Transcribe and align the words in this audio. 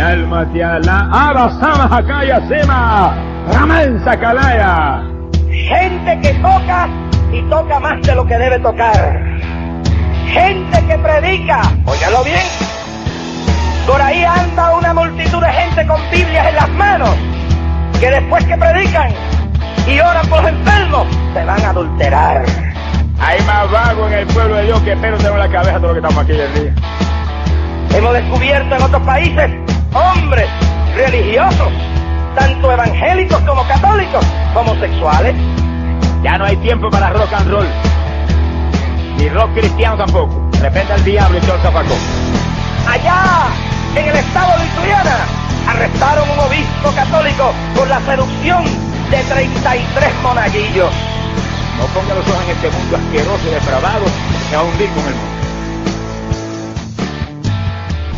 Mi 0.00 0.06
alma 0.06 0.46
te 0.50 0.64
ala, 0.64 1.10
abasama 1.12 1.84
hakaya 1.84 2.40
sema, 2.48 3.14
ramansa 3.52 4.18
kalaya. 4.18 5.02
Gente 5.50 6.20
que 6.22 6.32
toca 6.40 6.88
y 7.30 7.42
toca 7.50 7.78
más 7.78 8.00
de 8.00 8.14
lo 8.14 8.24
que 8.24 8.38
debe 8.38 8.58
tocar. 8.60 8.96
Gente 10.26 10.86
que 10.86 10.96
predica, 10.96 11.60
óyalo 11.84 12.24
bien. 12.24 12.46
Por 13.86 14.00
ahí 14.00 14.24
anda 14.24 14.74
una 14.74 14.94
multitud 14.94 15.42
de 15.42 15.52
gente 15.52 15.86
con 15.86 16.00
Biblias 16.10 16.46
en 16.48 16.54
las 16.54 16.70
manos, 16.70 17.14
que 18.00 18.10
después 18.10 18.42
que 18.46 18.56
predican 18.56 19.10
y 19.86 20.00
oran 20.00 20.26
por 20.28 20.42
los 20.42 20.50
enfermos, 20.50 21.06
se 21.34 21.44
van 21.44 21.62
a 21.62 21.68
adulterar. 21.68 22.46
Hay 23.20 23.38
más 23.42 23.70
vago 23.70 24.06
en 24.06 24.14
el 24.14 24.26
pueblo 24.28 24.54
de 24.54 24.64
Dios 24.64 24.80
que 24.80 24.96
pero 24.96 25.18
en 25.18 25.38
la 25.38 25.50
cabeza 25.50 25.76
todo 25.76 25.88
lo 25.88 25.92
que 25.92 26.08
estamos 26.08 26.24
aquí 26.24 26.32
el 26.32 26.54
día. 26.54 26.74
Hemos 27.94 28.14
descubierto 28.14 28.76
en 28.76 28.82
otros 28.82 29.02
países 29.02 29.69
hombres 29.94 30.48
religiosos, 30.94 31.72
tanto 32.34 32.72
evangélicos 32.72 33.40
como 33.40 33.66
católicos, 33.66 34.24
homosexuales. 34.54 35.34
Ya 36.22 36.38
no 36.38 36.44
hay 36.44 36.56
tiempo 36.58 36.90
para 36.90 37.10
rock 37.10 37.32
and 37.32 37.50
roll. 37.50 37.66
Ni 39.16 39.28
rock 39.28 39.54
cristiano 39.54 39.96
tampoco. 39.96 40.48
De 40.52 40.60
repente 40.60 40.92
al 40.92 41.04
diablo 41.04 41.38
y 41.38 41.40
todo 41.40 41.56
el. 41.56 41.62
Allá, 42.88 43.48
en 43.96 44.08
el 44.08 44.16
estado 44.16 44.58
de 44.58 44.66
Ituriana, 44.66 45.16
arrestaron 45.68 46.28
un 46.30 46.38
obispo 46.40 46.90
católico 46.94 47.52
por 47.74 47.88
la 47.88 48.00
seducción 48.00 48.64
de 49.10 49.22
33 49.24 50.14
monaguillos. 50.22 50.92
No 51.78 51.86
ponga 51.86 52.14
los 52.14 52.28
ojos 52.28 52.44
en 52.44 52.50
este 52.50 52.70
mundo 52.70 52.96
asqueroso 52.96 53.48
y 53.48 53.54
depravado 53.54 54.04
que 54.50 54.56
va 54.56 54.62
a 54.62 54.64
hundir 54.64 54.88
con 54.90 55.06
el 55.06 55.14
mundo. 55.14 55.39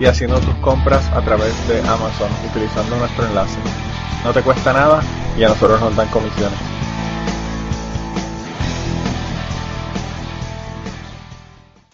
y 0.00 0.06
haciendo 0.06 0.40
tus 0.40 0.54
compras 0.56 1.04
a 1.12 1.20
través 1.20 1.52
de 1.68 1.78
Amazon 1.80 2.32
utilizando 2.48 2.96
nuestro 2.96 3.26
enlace. 3.26 3.60
No 4.24 4.32
te 4.32 4.42
cuesta 4.42 4.72
nada 4.72 5.02
y 5.36 5.44
a 5.44 5.48
nosotros 5.48 5.78
nos 5.78 5.94
dan 5.94 6.08
comisiones. 6.08 6.58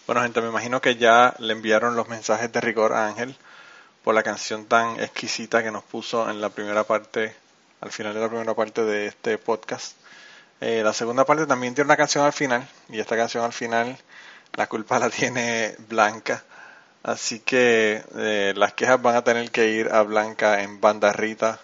Bueno 0.07 0.21
gente, 0.21 0.39
me 0.39 0.47
imagino 0.47 0.79
que 0.79 0.95
ya 0.95 1.35
le 1.39 1.51
enviaron 1.51 1.97
los 1.97 2.07
mensajes 2.07 2.49
de 2.49 2.61
rigor 2.61 2.93
a 2.93 3.07
Ángel 3.07 3.35
por 4.05 4.15
la 4.15 4.23
canción 4.23 4.65
tan 4.65 4.97
exquisita 5.01 5.61
que 5.61 5.69
nos 5.69 5.83
puso 5.83 6.29
en 6.29 6.39
la 6.39 6.47
primera 6.47 6.85
parte, 6.85 7.35
al 7.81 7.91
final 7.91 8.13
de 8.13 8.21
la 8.21 8.29
primera 8.29 8.53
parte 8.53 8.85
de 8.85 9.07
este 9.07 9.37
podcast. 9.37 9.97
Eh, 10.61 10.81
la 10.81 10.93
segunda 10.93 11.25
parte 11.25 11.45
también 11.45 11.75
tiene 11.75 11.87
una 11.87 11.97
canción 11.97 12.23
al 12.23 12.31
final 12.31 12.65
y 12.87 12.99
esta 12.99 13.17
canción 13.17 13.43
al 13.43 13.51
final 13.51 13.97
la 14.55 14.67
culpa 14.67 14.97
la 14.97 15.09
tiene 15.09 15.75
Blanca. 15.89 16.41
Así 17.07 17.39
que 17.39 18.03
eh, 18.17 18.53
las 18.57 18.73
quejas 18.73 19.01
van 19.01 19.15
a 19.15 19.23
tener 19.23 19.49
que 19.49 19.69
ir 19.69 19.87
a 19.93 20.01
Blanca 20.01 20.61
en 20.61 20.81
Bandarrita 20.81 21.57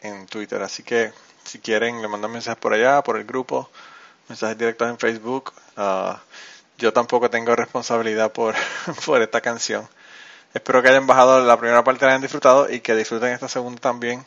en 0.00 0.26
Twitter. 0.26 0.60
Así 0.60 0.82
que 0.82 1.12
si 1.44 1.60
quieren 1.60 2.02
le 2.02 2.08
mandan 2.08 2.32
mensajes 2.32 2.58
por 2.58 2.72
allá, 2.72 3.00
por 3.00 3.16
el 3.16 3.24
grupo, 3.24 3.70
mensajes 4.28 4.58
directos 4.58 4.90
en 4.90 4.98
Facebook. 4.98 5.52
Uh, 5.76 6.14
yo 6.78 6.92
tampoco 6.92 7.30
tengo 7.30 7.54
responsabilidad 7.54 8.32
por, 8.32 8.56
por 9.06 9.22
esta 9.22 9.40
canción. 9.40 9.88
Espero 10.52 10.82
que 10.82 10.88
hayan 10.88 11.06
bajado 11.06 11.40
la 11.44 11.56
primera 11.56 11.84
parte, 11.84 12.04
la 12.04 12.10
hayan 12.10 12.22
disfrutado 12.22 12.68
y 12.68 12.80
que 12.80 12.96
disfruten 12.96 13.28
esta 13.28 13.46
segunda 13.46 13.80
también, 13.80 14.26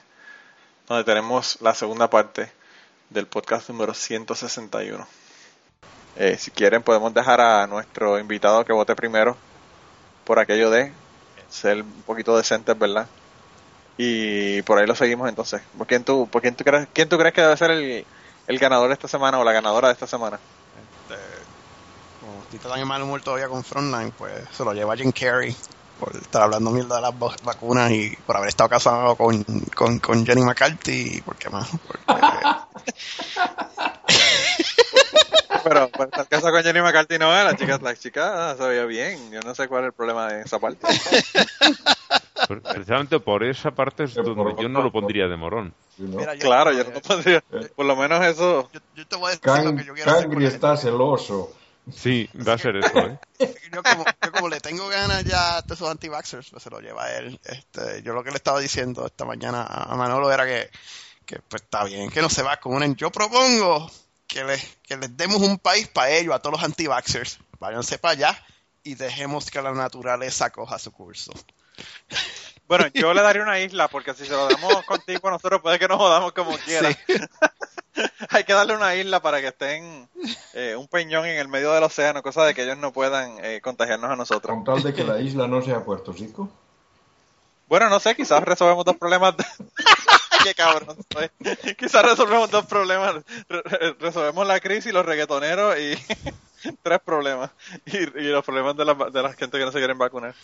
donde 0.87 1.03
tenemos 1.03 1.57
la 1.59 1.75
segunda 1.75 2.09
parte 2.09 2.49
del 3.09 3.27
podcast 3.27 3.67
número 3.67 3.93
161. 3.93 5.05
Eh, 6.15 6.37
si 6.39 6.51
quieren 6.51 6.81
podemos 6.81 7.13
dejar 7.13 7.41
a 7.41 7.67
nuestro 7.67 8.17
invitado 8.19 8.63
que 8.63 8.71
vote 8.71 8.95
primero 8.95 9.35
por 10.25 10.39
aquello 10.39 10.69
de 10.69 10.91
ser 11.49 11.81
un 11.81 12.03
poquito 12.05 12.35
decentes, 12.35 12.77
¿verdad? 12.77 13.07
Y 13.97 14.61
por 14.63 14.77
ahí 14.77 14.85
lo 14.85 14.95
seguimos 14.95 15.29
entonces. 15.29 15.61
¿Por 15.77 15.87
quién 15.87 16.03
tú, 16.03 16.27
por 16.27 16.41
quién 16.41 16.55
tú 16.55 16.63
crees, 16.63 16.87
quién 16.93 17.07
tú 17.07 17.17
crees 17.17 17.33
que 17.33 17.41
debe 17.41 17.55
ser 17.57 17.71
el, 17.71 18.05
el 18.47 18.59
ganador 18.59 18.89
de 18.89 18.93
esta 18.93 19.07
semana 19.07 19.39
o 19.39 19.43
la 19.43 19.53
ganadora 19.53 19.87
de 19.87 19.93
esta 19.93 20.07
semana? 20.07 20.37
Este, 20.37 21.21
como 22.19 22.41
estoy 22.41 22.59
tan 22.59 22.79
en 22.79 22.87
mal 22.87 23.01
humor 23.01 23.21
todavía 23.21 23.47
con 23.47 23.63
Frontline, 23.63 24.11
pues 24.11 24.33
se 24.51 24.65
lo 24.65 24.73
lleva 24.73 24.97
Jim 24.97 25.11
Carrey 25.11 25.55
por 25.99 26.13
estar 26.15 26.41
hablando 26.41 26.71
mierda 26.71 26.97
de 26.97 27.01
las 27.03 27.13
vacunas 27.17 27.91
y 27.91 28.17
por 28.25 28.35
haber 28.35 28.49
estado 28.49 28.69
casado 28.69 29.15
con, 29.15 29.43
con, 29.73 29.99
con 29.99 30.25
Jenny 30.25 30.41
McCarthy. 30.41 31.21
¿Por 31.21 31.37
qué 31.37 31.49
más? 31.49 31.69
Porque... 31.87 32.03
Pero 35.65 35.89
por 35.89 36.05
estar 36.05 36.27
casado 36.27 36.53
con 36.53 36.63
Jenny 36.63 36.79
McCarthy 36.79 37.17
no, 37.17 37.31
la 37.31 37.55
chica, 37.55 37.79
la 37.81 37.95
chica 37.95 38.55
se 38.55 38.67
veía 38.67 38.85
bien. 38.85 39.31
Yo 39.31 39.39
no 39.41 39.55
sé 39.55 39.67
cuál 39.67 39.81
es 39.83 39.87
el 39.87 39.93
problema 39.93 40.31
de 40.31 40.41
esa 40.43 40.59
parte. 40.59 40.85
Precisamente 42.61 43.19
por 43.19 43.43
esa 43.43 43.71
parte 43.71 44.03
es 44.03 44.13
donde 44.13 44.61
yo 44.61 44.69
no 44.69 44.83
lo 44.83 44.91
pondría 44.91 45.27
de 45.27 45.35
morón. 45.35 45.73
Mira, 45.97 46.35
yo, 46.35 46.41
claro, 46.41 46.71
yo 46.71 46.83
no 46.83 46.91
lo 46.91 47.01
pondría. 47.01 47.43
Por 47.75 47.85
lo 47.87 47.95
menos 47.95 48.23
eso. 48.23 48.69
Yo, 48.71 48.79
yo 48.95 49.07
te 49.07 49.15
voy 49.15 49.25
a 49.25 49.29
decir 49.29 49.41
Can, 49.41 49.65
lo 49.65 49.75
que 49.75 49.85
yo 49.85 49.93
quiero 49.95 50.11
hacer. 50.11 50.29
Cangri 50.29 50.45
está 50.45 50.77
celoso. 50.77 51.51
Sí, 51.91 52.29
va 52.47 52.53
a 52.53 52.57
ser 52.59 52.75
eso, 52.77 52.97
¿eh? 52.99 53.19
yo, 53.73 53.81
como, 53.81 54.05
yo 54.23 54.31
como 54.31 54.49
le 54.49 54.59
tengo 54.59 54.87
ganas 54.87 55.23
ya 55.23 55.63
de 55.63 55.73
esos 55.73 55.89
anti-vaxxers, 55.89 56.51
pues 56.51 56.61
se 56.61 56.69
lo 56.69 56.79
lleva 56.79 57.05
a 57.05 57.17
él. 57.17 57.39
Este, 57.43 58.03
yo 58.03 58.13
lo 58.13 58.23
que 58.23 58.29
le 58.29 58.37
estaba 58.37 58.59
diciendo 58.59 59.03
esta 59.05 59.25
mañana 59.25 59.63
a 59.63 59.95
Manolo 59.95 60.31
era 60.31 60.45
que, 60.45 60.69
que 61.25 61.39
pues 61.47 61.63
está 61.63 61.83
bien, 61.85 62.11
que 62.11 62.21
no 62.21 62.29
se 62.29 62.43
vacunen. 62.43 62.95
Yo 62.95 63.11
propongo 63.11 63.89
que 64.27 64.43
les, 64.43 64.77
que 64.83 64.97
les 64.97 65.15
demos 65.15 65.41
un 65.41 65.57
país 65.57 65.87
para 65.87 66.09
ellos, 66.11 66.33
a 66.35 66.39
todos 66.39 66.53
los 66.53 66.63
anti-vaxxers. 66.63 67.39
Váyanse 67.59 67.97
para 67.97 68.13
allá 68.13 68.45
y 68.83 68.95
dejemos 68.95 69.49
que 69.49 69.61
la 69.61 69.71
naturaleza 69.71 70.51
coja 70.51 70.79
su 70.79 70.91
curso. 70.91 71.31
Bueno, 72.67 72.87
yo 72.93 73.13
le 73.13 73.21
daría 73.21 73.43
una 73.43 73.59
isla, 73.59 73.87
porque 73.87 74.13
si 74.13 74.25
se 74.25 74.31
lo 74.31 74.47
damos 74.47 74.83
contigo 74.85 75.29
nosotros, 75.29 75.61
puede 75.61 75.77
que 75.77 75.87
nos 75.87 75.97
jodamos 75.97 76.31
como 76.33 76.57
quiera. 76.57 76.91
Sí. 76.91 77.13
Hay 78.29 78.43
que 78.43 78.53
darle 78.53 78.75
una 78.75 78.95
isla 78.95 79.21
para 79.21 79.39
que 79.39 79.47
estén 79.47 80.09
eh, 80.53 80.75
un 80.75 80.87
peñón 80.87 81.25
en 81.25 81.37
el 81.37 81.47
medio 81.47 81.71
del 81.71 81.83
océano, 81.83 82.23
cosa 82.23 82.43
de 82.43 82.53
que 82.53 82.63
ellos 82.63 82.77
no 82.77 82.91
puedan 82.91 83.37
eh, 83.43 83.61
contagiarnos 83.61 84.09
a 84.09 84.15
nosotros. 84.15 84.53
Con 84.53 84.63
tal 84.63 84.83
de 84.83 84.93
que 84.93 85.03
la 85.03 85.21
isla 85.21 85.47
no 85.47 85.61
sea 85.61 85.83
Puerto 85.83 86.11
Rico. 86.11 86.49
Bueno, 87.67 87.89
no 87.89 87.99
sé, 87.99 88.15
quizás 88.15 88.43
resolvemos 88.43 88.83
dos 88.83 88.97
problemas. 88.97 89.37
De... 89.37 89.45
Qué 90.45 90.53
cabrón. 90.53 90.95
Quizás 91.77 92.03
resolvemos 92.03 92.51
dos 92.51 92.65
problemas. 92.67 93.15
Re- 93.49 93.61
re- 93.63 93.93
resolvemos 93.99 94.45
la 94.45 94.59
crisis, 94.59 94.93
los 94.93 95.03
reggaetoneros 95.05 95.75
y 95.79 95.95
tres 96.83 96.99
problemas. 97.03 97.49
Y, 97.85 97.97
y 97.97 98.27
los 98.29 98.45
problemas 98.45 98.77
de 98.77 98.85
la, 98.85 98.93
de 98.93 99.23
la 99.23 99.33
gente 99.33 99.57
que 99.57 99.65
no 99.65 99.71
se 99.71 99.79
quieren 99.79 99.97
vacunar. 99.97 100.35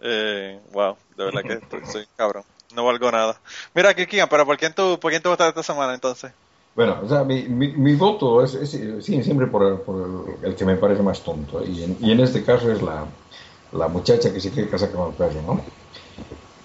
Eh, 0.00 0.58
wow, 0.72 0.96
de 1.16 1.24
verdad 1.24 1.42
que 1.44 1.52
estoy, 1.54 1.84
soy 1.84 2.06
cabrón. 2.16 2.44
No 2.74 2.86
valgo 2.86 3.10
nada. 3.12 3.38
Mira, 3.74 3.92
Kikian, 3.94 4.28
pero 4.30 4.46
¿por 4.46 4.56
quién 4.56 4.74
tú, 4.74 4.98
por 4.98 5.10
quién 5.10 5.22
tú 5.22 5.28
votas 5.28 5.48
esta 5.48 5.62
semana 5.62 5.92
entonces? 5.92 6.32
Bueno, 6.74 7.00
o 7.02 7.08
sea, 7.08 7.22
mi, 7.22 7.42
mi, 7.42 7.68
mi 7.68 7.94
voto 7.94 8.42
es, 8.42 8.54
es, 8.54 8.70
sí, 9.04 9.22
siempre 9.22 9.46
por, 9.48 9.82
por 9.82 10.24
el 10.42 10.56
que 10.56 10.64
me 10.64 10.76
parece 10.76 11.02
más 11.02 11.22
tonto. 11.22 11.62
Y 11.62 11.84
en, 11.84 11.98
y 12.00 12.12
en 12.12 12.20
este 12.20 12.42
caso 12.42 12.72
es 12.72 12.80
la, 12.80 13.06
la 13.72 13.88
muchacha 13.88 14.32
que 14.32 14.40
se 14.40 14.50
quiere 14.50 14.70
casar 14.70 14.90
con 14.92 15.08
el 15.10 15.14
perro, 15.14 15.42
¿no? 15.42 15.60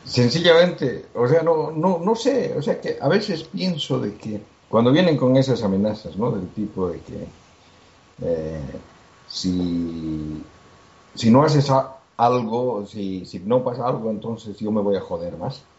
Sencillamente, 0.07 1.05
o 1.15 1.27
sea, 1.27 1.41
no, 1.43 1.69
no, 1.71 1.99
no 1.99 2.15
sé, 2.15 2.55
o 2.57 2.61
sea, 2.61 2.79
que 2.79 2.97
a 3.01 3.07
veces 3.09 3.43
pienso 3.43 3.99
de 3.99 4.15
que 4.15 4.41
cuando 4.69 4.91
vienen 4.91 5.17
con 5.17 5.35
esas 5.35 5.61
amenazas, 5.63 6.15
¿no? 6.15 6.31
Del 6.31 6.47
tipo 6.49 6.87
de 6.89 6.99
que 7.01 7.27
eh, 8.21 8.61
si, 9.27 10.43
si 11.13 11.29
no 11.29 11.43
haces 11.43 11.69
a- 11.69 11.97
algo, 12.17 12.85
si, 12.85 13.25
si 13.25 13.39
no 13.39 13.63
pasa 13.63 13.85
algo, 13.85 14.09
entonces 14.09 14.57
yo 14.57 14.71
me 14.71 14.81
voy 14.81 14.95
a 14.95 15.01
joder 15.01 15.37
más. 15.37 15.61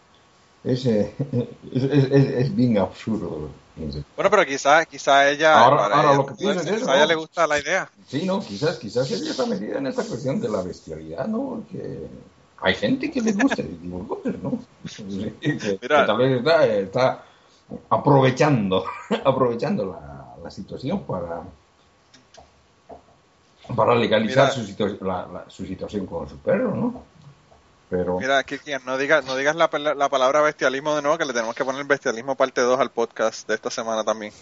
Es, 0.65 0.85
eh, 0.87 1.15
es, 1.73 1.85
es, 1.85 2.55
bien 2.55 2.79
absurdo. 2.79 3.49
Bueno, 4.17 4.31
pero 4.31 4.45
quizás 4.45 4.87
quizá 4.89 5.31
ella, 5.31 5.57
Ahora- 5.65 5.85
ahora 5.85 6.03
ella, 6.03 6.15
lo 6.17 6.27
que 6.27 6.33
es 6.33 6.39
quizá 6.63 6.93
a 6.93 6.97
ella 6.97 7.03
¿no? 7.03 7.07
le 7.07 7.15
gusta 7.15 7.47
la 7.47 7.61
idea. 7.61 7.91
Sí, 8.09 8.27
no, 8.27 8.41
quizás, 8.41 8.77
quizás 8.77 9.09
ella 9.13 9.31
está 9.31 9.47
metida 9.47 9.79
en 9.79 9.87
esta 9.87 10.03
cuestión 10.03 10.41
de 10.41 10.49
la 10.49 10.61
bestialidad, 10.63 11.29
¿no? 11.29 11.63
Que 11.71 12.09
hay 12.61 12.75
gente 12.75 13.11
que 13.11 13.21
le 13.21 13.33
gusta 13.33 13.63
el 13.63 13.79
¿no? 14.43 14.59
Que, 15.41 15.79
Mira. 15.81 16.01
que 16.01 16.07
tal 16.07 16.17
vez 16.19 16.39
está, 16.39 16.67
está 16.67 17.25
aprovechando, 17.91 18.85
aprovechando 19.25 19.87
la, 19.87 20.35
la 20.43 20.51
situación 20.51 21.03
para 21.05 21.43
para 23.77 23.95
legalizar 23.95 24.51
Mira. 24.51 24.67
su, 24.67 24.73
situa- 24.73 24.99
la- 25.01 25.27
la- 25.27 25.45
su 25.51 25.67
situación 25.67 26.07
con 26.07 26.29
su 26.29 26.39
perro, 26.39 26.75
¿no? 26.75 27.03
pero 27.91 28.19
Mira, 28.19 28.43
Kirkian, 28.45 28.83
no 28.85 28.97
digas, 28.99 29.25
no 29.25 29.35
digas 29.37 29.57
la 29.57 29.69
palabra 29.71 30.41
bestialismo 30.43 30.95
de 30.95 31.01
nuevo, 31.03 31.17
que 31.19 31.25
le 31.25 31.33
tenemos 31.33 31.55
que 31.55 31.65
poner 31.65 31.85
bestialismo 31.85 32.35
parte 32.35 32.61
2 32.61 32.79
al 32.81 32.91
podcast 32.91 33.49
de 33.49 33.55
esta 33.55 33.71
semana 33.71 34.05
también. 34.05 34.33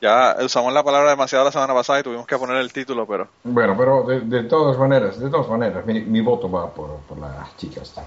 Ya 0.00 0.36
usamos 0.44 0.72
la 0.72 0.82
palabra 0.84 1.10
demasiado 1.10 1.44
la 1.44 1.52
semana 1.52 1.74
pasada 1.74 2.00
y 2.00 2.02
tuvimos 2.02 2.26
que 2.26 2.36
poner 2.38 2.56
el 2.58 2.72
título, 2.72 3.06
pero 3.06 3.34
bueno, 3.44 3.76
pero 3.78 4.02
de, 4.04 4.20
de 4.22 4.44
todas 4.44 4.76
maneras, 4.78 5.20
de 5.20 5.30
todas 5.30 5.48
maneras, 5.48 5.86
mi, 5.86 6.00
mi 6.00 6.20
voto 6.20 6.50
va 6.50 6.72
por, 6.74 7.06
por 7.06 7.18
la 7.18 7.48
chica 7.56 7.82
esta. 7.82 8.04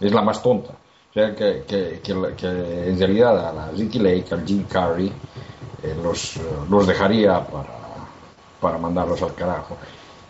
Es 0.00 0.12
la 0.12 0.22
más 0.22 0.42
tonta. 0.42 0.74
O 0.74 1.12
sea, 1.12 1.34
que, 1.34 1.64
que, 1.66 2.00
que, 2.02 2.14
la- 2.14 2.36
que 2.36 2.46
en 2.48 2.98
realidad 2.98 3.48
a 3.48 3.52
la 3.52 3.70
Ricky 3.72 3.98
Lake, 3.98 4.26
al 4.32 4.46
Jim 4.46 4.66
Carrey, 4.66 5.08
eh, 5.82 5.94
los, 5.96 6.36
eh, 6.36 6.42
los 6.68 6.86
dejaría 6.86 7.50
para, 7.50 8.18
para 8.60 8.78
mandarlos 8.78 9.22
al 9.22 9.34
carajo. 9.34 9.78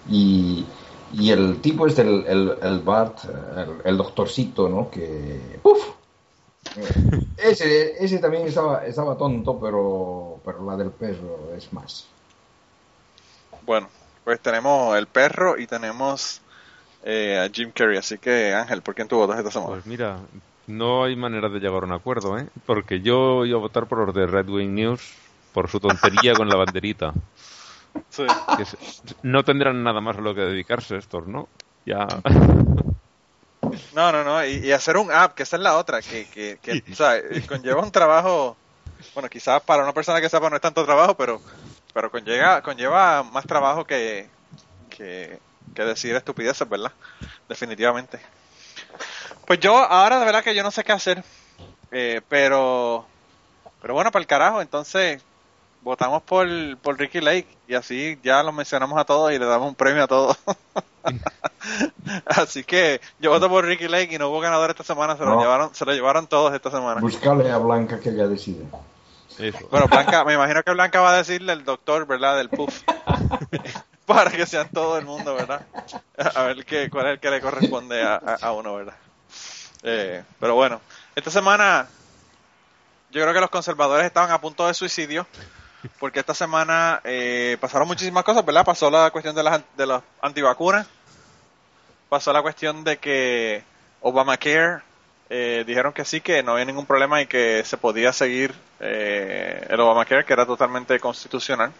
Y, 0.04 0.76
y 1.08 1.30
el 1.30 1.60
tipo 1.60 1.86
es 1.86 1.98
el, 1.98 2.26
el, 2.26 2.58
el 2.62 2.80
Bart, 2.80 3.20
el, 3.24 3.82
el 3.84 3.96
doctorcito, 3.96 4.68
¿no? 4.68 4.90
Que... 4.90 5.60
¡Uf! 5.64 5.96
Ese, 7.36 8.02
ese 8.02 8.18
también 8.18 8.46
estaba, 8.46 8.84
estaba 8.86 9.16
tonto, 9.16 9.60
pero, 9.60 10.40
pero 10.44 10.64
la 10.64 10.76
del 10.76 10.90
perro 10.90 11.54
es 11.54 11.70
más. 11.72 12.06
bueno, 13.62 13.88
pues 14.24 14.40
tenemos 14.40 14.96
el 14.96 15.06
perro 15.06 15.58
y 15.58 15.66
tenemos 15.66 16.40
eh, 17.04 17.38
a 17.38 17.48
Jim 17.52 17.72
Carrey, 17.74 17.98
así 17.98 18.18
que 18.18 18.54
Ángel, 18.54 18.80
¿por 18.82 18.94
quién 18.94 19.06
tú 19.08 19.16
votas 19.16 19.38
esta 19.38 19.50
semana? 19.50 19.72
Pues 19.74 19.86
mira, 19.86 20.18
no 20.66 21.04
hay 21.04 21.14
manera 21.14 21.48
de 21.48 21.60
llegar 21.60 21.82
a 21.82 21.86
un 21.86 21.92
acuerdo, 21.92 22.38
¿eh? 22.38 22.48
Porque 22.64 23.00
yo 23.00 23.44
iba 23.44 23.58
a 23.58 23.60
votar 23.60 23.86
por 23.86 24.04
los 24.06 24.14
de 24.14 24.26
Red 24.26 24.48
Wing 24.48 24.74
News 24.74 25.14
por 25.52 25.68
su 25.68 25.78
tontería 25.78 26.34
con 26.34 26.48
la 26.48 26.56
banderita. 26.56 27.12
Sí. 28.08 28.22
Que 28.56 28.64
se- 28.64 28.78
no 29.22 29.42
tendrán 29.44 29.82
nada 29.82 30.00
más 30.00 30.16
a 30.16 30.20
lo 30.22 30.34
que 30.34 30.40
dedicarse 30.40 30.96
estos, 30.96 31.26
¿no? 31.26 31.48
Ya. 31.84 32.06
No, 33.94 34.12
no, 34.12 34.24
no, 34.24 34.44
y, 34.44 34.72
hacer 34.72 34.96
un 34.96 35.10
app, 35.10 35.34
que 35.34 35.42
esa 35.42 35.56
es 35.56 35.62
la 35.62 35.76
otra, 35.76 36.02
que, 36.02 36.26
que, 36.26 36.58
que 36.62 36.82
o 36.92 36.94
sea, 36.94 37.16
eh, 37.16 37.44
conlleva 37.46 37.82
un 37.82 37.90
trabajo, 37.90 38.56
bueno, 39.14 39.28
quizás 39.28 39.62
para 39.62 39.82
una 39.82 39.92
persona 39.92 40.20
que 40.20 40.28
sepa 40.28 40.50
no 40.50 40.56
es 40.56 40.62
tanto 40.62 40.84
trabajo, 40.84 41.16
pero, 41.16 41.40
pero 41.94 42.10
conlleva, 42.10 42.62
conlleva 42.62 43.22
más 43.22 43.46
trabajo 43.46 43.84
que, 43.84 44.28
que, 44.90 45.38
que 45.74 45.84
decir 45.84 46.14
estupideces, 46.14 46.68
¿verdad? 46.68 46.92
Definitivamente. 47.48 48.20
Pues 49.46 49.60
yo, 49.60 49.76
ahora 49.76 50.18
de 50.18 50.26
verdad 50.26 50.42
que 50.42 50.54
yo 50.54 50.62
no 50.62 50.70
sé 50.70 50.84
qué 50.84 50.92
hacer, 50.92 51.22
eh, 51.90 52.20
pero, 52.28 53.06
pero 53.80 53.94
bueno, 53.94 54.10
para 54.10 54.20
el 54.20 54.26
carajo, 54.26 54.60
entonces 54.60 55.22
votamos 55.82 56.22
por, 56.22 56.48
por 56.78 56.98
Ricky 56.98 57.20
Lake 57.20 57.46
y 57.68 57.74
así 57.74 58.18
ya 58.22 58.42
los 58.42 58.52
mencionamos 58.52 58.98
a 58.98 59.04
todos 59.04 59.32
y 59.32 59.38
le 59.38 59.46
damos 59.46 59.68
un 59.68 59.74
premio 59.74 60.02
a 60.02 60.08
todos. 60.08 60.36
Así 62.26 62.64
que 62.64 63.00
yo 63.18 63.30
voto 63.30 63.48
por 63.48 63.64
Ricky 63.64 63.88
Lake 63.88 64.14
y 64.14 64.18
no 64.18 64.28
hubo 64.28 64.40
ganador 64.40 64.70
esta 64.70 64.84
semana, 64.84 65.16
se 65.16 65.24
lo 65.24 65.38
llevaron, 65.40 65.74
se 65.74 65.84
lo 65.84 65.92
llevaron 65.92 66.26
todos 66.26 66.52
esta 66.54 66.70
semana. 66.70 67.00
Buscale 67.00 67.50
a 67.50 67.58
Blanca 67.58 67.98
que 68.00 68.10
ella 68.10 68.26
decide. 68.26 68.64
Eso. 69.38 69.66
Bueno, 69.70 69.86
Blanca, 69.88 70.24
me 70.24 70.34
imagino 70.34 70.62
que 70.62 70.70
Blanca 70.72 71.00
va 71.00 71.10
a 71.12 71.16
decirle 71.18 71.52
el 71.52 71.64
doctor, 71.64 72.06
¿verdad? 72.06 72.36
Del 72.36 72.48
puff. 72.48 72.82
Para 74.06 74.30
que 74.30 74.46
sean 74.46 74.68
todo 74.72 74.96
el 74.98 75.04
mundo, 75.04 75.34
¿verdad? 75.34 75.62
A 76.34 76.42
ver 76.44 76.64
qué, 76.64 76.88
cuál 76.88 77.06
es 77.06 77.12
el 77.14 77.20
que 77.20 77.30
le 77.30 77.40
corresponde 77.40 78.02
a, 78.02 78.14
a- 78.14 78.34
a 78.40 78.52
uno, 78.52 78.74
¿verdad? 78.76 78.94
Eh, 79.82 80.22
pero 80.38 80.54
bueno, 80.54 80.80
esta 81.16 81.30
semana 81.30 81.86
yo 83.10 83.20
creo 83.22 83.34
que 83.34 83.40
los 83.40 83.50
conservadores 83.50 84.06
estaban 84.06 84.30
a 84.30 84.40
punto 84.40 84.66
de 84.66 84.74
suicidio 84.74 85.26
porque 85.98 86.20
esta 86.20 86.34
semana 86.34 87.00
eh, 87.04 87.56
pasaron 87.60 87.86
muchísimas 87.88 88.24
cosas, 88.24 88.44
¿verdad? 88.44 88.64
Pasó 88.64 88.90
la 88.90 89.10
cuestión 89.10 89.34
de 89.34 89.42
las 89.42 89.60
de 89.76 89.86
los 89.86 90.02
antivacunas, 90.22 90.86
pasó 92.08 92.32
la 92.32 92.42
cuestión 92.42 92.84
de 92.84 92.98
que 92.98 93.62
Obamacare 94.00 94.82
eh, 95.28 95.64
dijeron 95.66 95.92
que 95.92 96.04
sí, 96.04 96.20
que 96.20 96.42
no 96.42 96.52
había 96.52 96.64
ningún 96.64 96.86
problema 96.86 97.20
y 97.20 97.26
que 97.26 97.62
se 97.64 97.76
podía 97.76 98.12
seguir 98.12 98.54
eh, 98.80 99.66
el 99.68 99.80
Obamacare, 99.80 100.24
que 100.24 100.32
era 100.32 100.46
totalmente 100.46 100.98
constitucional. 101.00 101.72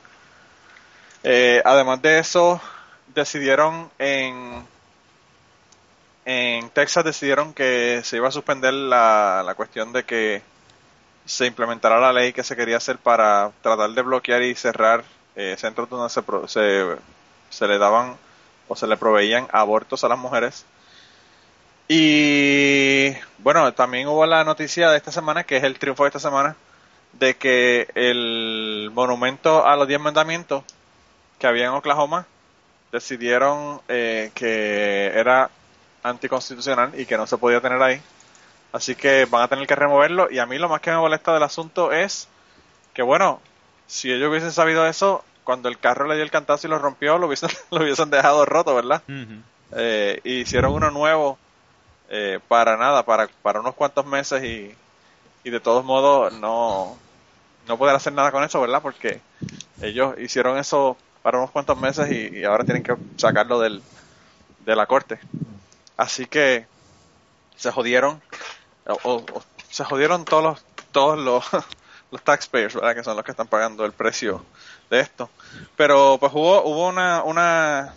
Eh, 1.23 1.63
además 1.65 2.03
de 2.03 2.19
eso, 2.19 2.61
decidieron 3.15 3.91
en, 3.99 4.65
en 6.25 6.71
Texas 6.71 7.05
decidieron 7.05 7.55
que 7.55 8.01
se 8.05 8.17
iba 8.17 8.29
a 8.29 8.33
suspender 8.33 8.75
la, 8.75 9.43
la 9.45 9.55
cuestión 9.55 9.93
de 9.93 10.05
que 10.05 10.43
se 11.25 11.47
implementara 11.47 12.01
la 12.01 12.13
ley 12.13 12.33
que 12.33 12.45
se 12.45 12.55
quería 12.55 12.77
hacer 12.77 12.99
para 12.99 13.51
tratar 13.63 13.91
de 13.91 14.03
bloquear 14.03 14.43
y 14.43 14.55
cerrar 14.55 15.05
eh, 15.35 15.57
centros 15.59 15.89
donde 15.91 16.09
se, 16.09 16.23
se, 16.47 16.97
se 17.51 17.69
le 17.69 17.79
daban 17.79 18.17
o 18.69 18.77
se 18.77 18.87
le 18.87 18.97
proveían 18.97 19.49
abortos 19.53 20.05
a 20.05 20.09
las 20.09 20.19
mujeres. 20.19 20.65
Y 21.89 23.13
bueno, 23.39 23.73
también 23.75 24.09
hubo 24.09 24.27
la 24.27 24.45
noticia 24.45 24.91
de 24.91 24.97
esta 24.97 25.13
semana, 25.13 25.45
que 25.45 25.57
es 25.57 25.65
el 25.65 25.79
triunfo 25.79 26.05
de 26.05 26.09
esta 26.09 26.19
semana, 26.19 26.57
de 27.13 27.37
que 27.37 27.89
el 27.95 28.91
monumento 28.93 29.67
a 29.67 29.77
los 29.77 29.87
diez 29.87 30.01
mandamientos 30.01 30.65
que 31.39 31.47
había 31.47 31.67
en 31.67 31.73
Oklahoma 31.73 32.27
decidieron 32.93 33.81
eh, 33.89 34.31
que 34.35 35.13
era 35.15 35.51
anticonstitucional 36.03 36.99
y 36.99 37.07
que 37.07 37.17
no 37.17 37.27
se 37.27 37.39
podía 37.39 37.61
tener 37.61 37.81
ahí. 37.83 38.01
Así 38.73 38.95
que 38.95 39.25
van 39.27 39.43
a 39.43 39.49
tener 39.49 39.67
que 39.67 39.75
removerlo. 39.75 40.31
Y 40.31 40.39
a 40.39 40.47
mí 40.47 40.59
lo 40.59 40.69
más 40.69 40.81
que 40.81 40.91
me 40.91 40.97
molesta 40.97 41.33
del 41.33 41.43
asunto 41.43 41.93
es 41.93 42.29
que, 42.95 43.03
bueno, 43.03 43.41
si 43.87 44.13
ellos 44.13 44.31
hubiesen 44.31 44.53
sabido 44.53 44.87
eso, 44.87 45.25
cuando 45.47 45.71
el 45.71 45.79
carro 45.79 46.07
le 46.07 46.17
dio 46.17 46.25
el 46.25 46.31
cantazo 46.31 46.67
y 46.67 46.71
lo 46.71 46.79
rompió, 46.79 47.17
lo 47.17 47.27
hubiesen, 47.29 47.49
lo 47.71 47.79
hubiesen 47.83 48.11
dejado 48.11 48.45
roto, 48.45 48.75
¿verdad? 48.75 49.03
Eh, 49.77 50.21
y 50.25 50.41
hicieron 50.41 50.75
uno 50.75 50.91
nuevo 50.91 51.39
eh, 52.11 52.39
para 52.49 52.77
nada, 52.77 53.05
para, 53.05 53.29
para 53.43 53.61
unos 53.61 53.75
cuantos 53.75 54.05
meses 54.07 54.45
y, 54.45 54.75
y 55.45 55.51
de 55.51 55.61
todos 55.61 55.85
modos 55.85 56.33
no, 56.35 56.99
no 57.67 57.79
poder 57.79 57.97
hacer 57.97 58.13
nada 58.13 58.31
con 58.31 58.45
eso, 58.45 58.61
¿verdad? 58.61 58.83
Porque 58.83 59.21
ellos 59.81 60.15
hicieron 60.19 60.59
eso 60.59 60.97
para 61.23 61.39
unos 61.39 61.51
cuantos 61.51 61.79
meses 61.79 62.11
y, 62.11 62.39
y 62.39 62.45
ahora 62.45 62.65
tienen 62.65 62.83
que 62.83 62.95
sacarlo 63.17 63.59
del, 63.61 63.83
de 64.65 64.77
la 64.77 64.87
corte. 64.87 65.19
Así 65.97 66.27
que 66.27 66.67
se 67.57 67.71
jodieron, 67.73 68.21
o, 68.87 68.99
o- 69.05 69.25
o 69.39 69.43
se 69.71 69.85
jodieron 69.85 70.25
todos 70.25 70.43
los, 70.45 70.65
todos 70.93 71.19
los, 71.19 71.45
los 72.11 72.23
taxpayers, 72.23 72.75
¿verdad? 72.75 72.95
Que 72.95 73.03
son 73.03 73.17
los 73.17 73.25
que 73.25 73.33
están 73.33 73.49
pagando 73.49 73.85
el 73.85 73.93
precio 73.93 74.45
de 74.91 75.01
esto. 75.01 75.31
Pero 75.77 76.19
pues 76.19 76.33
hubo, 76.33 76.63
hubo 76.65 76.89
una, 76.89 77.23
una, 77.23 77.95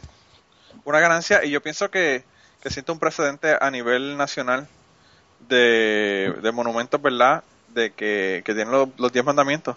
una 0.83 1.00
ganancia 1.00 1.44
y 1.44 1.51
yo 1.51 1.61
pienso 1.61 1.89
que, 1.89 2.23
que 2.61 2.69
siento 2.69 2.94
un 2.94 3.00
precedente 3.00 3.56
a 3.59 3.69
nivel 3.71 4.17
nacional 4.17 4.67
de, 5.47 6.35
de 6.41 6.51
monumentos, 6.51 7.01
¿verdad? 7.01 7.44
De 7.69 7.91
que, 7.91 8.41
que 8.45 8.53
tienen 8.53 8.72
los, 8.72 8.89
los 8.98 9.12
10 9.12 9.25
mandamientos. 9.25 9.75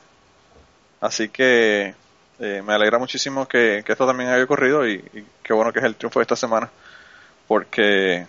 Así 1.01 1.29
que 1.29 1.95
eh, 2.39 2.63
me 2.65 2.73
alegra 2.73 2.99
muchísimo 2.99 3.47
que, 3.47 3.83
que 3.85 3.93
esto 3.93 4.07
también 4.07 4.31
haya 4.31 4.45
ocurrido 4.45 4.87
y, 4.87 4.95
y 5.13 5.27
qué 5.43 5.53
bueno 5.53 5.73
que 5.73 5.81
es 5.81 5.85
el 5.85 5.97
triunfo 5.97 6.21
de 6.21 6.25
esta 6.25 6.37
semana. 6.37 6.71
Porque 7.47 8.27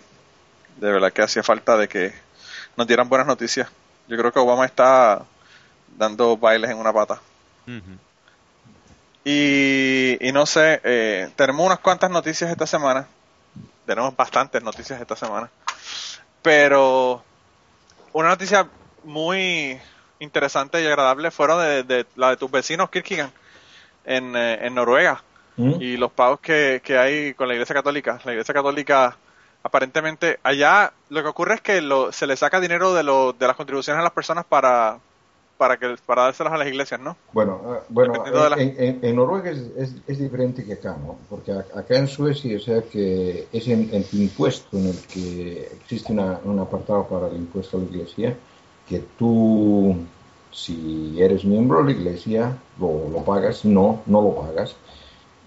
de 0.76 0.92
verdad 0.92 1.12
que 1.12 1.22
hacía 1.22 1.42
falta 1.42 1.76
de 1.76 1.88
que 1.88 2.12
nos 2.76 2.86
dieran 2.86 3.08
buenas 3.08 3.26
noticias. 3.26 3.68
Yo 4.08 4.16
creo 4.18 4.32
que 4.32 4.38
Obama 4.38 4.66
está 4.66 5.24
dando 5.96 6.36
bailes 6.36 6.70
en 6.70 6.78
una 6.78 6.92
pata. 6.92 7.20
Y, 9.24 10.18
y 10.20 10.32
no 10.32 10.44
sé, 10.44 10.80
eh, 10.84 11.30
tenemos 11.36 11.64
unas 11.64 11.78
cuantas 11.78 12.10
noticias 12.10 12.50
esta 12.50 12.66
semana. 12.66 13.06
Tenemos 13.86 14.14
bastantes 14.16 14.62
noticias 14.62 15.00
esta 15.00 15.16
semana. 15.16 15.50
Pero 16.42 17.22
una 18.12 18.28
noticia 18.28 18.68
muy 19.02 19.80
interesante 20.18 20.82
y 20.82 20.86
agradable 20.86 21.30
fueron 21.30 21.60
de, 21.60 21.82
de 21.82 22.06
la 22.16 22.30
de 22.30 22.36
tus 22.36 22.50
vecinos 22.50 22.90
Kirkigan 22.90 23.32
en, 24.04 24.36
eh, 24.36 24.66
en 24.66 24.74
Noruega 24.74 25.22
¿Mm? 25.56 25.74
y 25.80 25.96
los 25.96 26.12
pagos 26.12 26.40
que, 26.40 26.80
que 26.84 26.98
hay 26.98 27.34
con 27.34 27.48
la 27.48 27.54
Iglesia 27.54 27.74
Católica. 27.74 28.20
La 28.24 28.32
Iglesia 28.32 28.54
Católica, 28.54 29.16
aparentemente, 29.62 30.38
allá 30.42 30.92
lo 31.08 31.22
que 31.22 31.28
ocurre 31.28 31.54
es 31.56 31.60
que 31.60 31.80
lo, 31.80 32.12
se 32.12 32.26
le 32.26 32.36
saca 32.36 32.60
dinero 32.60 32.94
de, 32.94 33.02
lo, 33.02 33.32
de 33.32 33.46
las 33.46 33.56
contribuciones 33.56 34.00
a 34.00 34.04
las 34.04 34.12
personas 34.12 34.44
para 34.44 34.98
para 35.56 35.76
que 35.78 35.94
para 36.06 36.22
dárselas 36.22 36.52
a 36.52 36.58
las 36.58 36.68
iglesias, 36.68 37.00
¿no? 37.00 37.16
Bueno, 37.32 37.60
ah, 37.64 37.80
bueno 37.88 38.24
la- 38.32 38.56
en, 38.60 38.74
en- 38.78 38.98
en 39.02 39.16
Noruega 39.16 39.50
es, 39.50 39.58
es- 39.76 39.94
es 40.06 40.18
diferente 40.18 40.64
que 40.64 40.74
acá, 40.74 40.96
¿no? 41.04 41.16
Porque 41.28 41.52
a- 41.52 41.64
acá 41.74 41.96
en 41.98 42.06
Suecia, 42.08 42.56
o 42.56 42.60
sea 42.60 42.82
que 42.82 43.46
es 43.52 43.68
en, 43.68 43.88
en 43.92 44.04
tu 44.04 44.16
impuesto 44.16 44.76
en 44.78 44.86
el 44.86 44.98
que 45.12 45.68
existe 45.80 46.12
una- 46.12 46.40
un 46.44 46.58
apartado 46.60 47.04
para 47.08 47.28
el 47.28 47.36
impuesto 47.36 47.76
a 47.76 47.80
la 47.80 47.86
iglesia, 47.86 48.36
que 48.88 49.00
tú, 49.18 49.96
si 50.52 51.16
eres 51.20 51.44
miembro 51.44 51.78
de 51.82 51.84
la 51.92 51.98
iglesia, 51.98 52.56
lo, 52.78 53.08
lo 53.10 53.24
pagas, 53.24 53.64
no, 53.64 54.02
no 54.06 54.22
lo 54.22 54.34
pagas. 54.36 54.76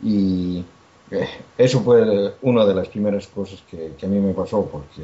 Y 0.03 0.63
eh, 1.11 1.27
eso 1.57 1.81
fue 1.81 2.33
una 2.41 2.65
de 2.65 2.73
las 2.75 2.87
primeras 2.89 3.27
cosas 3.27 3.61
que, 3.69 3.93
que 3.97 4.05
a 4.05 4.09
mí 4.09 4.19
me 4.19 4.33
pasó, 4.33 4.65
porque 4.65 5.03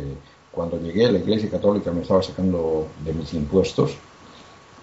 cuando 0.52 0.78
llegué 0.80 1.12
la 1.12 1.18
iglesia 1.20 1.50
católica 1.50 1.92
me 1.92 2.02
estaba 2.02 2.22
sacando 2.22 2.88
de 3.04 3.14
mis 3.14 3.34
impuestos 3.34 3.98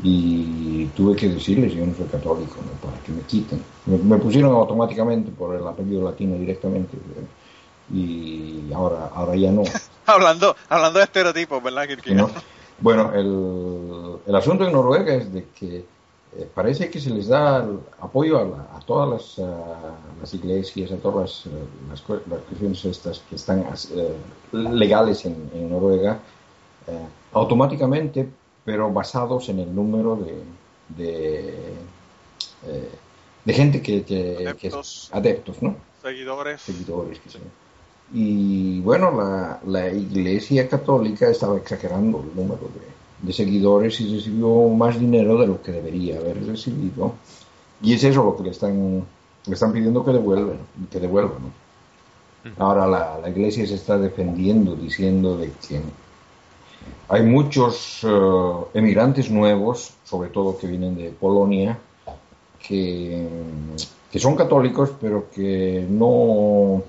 y 0.02 0.86
tuve 0.96 1.14
que 1.16 1.28
decirles 1.28 1.74
yo 1.74 1.84
no 1.86 1.94
soy 1.94 2.06
católico 2.06 2.56
¿no? 2.64 2.88
para 2.90 3.02
que 3.02 3.12
me 3.12 3.20
quiten 3.22 3.60
me, 3.86 3.98
me 3.98 4.16
pusieron 4.18 4.54
automáticamente 4.54 5.30
por 5.32 5.54
el 5.56 5.66
apellido 5.66 6.04
latino 6.04 6.36
directamente 6.36 6.96
y 7.92 8.72
ahora 8.72 9.10
ahora 9.14 9.34
ya 9.36 9.50
no 9.50 9.62
hablando, 10.06 10.54
hablando 10.68 10.98
de 10.98 11.04
estereotipos, 11.04 11.62
¿verdad? 11.62 11.86
¿no? 12.14 12.28
Bueno, 12.80 13.12
el, 13.14 14.16
el 14.26 14.34
asunto 14.34 14.64
en 14.66 14.72
Noruega 14.72 15.14
es 15.14 15.32
de 15.32 15.44
que 15.58 15.84
eh, 16.38 16.48
parece 16.54 16.88
que 16.90 17.00
se 17.00 17.10
les 17.10 17.28
da 17.28 17.66
apoyo 18.00 18.38
a, 18.38 18.44
la- 18.44 18.76
a 18.76 18.80
todas 18.86 19.08
las, 19.10 19.38
ah, 19.46 19.92
las 20.20 20.32
iglesias, 20.34 20.90
a 20.92 20.96
todas 20.96 21.44
las, 21.44 21.46
eh, 21.46 21.58
las, 21.90 22.02
las 22.28 22.40
cuestiones 22.48 22.84
estas 22.84 23.18
que 23.28 23.34
están 23.36 23.60
eh, 23.60 24.16
legales 24.52 25.24
en, 25.26 25.50
en 25.54 25.70
Noruega, 25.70 26.18
eh, 26.86 27.06
automáticamente, 27.32 28.28
pero 28.64 28.92
basados 28.92 29.48
en 29.48 29.60
el 29.60 29.74
número 29.74 30.16
de, 30.16 30.42
de, 30.96 31.48
eh, 32.66 32.88
de 33.44 33.52
gente 33.52 33.80
que, 33.82 34.02
que- 34.04 34.54
que 34.58 34.66
es- 34.68 34.74
Adeptos. 34.74 35.08
adeptos, 35.12 35.62
¿no? 35.62 35.76
Seguidores. 36.02 36.60
seguidores. 36.62 37.18
que 37.20 37.30
sea. 37.30 37.40
Y 38.12 38.80
bueno, 38.80 39.10
la, 39.12 39.60
la 39.66 39.88
Iglesia 39.92 40.68
Católica 40.68 41.28
estaba 41.30 41.56
exagerando 41.56 42.20
el 42.20 42.34
número 42.34 42.68
de, 42.74 43.26
de 43.26 43.32
seguidores 43.32 44.00
y 44.00 44.14
recibió 44.16 44.68
más 44.70 44.98
dinero 44.98 45.38
de 45.38 45.46
lo 45.46 45.62
que 45.62 45.72
debería 45.72 46.18
haber 46.18 46.44
recibido. 46.46 47.14
Y 47.82 47.94
es 47.94 48.02
eso 48.04 48.24
lo 48.24 48.36
que 48.36 48.42
le 48.44 48.50
están, 48.50 49.04
le 49.46 49.54
están 49.54 49.72
pidiendo 49.72 50.04
que 50.04 50.12
devuelvan. 50.12 50.58
Que 50.90 50.98
devuelvan 51.00 51.38
¿no? 51.42 51.50
Ahora 52.58 52.86
la, 52.86 53.18
la 53.20 53.28
Iglesia 53.30 53.66
se 53.66 53.74
está 53.74 53.98
defendiendo 53.98 54.74
diciendo 54.74 55.36
de 55.36 55.52
que 55.68 55.80
hay 57.10 57.24
muchos 57.24 58.04
eh, 58.04 58.08
emigrantes 58.74 59.30
nuevos, 59.30 59.94
sobre 60.04 60.30
todo 60.30 60.56
que 60.56 60.68
vienen 60.68 60.96
de 60.96 61.10
Polonia, 61.10 61.76
que, 62.64 63.26
que 64.12 64.18
son 64.20 64.36
católicos, 64.36 64.92
pero 65.00 65.28
que 65.28 65.84
no 65.90 66.84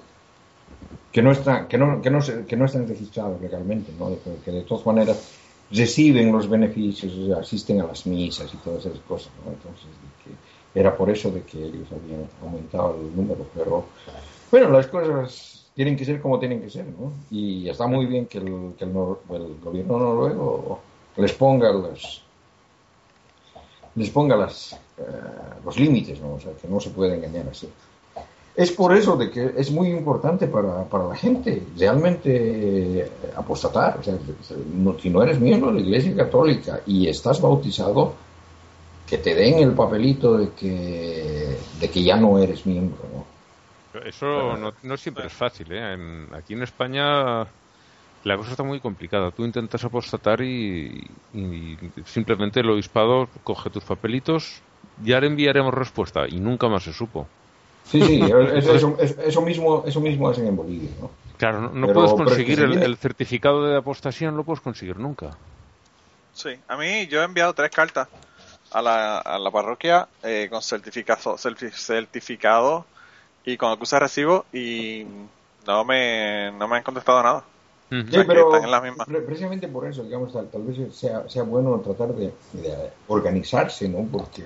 que 1.11 1.23
no 1.23 1.31
están 1.31 1.67
que 1.67 1.77
no, 1.77 2.01
que 2.03 2.11
no, 2.11 2.19
que 2.47 2.55
no 2.55 2.65
están 2.65 2.87
registrados 2.87 3.41
legalmente, 3.41 3.91
¿no? 3.97 4.11
Que 4.45 4.51
de 4.51 4.61
todas 4.61 4.85
maneras 4.85 5.33
reciben 5.71 6.31
los 6.31 6.47
beneficios, 6.47 7.13
o 7.13 7.25
sea, 7.25 7.37
asisten 7.37 7.81
a 7.81 7.87
las 7.87 8.05
misas 8.05 8.53
y 8.53 8.57
todas 8.57 8.85
esas 8.85 8.99
cosas, 8.99 9.31
¿no? 9.43 9.51
Entonces, 9.51 9.87
que 10.23 10.79
era 10.79 10.95
por 10.95 11.09
eso 11.09 11.31
de 11.31 11.41
que 11.41 11.57
ellos 11.57 11.87
habían 11.91 12.29
aumentado 12.43 12.95
el 12.95 13.15
número, 13.15 13.47
pero 13.55 13.85
bueno, 14.51 14.69
las 14.69 14.85
cosas 14.85 15.60
tienen 15.75 15.95
que 15.95 16.05
ser 16.05 16.21
como 16.21 16.39
tienen 16.39 16.61
que 16.61 16.69
ser, 16.69 16.85
¿no? 16.85 17.11
Y 17.31 17.69
está 17.69 17.87
muy 17.87 18.05
bien 18.05 18.25
que 18.25 18.37
el, 18.39 18.45
nor- 18.45 19.19
el 19.29 19.55
gobierno 19.63 19.97
noruego 19.97 20.79
les 21.17 21.33
ponga 21.33 21.71
los 21.71 22.23
les 23.95 24.09
ponga 24.09 24.37
las, 24.37 24.73
eh, 24.97 25.03
los 25.65 25.77
límites, 25.77 26.19
¿no? 26.21 26.35
O 26.35 26.39
sea, 26.39 26.53
que 26.53 26.67
no 26.67 26.79
se 26.79 26.91
puede 26.91 27.15
engañar 27.15 27.47
así. 27.49 27.67
Es 28.55 28.71
por 28.71 28.95
eso 28.95 29.15
de 29.15 29.29
que 29.31 29.53
es 29.57 29.71
muy 29.71 29.89
importante 29.89 30.47
para, 30.47 30.85
la 31.07 31.15
gente 31.15 31.63
realmente 31.77 33.09
apostatar. 33.35 33.97
O 33.99 34.03
sea, 34.03 34.15
si 35.01 35.09
no 35.09 35.23
eres 35.23 35.39
miembro 35.39 35.71
de 35.71 35.79
la 35.79 35.85
Iglesia 35.85 36.15
Católica 36.15 36.81
y 36.85 37.07
estás 37.07 37.41
bautizado, 37.41 38.13
que 39.07 39.17
te 39.17 39.35
den 39.35 39.59
el 39.59 39.73
papelito 39.73 40.37
de 40.37 40.49
que, 40.51 41.57
de 41.79 41.89
que 41.89 42.03
ya 42.03 42.15
no 42.15 42.39
eres 42.39 42.65
miembro, 42.65 42.99
¿no? 43.13 43.30
Eso 44.05 44.55
no, 44.57 44.73
no 44.83 44.97
siempre 44.97 45.27
es 45.27 45.33
fácil. 45.33 45.71
¿eh? 45.71 45.93
En- 45.93 46.27
aquí 46.33 46.53
en 46.53 46.63
España 46.63 47.45
la 48.23 48.37
cosa 48.37 48.51
está 48.51 48.63
muy 48.63 48.79
complicada. 48.79 49.31
Tú 49.31 49.43
intentas 49.43 49.83
apostatar 49.83 50.41
y, 50.41 51.03
y 51.33 51.77
simplemente 52.05 52.59
el 52.59 52.69
obispado 52.69 53.27
coge 53.43 53.69
tus 53.69 53.83
papelitos, 53.83 54.61
ya 55.03 55.19
le 55.19 55.27
enviaremos 55.27 55.73
respuesta 55.73 56.27
y 56.27 56.39
nunca 56.39 56.67
más 56.67 56.83
se 56.83 56.93
supo. 56.93 57.27
Sí, 57.85 58.01
sí, 58.01 58.21
es- 58.55 58.67
eso, 58.67 58.95
eso- 58.99 59.21
eso 59.21 59.41
mismo, 59.41 59.83
eso 59.85 59.99
mismo 59.99 60.29
hacen 60.29 60.47
en 60.47 60.55
Bolivia, 60.55 60.89
¿no? 61.01 61.09
Claro, 61.37 61.59
no, 61.61 61.69
no 61.73 61.87
Pero- 61.87 61.93
puedes 61.95 62.11
pero 62.13 62.23
es 62.29 62.37
que 62.37 62.43
conseguir 62.45 62.57
se 62.57 62.63
el, 62.63 62.69
viene- 62.69 62.85
el 62.85 62.97
certificado 62.97 63.63
de 63.65 63.77
apostasía, 63.77 64.29
no 64.29 64.37
lo 64.37 64.43
puedes 64.43 64.61
conseguir 64.61 64.97
nunca. 64.97 65.31
Sí, 66.33 66.51
a 66.67 66.77
mí 66.77 67.07
yo 67.07 67.21
he 67.21 67.25
enviado 67.25 67.53
tres 67.53 67.71
cartas 67.71 68.07
a 68.71 68.81
la, 68.81 69.17
a 69.17 69.37
la 69.39 69.49
parroquia 69.51 70.07
eh, 70.23 70.47
con 70.49 70.61
certificado, 70.61 71.35
certi- 71.37 71.71
certificado 71.71 72.85
y 73.45 73.57
con 73.57 73.71
acuse 73.71 73.95
de 73.95 73.99
recibo 74.01 74.45
y 74.53 75.05
no 75.67 75.83
me, 75.85 76.51
no 76.53 76.67
me 76.67 76.77
han 76.77 76.83
contestado 76.83 77.21
nada. 77.23 77.43
Sea, 78.09 78.25
pero 78.25 78.41
están 78.41 78.63
en 78.63 78.71
la 78.71 78.81
misma. 78.81 79.05
pre- 79.05 79.21
precisamente 79.21 79.67
por 79.67 79.87
eso, 79.87 80.03
digamos, 80.03 80.33
tal, 80.33 80.47
tal 80.49 80.63
vez 80.63 80.95
sea, 80.95 81.27
sea 81.29 81.43
bueno 81.43 81.79
tratar 81.79 82.13
de, 82.13 82.33
de 82.53 82.89
organizarse, 83.07 83.87
¿no? 83.87 84.05
Porque 84.11 84.43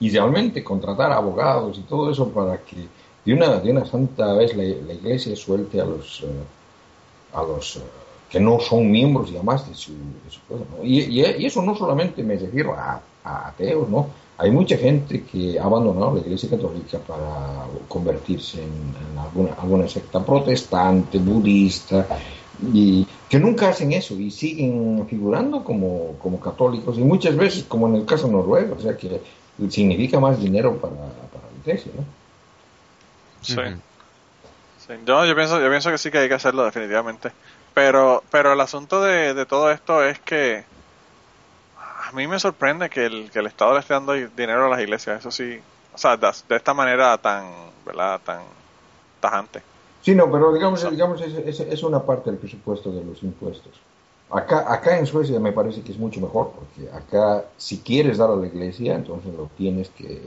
idealmente 0.00 0.62
contratar 0.64 1.12
abogados 1.12 1.78
y 1.78 1.82
todo 1.82 2.10
eso 2.10 2.28
para 2.30 2.58
que 2.58 2.76
de 3.24 3.32
una, 3.34 3.58
de 3.58 3.70
una 3.70 3.86
santa 3.86 4.34
vez 4.34 4.54
la, 4.56 4.64
la 4.64 4.92
iglesia 4.92 5.34
suelte 5.36 5.80
a 5.80 5.84
los, 5.84 6.20
eh, 6.22 6.26
a 7.34 7.42
los 7.42 7.76
eh, 7.76 7.80
que 8.30 8.40
no 8.40 8.58
son 8.60 8.90
miembros 8.90 9.30
y 9.30 9.36
además 9.36 9.68
de 9.68 9.74
su, 9.74 9.92
de 9.92 10.30
su 10.30 10.40
cosa, 10.48 10.64
¿no? 10.76 10.84
y, 10.84 11.00
y- 11.00 11.20
y 11.42 11.46
eso 11.46 11.62
no 11.62 11.74
solamente 11.74 12.22
me 12.22 12.36
refiero 12.36 12.74
a, 12.74 13.00
a 13.24 13.48
ateos, 13.48 13.88
¿no? 13.88 14.08
Hay 14.36 14.50
mucha 14.50 14.76
gente 14.76 15.24
que 15.24 15.58
ha 15.58 15.64
abandonado 15.64 16.14
la 16.14 16.20
iglesia 16.20 16.50
católica 16.50 16.98
para 16.98 17.66
convertirse 17.88 18.62
en, 18.62 18.94
en 19.12 19.18
alguna, 19.18 19.54
alguna 19.54 19.88
secta 19.88 20.24
protestante, 20.24 21.18
budista, 21.18 22.06
y 22.72 23.06
que 23.28 23.38
nunca 23.38 23.68
hacen 23.68 23.92
eso 23.92 24.14
y 24.14 24.30
siguen 24.30 25.06
figurando 25.08 25.62
como, 25.62 26.16
como 26.18 26.40
católicos 26.40 26.98
y 26.98 27.02
muchas 27.02 27.36
veces 27.36 27.64
como 27.64 27.88
en 27.88 27.96
el 27.96 28.06
caso 28.06 28.28
noruego, 28.28 28.76
o 28.76 28.80
sea 28.80 28.96
que 28.96 29.20
significa 29.68 30.20
más 30.20 30.40
dinero 30.40 30.76
para, 30.78 30.94
para 30.94 31.50
la 31.52 31.60
iglesia, 31.62 31.92
¿no? 31.96 32.04
Sí. 33.40 33.54
Sí, 34.86 34.92
Yo, 35.06 35.24
yo 35.24 35.34
pienso, 35.34 35.60
yo 35.60 35.68
pienso 35.70 35.90
que 35.90 35.98
sí 35.98 36.10
que 36.10 36.18
hay 36.18 36.28
que 36.28 36.34
hacerlo 36.34 36.64
definitivamente. 36.64 37.30
Pero, 37.72 38.22
pero 38.30 38.52
el 38.52 38.60
asunto 38.60 39.02
de, 39.02 39.34
de 39.34 39.46
todo 39.46 39.70
esto 39.70 40.04
es 40.04 40.18
que 40.20 40.64
a 42.08 42.12
mí 42.12 42.26
me 42.26 42.38
sorprende 42.38 42.88
que 42.90 43.06
el, 43.06 43.30
que 43.30 43.38
el 43.40 43.46
Estado 43.46 43.74
le 43.74 43.80
esté 43.80 43.94
dando 43.94 44.12
dinero 44.12 44.66
a 44.66 44.68
las 44.68 44.80
iglesias. 44.80 45.20
Eso 45.20 45.30
sí, 45.30 45.58
o 45.92 45.98
sea, 45.98 46.16
de, 46.16 46.28
de 46.48 46.56
esta 46.56 46.74
manera 46.74 47.16
tan, 47.18 47.44
¿verdad? 47.86 48.20
Tan 48.24 48.42
tajante. 49.20 49.62
Sí, 50.02 50.14
no, 50.14 50.30
pero 50.30 50.52
digamos, 50.52 50.90
digamos 50.90 51.20
es, 51.22 51.32
es, 51.34 51.60
es 51.60 51.82
una 51.82 52.02
parte 52.02 52.30
del 52.30 52.38
presupuesto 52.38 52.92
de 52.92 53.02
los 53.04 53.22
impuestos. 53.22 53.72
Acá, 54.30 54.72
acá 54.72 54.98
en 54.98 55.06
Suecia 55.06 55.38
me 55.38 55.52
parece 55.52 55.82
que 55.82 55.92
es 55.92 55.98
mucho 55.98 56.20
mejor, 56.20 56.52
porque 56.52 56.90
acá 56.90 57.44
si 57.56 57.78
quieres 57.80 58.18
dar 58.18 58.30
a 58.30 58.36
la 58.36 58.46
iglesia, 58.46 58.94
entonces 58.94 59.32
lo 59.34 59.46
tienes 59.56 59.88
que... 59.90 60.20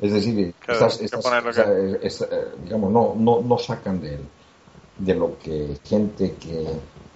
Es 0.00 0.12
decir, 0.12 0.54
Que- 0.64 0.72
estás, 0.72 0.98
que 0.98 1.04
estás- 1.04 1.22
ponerlo 1.24 1.50
o 1.50 1.52
sea, 1.52 1.64
es- 1.72 1.98
es, 2.02 2.22
eh, 2.22 2.48
digamos, 2.64 2.90
no, 2.92 3.14
no, 3.16 3.40
no 3.42 3.58
sacan 3.58 4.00
de, 4.00 4.18
de 4.98 5.14
lo 5.14 5.38
que 5.38 5.78
gente 5.84 6.34
que, 6.40 6.66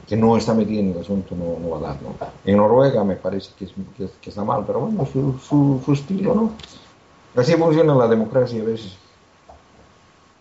que 0.06 0.16
no 0.16 0.36
está 0.36 0.54
metida 0.54 0.80
en 0.80 0.90
el 0.92 0.98
asunto 1.00 1.34
no, 1.36 1.58
no 1.60 1.70
va 1.70 1.78
a 1.88 1.92
dar, 1.92 2.02
¿no? 2.02 2.16
En 2.44 2.56
Noruega 2.56 3.04
me 3.04 3.16
parece 3.16 3.52
que, 3.56 3.64
es, 3.66 3.72
que, 3.96 4.08
que 4.20 4.30
está 4.30 4.42
mal, 4.44 4.64
pero 4.66 4.80
bueno, 4.80 5.06
su, 5.06 5.38
su, 5.38 5.80
su 5.84 5.92
estilo, 5.92 6.34
¿no? 6.34 6.52
Así 7.36 7.52
funciona 7.54 7.94
la 7.94 8.08
democracia 8.08 8.60
a 8.60 8.64
veces. 8.64 8.96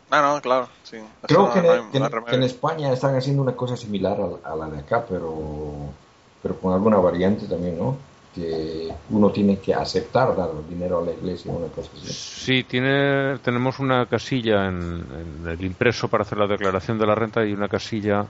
Ah, 0.10 0.22
no, 0.34 0.42
claro, 0.42 0.70
sí. 0.84 0.98
Eso 0.98 1.08
Creo 1.28 1.42
no- 1.48 1.54
que, 1.54 1.60
en, 1.60 1.66
no 1.66 1.72
hay- 1.74 1.80
que 1.92 2.00
no 2.00 2.26
que 2.26 2.36
en 2.36 2.44
España 2.44 2.92
están 2.92 3.16
haciendo 3.16 3.44
una 3.44 3.56
cosa 3.56 3.78
similar 3.78 4.18
a, 4.44 4.52
a 4.52 4.56
la 4.56 4.68
de 4.70 4.80
acá, 4.80 5.06
pero, 5.08 5.94
pero 6.42 6.56
con 6.60 6.74
alguna 6.74 6.98
variante 6.98 7.46
también, 7.46 7.78
¿no? 7.78 7.98
Que 8.34 8.92
uno 9.10 9.32
tiene 9.32 9.60
que 9.60 9.74
aceptar 9.74 10.36
dar 10.36 10.50
dinero 10.68 11.00
a 11.00 11.06
la 11.06 11.12
iglesia, 11.12 11.52
una 11.52 11.68
cosa 11.68 11.90
así. 11.96 12.08
Sí, 12.12 12.64
tiene, 12.64 13.38
tenemos 13.40 13.80
una 13.80 14.08
casilla 14.08 14.68
en, 14.68 15.06
en 15.44 15.48
el 15.48 15.64
impreso 15.64 16.08
para 16.08 16.24
hacer 16.24 16.38
la 16.40 16.48
declaración 16.48 16.98
de 16.98 17.06
la 17.06 17.16
renta 17.16 17.46
y 17.46 17.54
una 17.54 17.68
casilla, 17.70 18.26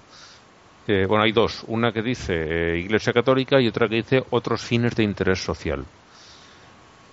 que, 0.86 1.06
bueno, 1.06 1.24
hay 1.24 1.32
dos, 1.32 1.64
una 1.68 1.92
que 1.92 2.02
dice 2.02 2.34
eh, 2.34 2.80
Iglesia 2.80 3.14
Católica 3.14 3.60
y 3.62 3.68
otra 3.68 3.88
que 3.88 3.96
dice 3.96 4.24
otros 4.32 4.62
fines 4.62 4.96
de 4.96 5.04
interés 5.04 5.44
social. 5.44 5.86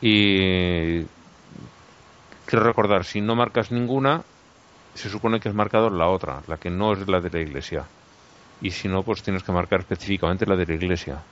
Y 0.00 1.02
quiero 2.44 2.64
recordar, 2.64 3.04
si 3.04 3.20
no 3.20 3.34
marcas 3.34 3.70
ninguna, 3.70 4.22
se 4.94 5.10
supone 5.10 5.40
que 5.40 5.48
has 5.48 5.54
marcado 5.54 5.90
la 5.90 6.08
otra, 6.08 6.42
la 6.46 6.56
que 6.56 6.70
no 6.70 6.92
es 6.92 7.06
la 7.06 7.20
de 7.20 7.30
la 7.30 7.40
Iglesia. 7.40 7.84
Y 8.60 8.70
si 8.70 8.88
no, 8.88 9.02
pues 9.02 9.22
tienes 9.22 9.42
que 9.42 9.52
marcar 9.52 9.80
específicamente 9.80 10.46
la 10.46 10.56
de 10.56 10.66
la 10.66 10.74
Iglesia. 10.74 11.22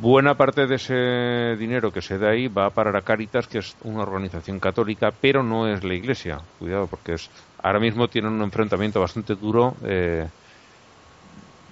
Buena 0.00 0.34
parte 0.34 0.66
de 0.66 0.76
ese 0.76 1.56
dinero 1.58 1.90
que 1.92 2.00
se 2.00 2.18
da 2.18 2.30
ahí 2.30 2.48
va 2.48 2.66
a 2.66 2.70
parar 2.70 2.96
a 2.96 3.02
Caritas, 3.02 3.46
que 3.48 3.58
es 3.58 3.76
una 3.82 4.02
organización 4.02 4.60
católica, 4.60 5.12
pero 5.20 5.42
no 5.42 5.66
es 5.68 5.82
la 5.84 5.94
Iglesia. 5.94 6.38
Cuidado, 6.58 6.86
porque 6.86 7.14
es 7.14 7.28
ahora 7.62 7.80
mismo 7.80 8.08
tienen 8.08 8.32
un 8.32 8.42
enfrentamiento 8.42 9.00
bastante 9.00 9.34
duro. 9.34 9.74
eh, 9.84 10.26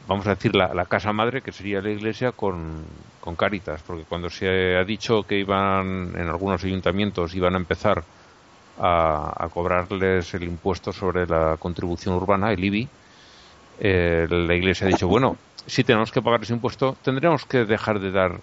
vamos 0.06 0.26
a 0.26 0.30
decir 0.34 0.54
la, 0.54 0.74
la 0.74 0.84
casa 0.86 1.12
madre, 1.12 1.40
que 1.40 1.52
sería 1.52 1.80
la 1.80 1.90
Iglesia, 1.90 2.32
con, 2.32 2.84
con 3.20 3.36
Caritas, 3.36 3.82
porque 3.86 4.04
cuando 4.04 4.28
se 4.28 4.76
ha 4.76 4.84
dicho 4.84 5.22
que 5.22 5.38
iban 5.38 6.12
en 6.14 6.28
algunos 6.28 6.62
ayuntamientos 6.64 7.34
iban 7.34 7.54
a 7.54 7.58
empezar 7.58 8.02
a, 8.78 9.32
a 9.44 9.48
cobrarles 9.48 10.34
el 10.34 10.44
impuesto 10.44 10.92
sobre 10.92 11.26
la 11.26 11.56
contribución 11.58 12.14
urbana, 12.16 12.52
el 12.52 12.64
IBI, 12.64 12.88
eh, 13.80 14.26
la 14.28 14.54
Iglesia 14.54 14.86
ha 14.86 14.90
dicho, 14.90 15.08
bueno, 15.08 15.36
si 15.66 15.84
tenemos 15.84 16.12
que 16.12 16.22
pagar 16.22 16.42
ese 16.42 16.52
impuesto, 16.52 16.96
tendremos 17.02 17.44
que 17.46 17.64
dejar 17.64 18.00
de 18.00 18.10
dar 18.10 18.40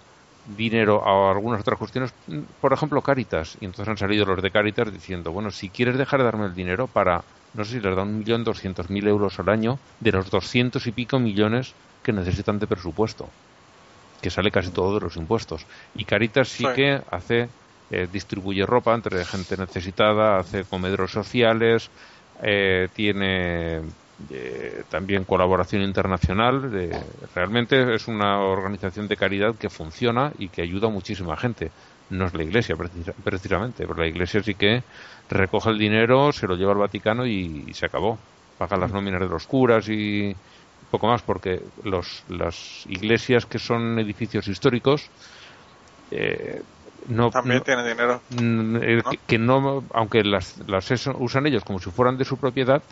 dinero 0.56 1.06
a 1.06 1.30
algunas 1.30 1.60
otras 1.60 1.78
cuestiones, 1.78 2.12
por 2.60 2.72
ejemplo, 2.72 3.00
Caritas. 3.02 3.56
Y 3.60 3.64
entonces 3.64 3.88
han 3.88 3.98
salido 3.98 4.24
los 4.26 4.42
de 4.42 4.50
Caritas 4.50 4.92
diciendo, 4.92 5.32
bueno, 5.32 5.50
si 5.50 5.68
quieres 5.68 5.96
dejar 5.96 6.20
de 6.20 6.24
darme 6.24 6.46
el 6.46 6.54
dinero 6.54 6.88
para 6.88 7.22
no 7.54 7.64
sé 7.64 7.72
si 7.72 7.80
les 7.80 7.94
da 7.94 8.02
un 8.02 8.18
millón 8.18 8.44
doscientos 8.44 8.88
mil 8.88 9.06
euros 9.06 9.38
al 9.38 9.48
año 9.48 9.78
de 10.00 10.12
los 10.12 10.30
doscientos 10.30 10.86
y 10.86 10.92
pico 10.92 11.18
millones 11.18 11.74
que 12.02 12.12
necesitan 12.12 12.58
de 12.58 12.66
presupuesto, 12.66 13.28
que 14.20 14.30
sale 14.30 14.50
casi 14.50 14.70
todo 14.70 14.94
de 14.94 15.00
los 15.00 15.16
impuestos. 15.16 15.66
Y 15.94 16.04
Caritas 16.04 16.48
sí, 16.48 16.64
que 16.74 17.00
hace, 17.10 17.48
eh, 17.90 18.08
distribuye 18.10 18.64
ropa 18.64 18.94
entre 18.94 19.24
gente 19.24 19.56
necesitada, 19.56 20.38
hace 20.38 20.64
comedores 20.64 21.10
sociales, 21.10 21.90
eh, 22.42 22.88
tiene 22.94 23.82
eh, 24.30 24.84
también 24.90 25.24
colaboración 25.24 25.82
internacional. 25.82 26.70
realmente 27.34 27.94
es 27.94 28.08
una 28.08 28.40
organización 28.40 29.08
de 29.08 29.16
caridad 29.16 29.54
que 29.54 29.70
funciona 29.70 30.32
y 30.38 30.48
que 30.48 30.62
ayuda 30.62 30.88
a 30.88 30.90
muchísima 30.90 31.36
gente. 31.36 31.70
No 32.10 32.26
es 32.26 32.34
la 32.34 32.42
Iglesia 32.42 32.76
precisamente, 33.24 33.86
pero 33.86 33.98
la 33.98 34.06
Iglesia 34.06 34.42
sí 34.42 34.54
que 34.54 34.82
recoge 35.30 35.70
el 35.70 35.78
dinero, 35.78 36.32
se 36.32 36.46
lo 36.46 36.56
lleva 36.56 36.72
al 36.72 36.78
Vaticano 36.78 37.26
y, 37.26 37.72
se 37.72 37.86
acabó. 37.86 38.18
Paga 38.58 38.76
las 38.76 38.92
nóminas 38.92 39.20
de 39.20 39.28
los 39.28 39.46
curas 39.46 39.88
y 39.88 40.36
poco 40.90 41.06
más, 41.06 41.22
porque 41.22 41.62
los, 41.84 42.22
las 42.28 42.84
iglesias 42.86 43.46
que 43.46 43.58
son 43.58 43.98
edificios 43.98 44.46
históricos 44.46 45.08
eh, 46.10 46.62
no, 47.08 47.30
también 47.30 47.62
tienen 47.62 47.86
dinero. 47.86 48.20
Eh, 48.30 49.02
que, 49.26 49.38
no, 49.38 49.84
aunque 49.92 50.22
las, 50.22 50.58
las 50.68 50.90
usan 51.18 51.46
ellos 51.46 51.64
como 51.64 51.78
si 51.78 51.90
fueran 51.90 52.16
de 52.16 52.24
su 52.24 52.36
propiedad, 52.36 52.82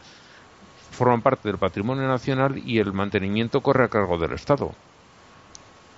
forman 0.90 1.23
parte 1.23 1.49
del 1.49 1.59
patrimonio 1.59 2.06
nacional 2.06 2.61
y 2.64 2.78
el 2.78 2.92
mantenimiento 2.92 3.61
corre 3.61 3.85
a 3.85 3.88
cargo 3.88 4.18
del 4.18 4.32
Estado. 4.32 4.73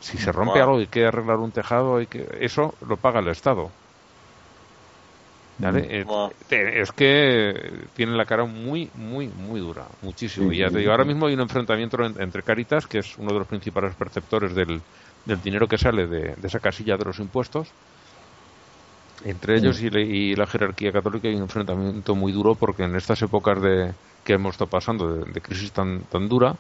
Si 0.00 0.18
se 0.18 0.32
rompe 0.32 0.60
algo 0.60 0.78
y 0.78 0.82
hay 0.82 0.86
que 0.88 1.06
arreglar 1.06 1.38
un 1.38 1.52
tejado, 1.52 1.96
hay 1.96 2.06
que, 2.06 2.26
eso 2.40 2.74
lo 2.86 2.96
paga 2.96 3.20
el 3.20 3.28
Estado. 3.28 3.70
Mm. 5.58 5.76
Eh, 5.76 6.04
es 6.50 6.90
que 6.92 7.84
tiene 7.94 8.16
la 8.16 8.24
cara 8.24 8.44
muy, 8.44 8.90
muy, 8.94 9.28
muy 9.28 9.60
dura, 9.60 9.84
muchísimo. 10.02 10.52
y 10.52 10.58
ya 10.58 10.70
te 10.70 10.78
digo, 10.78 10.90
ahora 10.90 11.04
mismo 11.04 11.26
hay 11.26 11.34
un 11.34 11.40
enfrentamiento 11.40 12.02
entre 12.04 12.42
Caritas, 12.42 12.86
que 12.86 12.98
es 12.98 13.16
uno 13.16 13.32
de 13.32 13.38
los 13.38 13.46
principales 13.46 13.94
perceptores 13.94 14.54
del, 14.54 14.80
del 15.24 15.40
dinero 15.40 15.68
que 15.68 15.78
sale 15.78 16.06
de, 16.06 16.34
esa 16.42 16.58
casilla 16.58 16.96
de 16.96 17.04
los 17.04 17.18
impuestos, 17.18 17.68
entre 19.24 19.58
ellos 19.58 19.80
mm. 19.80 19.96
y, 19.96 20.34
la 20.34 20.46
jerarquía 20.46 20.90
católica 20.90 21.28
hay 21.28 21.36
un 21.36 21.42
enfrentamiento 21.42 22.14
muy 22.16 22.32
duro 22.32 22.56
porque 22.56 22.82
en 22.82 22.96
estas 22.96 23.22
épocas 23.22 23.60
de 23.62 23.92
que 24.24 24.34
hemos 24.34 24.54
estado 24.54 24.70
pasando 24.70 25.16
de, 25.24 25.40
crisis 25.40 25.72
tan, 25.72 26.02
tan 26.02 26.28
dura, 26.28 26.56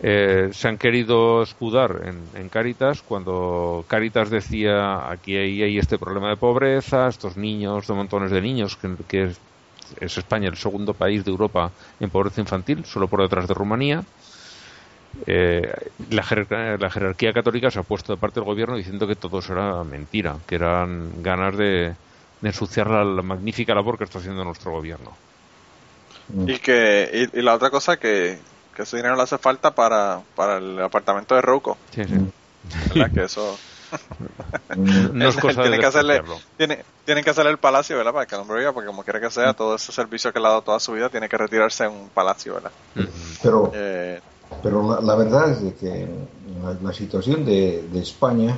eh, 0.00 0.50
se 0.52 0.68
han 0.68 0.78
querido 0.78 1.42
escudar 1.42 2.02
en, 2.34 2.48
Caritas 2.48 3.02
cuando 3.02 3.84
Caritas 3.88 4.30
decía 4.30 5.10
aquí 5.10 5.36
hay, 5.36 5.76
este 5.76 5.98
problema 5.98 6.28
de 6.28 6.36
pobreza, 6.36 7.08
estos 7.08 7.36
niños, 7.36 7.86
de 7.86 7.94
montones 7.94 8.30
de 8.30 8.40
niños, 8.40 8.78
que, 9.08 9.24
es, 9.24 9.38
España 10.00 10.48
el 10.48 10.56
segundo 10.56 10.94
país 10.94 11.24
de 11.24 11.30
Europa 11.30 11.72
en 11.98 12.10
pobreza 12.10 12.40
infantil, 12.40 12.84
solo 12.84 13.08
por 13.08 13.22
detrás 13.22 13.48
de 13.48 13.54
Rumanía. 13.54 14.04
Eh, 15.26 15.72
la, 16.10 16.22
jerarquía 16.22 17.32
católica 17.32 17.70
se 17.70 17.80
ha 17.80 17.82
puesto 17.82 18.12
de 18.12 18.20
parte 18.20 18.38
del 18.38 18.44
gobierno 18.44 18.76
diciendo 18.76 19.06
que 19.06 19.16
todo 19.16 19.40
eso 19.40 19.52
era 19.54 19.82
mentira, 19.82 20.36
que 20.46 20.54
eran 20.54 21.22
ganas 21.22 21.56
de, 21.56 21.94
ensuciar 22.42 22.88
la, 22.88 23.22
magnífica 23.22 23.74
labor 23.74 23.98
que 23.98 24.04
está 24.04 24.18
haciendo 24.20 24.44
nuestro 24.44 24.70
gobierno. 24.70 25.12
Y 26.46 26.58
que 26.58 27.28
y 27.32 27.42
la 27.42 27.54
otra 27.54 27.70
cosa 27.70 27.96
que 27.96 28.38
que 28.78 28.84
ese 28.84 28.96
dinero 28.96 29.16
le 29.16 29.22
hace 29.22 29.38
falta 29.38 29.74
para, 29.74 30.20
para 30.36 30.58
el 30.58 30.80
apartamento 30.80 31.34
de 31.34 31.40
Rouco. 31.40 31.76
Sí, 31.90 32.04
sí. 32.04 32.14
¿Verdad? 32.94 33.10
Que 33.12 33.24
eso... 33.24 33.58
no 34.76 35.28
es 35.28 35.36
cosa 35.40 35.62
tienen, 35.62 35.80
que 35.80 35.86
hacerle, 35.86 36.22
tiene, 36.56 36.84
tienen 37.04 37.24
que 37.24 37.30
hacerle 37.30 37.50
el 37.50 37.58
palacio, 37.58 37.96
¿verdad? 37.96 38.12
Para 38.12 38.26
que 38.26 38.36
el 38.36 38.40
hombre 38.40 38.60
viva, 38.60 38.72
porque 38.72 38.86
como 38.86 39.02
quiera 39.02 39.20
que 39.20 39.32
sea, 39.32 39.52
todo 39.54 39.74
ese 39.74 39.90
servicio 39.90 40.32
que 40.32 40.38
le 40.38 40.46
ha 40.46 40.50
dado 40.50 40.62
toda 40.62 40.78
su 40.78 40.92
vida 40.92 41.08
tiene 41.08 41.28
que 41.28 41.36
retirarse 41.36 41.86
en 41.86 41.90
un 41.90 42.08
palacio, 42.10 42.54
¿verdad? 42.54 42.70
Pero, 43.42 43.72
eh, 43.74 44.20
pero 44.62 45.00
la, 45.00 45.14
verdad 45.16 45.50
es 45.50 45.60
de 45.60 45.74
que 45.74 46.08
la, 46.80 46.92
situación 46.92 47.44
de, 47.44 47.84
de, 47.90 47.98
España, 47.98 48.56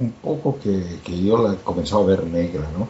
un 0.00 0.10
poco 0.10 0.58
que, 0.58 0.98
que, 1.04 1.22
yo 1.22 1.40
la 1.40 1.54
he 1.54 1.56
comenzado 1.58 2.02
a 2.02 2.06
ver 2.06 2.24
negra, 2.24 2.66
¿no? 2.76 2.88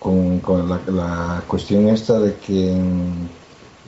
Con, 0.00 0.40
con 0.40 0.68
la, 0.68 0.80
la 0.86 1.42
cuestión 1.46 1.88
esta 1.88 2.18
de 2.18 2.34
que 2.36 2.74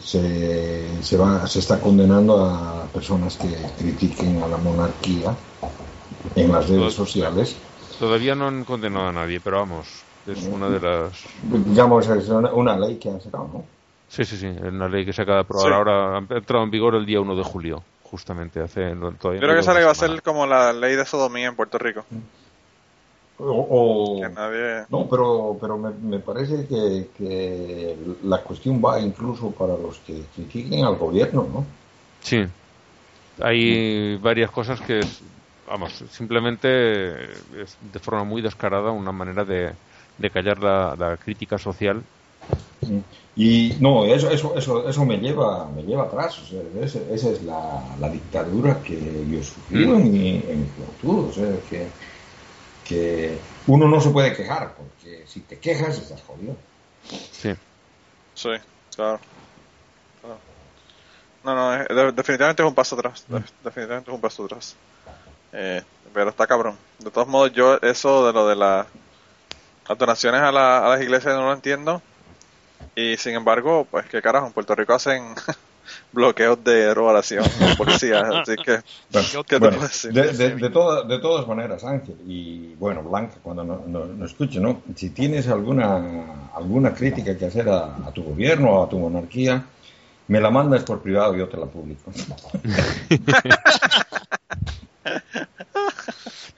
se, 0.02 1.02
se, 1.02 1.16
va, 1.16 1.46
se 1.46 1.60
está 1.60 1.80
condenando 1.80 2.44
a 2.44 2.84
personas 2.92 3.36
que 3.36 3.48
critiquen 3.78 4.42
a 4.42 4.48
la 4.48 4.56
monarquía 4.58 5.34
en 6.34 6.52
las 6.52 6.68
redes 6.68 6.94
sociales. 6.94 7.56
Todavía 7.98 8.34
no 8.34 8.48
han 8.48 8.64
condenado 8.64 9.08
a 9.08 9.12
nadie, 9.12 9.40
pero 9.40 9.58
vamos, 9.58 10.02
es 10.26 10.44
una 10.44 10.68
de 10.68 10.80
las... 10.80 11.24
Digamos, 11.42 12.08
es 12.08 12.28
una, 12.28 12.76
ley 12.76 12.96
que 12.96 13.10
han 13.10 13.20
sacado, 13.20 13.48
¿no? 13.52 13.64
Sí, 14.08 14.24
sí, 14.24 14.36
sí, 14.36 14.46
es 14.46 14.60
una 14.60 14.88
ley 14.88 15.06
que 15.06 15.12
se 15.12 15.22
acaba 15.22 15.38
de 15.38 15.42
aprobar 15.42 15.72
ahora, 15.72 16.16
ha 16.16 16.18
entrado 16.18 16.64
en 16.64 16.70
vigor 16.70 16.94
el 16.96 17.06
día 17.06 17.20
1 17.20 17.36
de 17.36 17.42
julio, 17.44 17.82
justamente, 18.02 18.60
hace... 18.60 18.94
Todavía 19.18 19.40
Creo 19.40 19.54
que 19.54 19.60
esa 19.60 19.72
ley 19.72 19.84
va 19.84 19.92
a 19.92 19.94
ser 19.94 20.20
como 20.22 20.46
la 20.46 20.72
ley 20.72 20.96
de 20.96 21.06
sodomía 21.06 21.48
en 21.48 21.56
Puerto 21.56 21.78
Rico. 21.78 22.04
Mm. 22.10 22.41
O, 23.44 24.20
No, 24.88 25.08
pero, 25.08 25.56
pero 25.60 25.76
me, 25.76 26.18
parece 26.20 26.66
que, 26.66 27.96
la 28.22 28.40
cuestión 28.42 28.80
va 28.84 29.00
incluso 29.00 29.50
para 29.50 29.76
los 29.76 29.98
que 29.98 30.22
critiquen 30.34 30.84
al 30.84 30.96
gobierno, 30.96 31.46
¿no? 31.52 31.64
Sí. 32.20 32.44
Hay 33.40 34.16
varias 34.18 34.50
cosas 34.50 34.80
que, 34.80 35.00
vamos, 35.66 36.04
simplemente 36.10 37.32
es 37.60 37.76
de 37.92 37.98
forma 37.98 38.22
muy 38.22 38.42
descarada 38.42 38.92
una 38.92 39.10
manera 39.10 39.44
de, 39.44 39.72
callar 40.30 40.60
la, 40.60 41.18
crítica 41.22 41.58
social. 41.58 42.00
Y 43.34 43.74
no, 43.80 44.04
eso, 44.04 44.30
eso, 44.30 44.54
eso, 44.56 44.88
eso 44.88 45.04
me 45.04 45.16
lleva, 45.18 45.68
me 45.74 45.82
lleva 45.82 46.04
atrás. 46.04 46.38
esa, 46.80 46.98
es 47.10 47.42
la, 47.42 48.08
dictadura 48.08 48.80
que 48.82 48.96
yo 49.28 49.38
he 49.40 49.42
sufrido 49.42 49.98
mm. 49.98 50.00
en, 50.00 50.12
mi, 50.12 50.28
en 50.48 50.60
mi 50.60 50.66
futuro. 51.00 51.28
O 51.28 51.32
sea, 51.32 51.48
que 51.68 51.88
que 52.84 53.38
uno 53.66 53.88
no 53.88 54.00
se 54.00 54.10
puede 54.10 54.34
quejar, 54.34 54.74
porque 54.74 55.24
si 55.26 55.40
te 55.40 55.58
quejas 55.58 55.98
estás 55.98 56.22
jodido. 56.22 56.56
Sí. 57.32 57.54
Sí, 58.34 58.50
claro. 58.94 59.20
No, 61.44 61.54
no, 61.56 62.12
definitivamente 62.12 62.62
es 62.62 62.68
un 62.68 62.74
paso 62.74 62.94
atrás. 62.94 63.24
Mm. 63.28 63.36
Definitivamente 63.64 64.10
es 64.10 64.14
un 64.14 64.20
paso 64.20 64.44
atrás. 64.44 64.76
Eh, 65.52 65.82
pero 66.14 66.30
está 66.30 66.46
cabrón. 66.46 66.76
De 66.98 67.10
todos 67.10 67.26
modos, 67.26 67.52
yo 67.52 67.78
eso 67.82 68.26
de 68.26 68.32
lo 68.32 68.46
de 68.46 68.56
las 68.56 68.86
donaciones 69.98 70.40
a, 70.40 70.48
a 70.48 70.88
las 70.88 71.02
iglesias 71.02 71.34
no 71.34 71.46
lo 71.46 71.52
entiendo. 71.52 72.00
Y 72.94 73.16
sin 73.16 73.34
embargo, 73.34 73.86
pues 73.90 74.06
qué 74.06 74.22
carajo, 74.22 74.46
en 74.46 74.52
Puerto 74.52 74.74
Rico 74.74 74.94
hacen 74.94 75.34
bloqueos 76.12 76.62
de 76.64 76.86
aerobación 76.88 77.44
policía. 77.76 78.20
así 78.20 78.56
que, 78.56 78.80
de, 80.10 80.54
de, 80.54 80.70
todas 81.18 81.46
maneras, 81.46 81.84
Ángel, 81.84 82.16
y 82.26 82.74
bueno, 82.74 83.02
Blanca, 83.02 83.36
cuando 83.42 83.64
nos 83.64 83.86
no, 83.86 84.06
no 84.06 84.26
escuche, 84.26 84.60
¿no? 84.60 84.82
Si 84.94 85.10
tienes 85.10 85.48
alguna, 85.48 86.50
alguna 86.54 86.94
crítica 86.94 87.36
que 87.36 87.46
hacer 87.46 87.68
a, 87.68 88.10
tu 88.14 88.22
gobierno 88.22 88.70
o 88.72 88.84
a 88.84 88.88
tu 88.88 88.98
monarquía, 88.98 89.64
me 90.28 90.40
la 90.40 90.50
mandas 90.50 90.84
por 90.84 91.02
privado 91.02 91.34
y 91.34 91.38
yo 91.38 91.48
te 91.48 91.56
la 91.56 91.66
publico. 91.66 92.12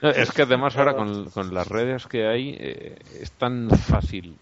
es 0.01 0.31
que 0.31 0.41
además 0.43 0.77
ahora 0.77 0.95
con, 0.95 1.29
con 1.31 1.53
las 1.53 1.67
redes 1.67 2.05
que 2.05 2.27
hay 2.27 2.55
eh, 2.59 2.95
es 3.21 3.31
tan 3.31 3.69
fácil 3.71 4.37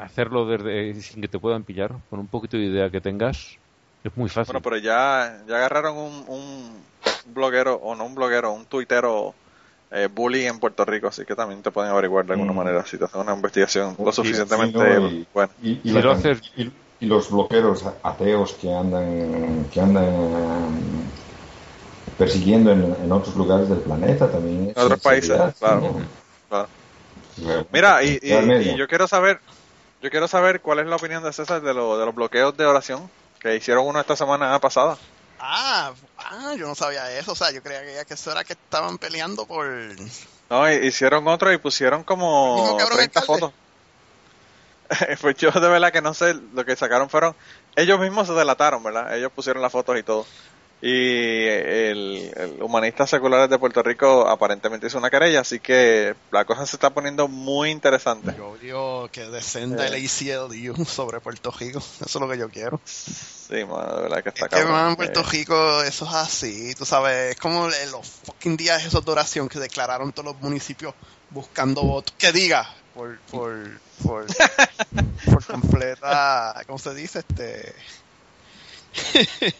hacerlo 0.00 0.46
desde 0.46 1.00
sin 1.00 1.20
que 1.20 1.28
te 1.28 1.38
puedan 1.38 1.64
pillar, 1.64 1.92
con 2.10 2.18
un 2.20 2.26
poquito 2.26 2.56
de 2.56 2.64
idea 2.64 2.90
que 2.90 3.00
tengas, 3.00 3.56
es 4.04 4.16
muy 4.16 4.28
fácil. 4.28 4.52
Bueno, 4.52 4.62
pero 4.62 4.76
ya, 4.78 5.42
ya 5.48 5.56
agarraron 5.56 5.96
un, 5.96 6.24
un 6.28 6.72
bloguero, 7.34 7.74
o 7.76 7.94
no 7.94 8.04
un 8.04 8.14
bloguero, 8.14 8.52
un 8.52 8.66
tuitero 8.66 9.34
eh, 9.90 10.08
bully 10.12 10.46
en 10.46 10.58
Puerto 10.58 10.84
Rico, 10.84 11.08
así 11.08 11.24
que 11.24 11.34
también 11.34 11.62
te 11.62 11.70
pueden 11.70 11.90
averiguar 11.90 12.26
de 12.26 12.32
alguna 12.32 12.52
mm. 12.52 12.56
manera 12.56 12.84
si 12.84 12.98
te 12.98 13.04
hacen 13.04 13.20
una 13.20 13.34
investigación 13.34 13.96
lo 13.98 14.12
suficientemente 14.12 15.26
buena. 15.32 15.52
Y, 15.62 17.06
los 17.06 17.30
bloqueros 17.30 17.84
ateos 18.02 18.54
que 18.54 18.72
andan, 18.72 19.66
que 19.70 19.80
andan 19.80 20.06
persiguiendo 22.16 22.72
en, 22.72 23.12
otros 23.12 23.36
lugares 23.36 23.68
del 23.68 23.80
planeta 23.80 24.30
también. 24.30 24.72
En 24.74 24.82
otros 24.82 25.00
países, 25.00 25.38
claro. 25.58 26.00
Mira, 27.72 28.02
y, 28.02 28.18
yo 28.76 28.88
quiero 28.88 29.06
saber, 29.08 29.40
yo 30.02 30.10
quiero 30.10 30.28
saber 30.28 30.60
cuál 30.60 30.80
es 30.80 30.86
la 30.86 30.96
opinión 30.96 31.22
de 31.22 31.32
César 31.32 31.60
de, 31.60 31.74
lo, 31.74 31.98
de 31.98 32.06
los 32.06 32.14
bloqueos 32.14 32.56
de 32.56 32.64
oración 32.66 33.10
que 33.40 33.56
hicieron 33.56 33.86
uno 33.86 34.00
esta 34.00 34.16
semana 34.16 34.58
pasada. 34.58 34.96
Ah, 35.38 35.92
ah, 36.18 36.54
yo 36.56 36.66
no 36.66 36.74
sabía 36.74 37.18
eso, 37.18 37.32
o 37.32 37.36
sea, 37.36 37.50
yo 37.50 37.62
creía 37.62 38.04
que, 38.04 38.14
eso 38.14 38.32
era 38.32 38.44
que 38.44 38.54
estaban 38.54 38.98
peleando 38.98 39.46
por... 39.46 39.66
No, 40.48 40.72
hicieron 40.72 41.26
otro 41.28 41.52
y 41.52 41.58
pusieron 41.58 42.04
como 42.04 42.76
30 42.76 43.22
fotos. 43.22 43.52
pues 45.20 45.36
yo 45.36 45.50
de 45.50 45.68
verdad 45.68 45.92
que 45.92 46.00
no 46.00 46.14
sé, 46.14 46.34
lo 46.54 46.64
que 46.64 46.76
sacaron 46.76 47.10
fueron, 47.10 47.34
ellos 47.74 47.98
mismos 48.00 48.28
se 48.28 48.32
delataron, 48.32 48.82
¿verdad? 48.82 49.14
Ellos 49.16 49.32
pusieron 49.34 49.60
las 49.60 49.72
fotos 49.72 49.98
y 49.98 50.02
todo. 50.02 50.26
Y 50.82 51.46
el, 51.46 52.32
el 52.36 52.62
humanista 52.62 53.06
secular 53.06 53.48
de 53.48 53.58
Puerto 53.58 53.82
Rico 53.82 54.28
aparentemente 54.28 54.86
hizo 54.86 54.98
una 54.98 55.08
querella, 55.08 55.40
así 55.40 55.58
que 55.58 56.14
la 56.30 56.44
cosa 56.44 56.66
se 56.66 56.76
está 56.76 56.90
poniendo 56.90 57.28
muy 57.28 57.70
interesante. 57.70 58.34
Yo 58.36 58.48
odio 58.50 59.08
que 59.10 59.24
descenda 59.30 59.86
el 59.86 59.94
ACLU 59.94 60.84
sobre 60.84 61.20
Puerto 61.20 61.50
Rico. 61.50 61.78
Eso 62.04 62.04
es 62.04 62.14
lo 62.16 62.28
que 62.28 62.36
yo 62.36 62.50
quiero. 62.50 62.78
Sí, 62.84 63.54
de 63.54 63.64
verdad 63.64 64.22
que 64.22 64.28
está 64.28 64.44
Es 64.46 64.50
que, 64.50 64.56
cabrón. 64.56 64.72
man, 64.72 64.96
Puerto 64.96 65.20
Eh, 65.20 65.26
Rico, 65.30 65.82
eso 65.82 66.04
es 66.04 66.14
así, 66.14 66.74
tú 66.74 66.84
sabes, 66.84 67.32
es 67.32 67.36
como 67.40 67.70
en 67.70 67.90
los 67.92 68.06
fucking 68.06 68.56
días 68.56 68.84
esos 68.84 69.04
de 69.04 69.12
oración 69.12 69.48
que 69.48 69.58
declararon 69.60 70.12
todos 70.12 70.32
los 70.32 70.42
municipios 70.42 70.94
buscando 71.30 71.82
votos. 71.82 72.14
Que 72.18 72.32
diga, 72.32 72.68
por, 72.94 73.18
por, 73.30 73.80
por, 74.02 74.26
por 75.24 75.44
completa, 75.46 76.60
¿cómo 76.66 76.78
se 76.78 76.92
dice? 76.94 77.20
Este, 77.20 77.72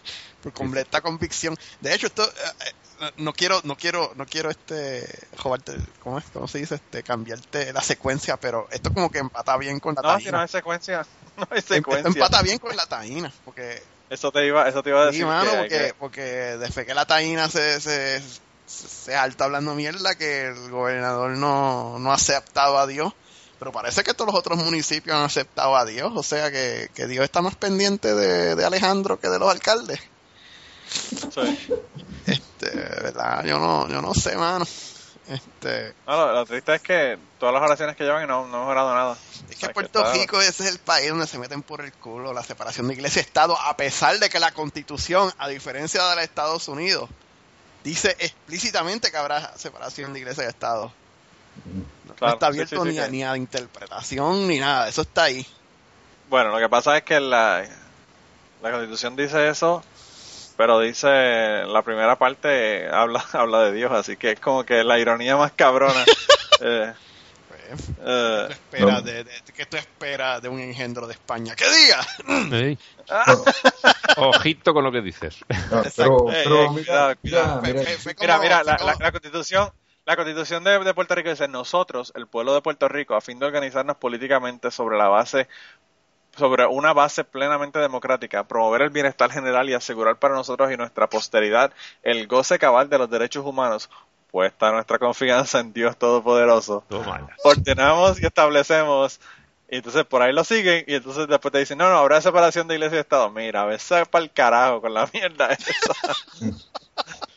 por 0.47 0.53
completa 0.53 1.01
convicción. 1.01 1.57
De 1.81 1.95
hecho, 1.95 2.07
esto, 2.07 2.23
eh, 2.25 2.65
eh, 3.01 3.11
no 3.19 3.33
quiero, 3.33 3.61
no 3.65 3.77
quiero, 3.77 4.13
no 4.17 4.27
quiero 4.27 4.49
este, 4.51 5.07
robarte, 5.43 5.77
¿cómo 6.01 6.19
es? 6.19 6.25
¿Cómo 6.33 6.47
se 6.47 6.59
dice? 6.59 6.77
Este, 6.77 7.03
cambiarte 7.03 7.73
la 7.73 7.81
secuencia, 7.81 8.37
pero 8.39 8.69
esto 8.71 8.93
como 8.93 9.11
que 9.11 9.19
empata 9.19 9.57
bien 9.57 9.81
con 9.81 9.95
la 9.95 10.03
No, 10.03 10.11
si 10.19 10.25
taína. 10.25 10.39
no 10.39 10.43
hay 10.43 10.49
secuencia. 10.49 11.07
No 11.37 11.47
hay 11.51 11.59
Esto 11.59 11.75
secuencia. 11.75 12.09
empata 12.09 12.41
bien 12.43 12.59
con 12.59 12.75
la 12.77 12.87
taína, 12.87 13.31
porque 13.45 13.83
Eso 14.09 14.33
te 14.33 14.47
iba, 14.47 14.67
eso 14.69 14.83
te 14.83 14.89
iba 14.91 15.03
a 15.03 15.07
decir. 15.07 15.21
Sí, 15.21 15.27
mano, 15.27 15.51
que- 15.51 15.57
porque, 15.59 15.69
que- 15.79 15.95
porque 15.99 16.23
desde 16.23 16.87
que 16.87 16.95
la 16.95 17.05
taína 17.07 17.51
se, 17.51 17.79
se, 17.81 18.23
se, 18.67 18.89
se 18.89 19.15
alta 19.17 19.45
hablando 19.45 19.75
mierda 19.75 20.15
que 20.15 20.47
el 20.47 20.71
gobernador 20.71 21.33
no, 21.33 21.99
no 21.99 22.11
ha 22.13 22.15
aceptado 22.15 22.79
a 22.79 22.87
Dios. 22.87 23.13
Pero 23.59 23.73
parece 23.73 24.03
que 24.05 24.15
todos 24.15 24.33
los 24.33 24.39
otros 24.39 24.59
municipios 24.59 25.17
han 25.17 25.25
aceptado 25.25 25.77
a 25.77 25.85
Dios. 25.85 26.13
O 26.15 26.23
sea 26.23 26.51
que, 26.51 26.89
que 26.95 27.07
Dios 27.07 27.25
está 27.25 27.43
más 27.43 27.57
pendiente 27.57 28.15
de, 28.15 28.55
de 28.55 28.65
Alejandro 28.65 29.19
que 29.21 29.29
de 29.29 29.39
los 29.39 29.51
alcaldes. 29.51 29.99
Sí. 30.97 31.75
Este, 32.27 32.71
¿verdad? 32.71 33.45
Yo 33.45 33.59
no, 33.59 33.89
yo 33.89 34.01
no 34.03 34.15
sé, 34.15 34.37
mano. 34.37 34.67
Este, 35.29 35.95
No, 36.07 36.17
lo, 36.17 36.33
lo 36.33 36.47
triste 36.47 36.75
es 36.77 36.83
que 36.83 37.19
todas 37.39 37.53
las 37.53 37.63
oraciones 37.63 37.97
que 37.97 38.05
llevan 38.05 38.25
y 38.25 38.27
no, 38.27 38.47
no 38.47 38.57
ha 38.59 38.61
mejorado 38.61 38.95
nada. 38.95 39.13
es 39.15 39.43
O 39.43 39.49
que 39.49 39.57
sea, 39.57 39.73
Puerto 39.73 39.99
está- 40.01 40.13
Rico 40.13 40.41
ese 40.41 40.65
es 40.65 40.71
el 40.71 40.79
país 40.79 41.09
donde 41.11 41.27
se 41.27 41.39
meten 41.39 41.63
por 41.63 41.81
el 41.85 41.93
culo 41.93 42.33
la 42.33 42.43
separación 42.45 42.87
de 42.89 42.95
iglesia 42.95 43.21
y 43.21 43.25
Estado, 43.25 43.59
a 43.61 43.77
pesar 43.77 44.19
de 44.19 44.29
que 44.29 44.39
la 44.39 44.53
constitución, 44.53 45.33
a 45.39 45.49
diferencia 45.49 46.01
de 46.03 46.09
la 46.11 46.17
de 46.21 46.25
Estados 46.25 46.69
Unidos, 46.69 47.11
dice 47.83 48.17
explícitamente 48.21 49.11
que 49.11 49.17
habrá 49.17 49.57
separación 49.57 50.13
de 50.13 50.21
iglesia 50.21 50.45
y 50.45 50.49
Estado. 50.49 50.93
No 52.05 52.15
Claro, 52.15 52.35
está 52.35 52.47
abierto 52.47 52.83
sí, 52.85 52.91
sí, 52.91 52.95
ni, 52.95 52.99
a, 53.01 53.09
ni 53.09 53.25
a 53.25 53.37
interpretación 53.37 54.47
ni 54.47 54.59
nada, 54.61 54.89
eso 54.89 55.03
está 55.03 55.25
ahí. 55.25 55.45
Bueno, 56.31 56.51
lo 56.51 56.59
que 56.59 56.69
pasa 56.69 56.97
es 56.97 57.03
que 57.03 57.19
la, 57.21 57.65
la 58.63 58.71
constitución 58.71 59.17
dice 59.17 59.49
eso, 59.49 59.83
pero 60.57 60.81
dice 60.81 61.65
la 61.67 61.83
primera 61.83 62.17
parte 62.17 62.89
habla 62.89 63.25
habla 63.33 63.61
de 63.65 63.73
Dios, 63.73 63.93
así 63.93 64.17
que 64.17 64.33
es 64.33 64.41
como 64.41 64.65
que 64.65 64.83
la 64.85 64.99
ironía 64.99 65.37
más 65.37 65.53
cabrona. 65.53 66.05
eh, 66.61 66.93
Pues, 67.49 67.91
eh, 68.01 68.49
¿qué, 68.71 68.81
No. 68.81 69.01
de, 69.03 69.25
de- 69.25 69.43
¿Qué 69.55 69.67
tú 69.67 69.77
esperas 69.77 70.43
de 70.43 70.49
un 70.49 70.61
engendro 70.61 71.07
de 71.07 71.15
España? 71.15 71.55
¡Que 71.55 71.65
diga! 71.71 72.07
Ey, 72.57 72.79
Ojito 74.17 74.73
con 74.75 74.85
lo 74.85 74.93
que 74.93 75.01
dices. 75.01 75.37
No, 75.71 75.83
pero, 75.97 76.25
pero 76.27 76.71
mira, 76.73 77.15
cuidado, 77.17 77.63
mira, 77.63 78.63
la- 78.65 78.97
la 79.01 79.13
constitución, 79.13 79.71
la 80.05 80.17
constitución 80.17 80.63
de, 80.65 80.79
de 80.79 80.95
Puerto 80.95 81.15
Rico 81.15 81.31
dice 81.31 81.49
nosotros, 81.49 82.13
el 82.15 82.27
pueblo 82.27 82.55
de 82.55 82.63
Puerto 82.63 82.89
Rico, 82.89 83.15
a 83.15 83.21
fin 83.21 83.39
de 83.39 83.47
organizarnos 83.47 83.97
políticamente 83.97 84.71
sobre 84.71 84.97
la 84.97 85.09
base, 85.09 85.49
sobre 86.37 86.67
una 86.67 86.93
base 86.93 87.25
plenamente 87.25 87.79
democrática, 87.79 88.47
promover 88.47 88.83
el 88.83 88.91
bienestar 88.91 89.31
general 89.31 89.69
y 89.69 89.75
asegurar 89.75 90.17
para 90.17 90.35
nosotros 90.35 90.71
y 90.71 90.77
nuestra 90.77 91.09
posteridad 91.09 91.73
el 92.03 92.27
goce 92.27 92.59
cabal 92.59 92.89
de 92.89 92.99
los 92.99 93.11
derechos 93.11 93.45
humanos, 93.45 93.89
puesta 94.31 94.71
nuestra 94.71 94.99
confianza 94.99 95.61
en 95.61 95.73
Dios 95.73 95.97
Todopoderoso. 95.97 96.85
Ordenamos 97.45 98.21
y 98.21 98.27
establecemos. 98.27 99.21
Y 99.69 99.77
entonces 99.77 100.05
por 100.05 100.23
ahí 100.23 100.33
lo 100.33 100.45
siguen 100.45 100.85
y 100.87 100.95
entonces 100.95 101.27
después 101.27 101.51
te 101.51 101.59
dicen, 101.59 101.79
no, 101.79 101.89
no, 101.89 101.97
habrá 101.97 102.21
separación 102.21 102.69
de 102.69 102.75
iglesia 102.75 102.99
y 102.99 103.01
Estado. 103.01 103.31
Mira, 103.31 103.65
ves 103.65 103.89
para 104.11 104.23
el 104.25 104.31
carajo 104.31 104.81
con 104.81 104.95
la 104.95 105.09
mierda 105.13 105.49
esa. 105.53 105.95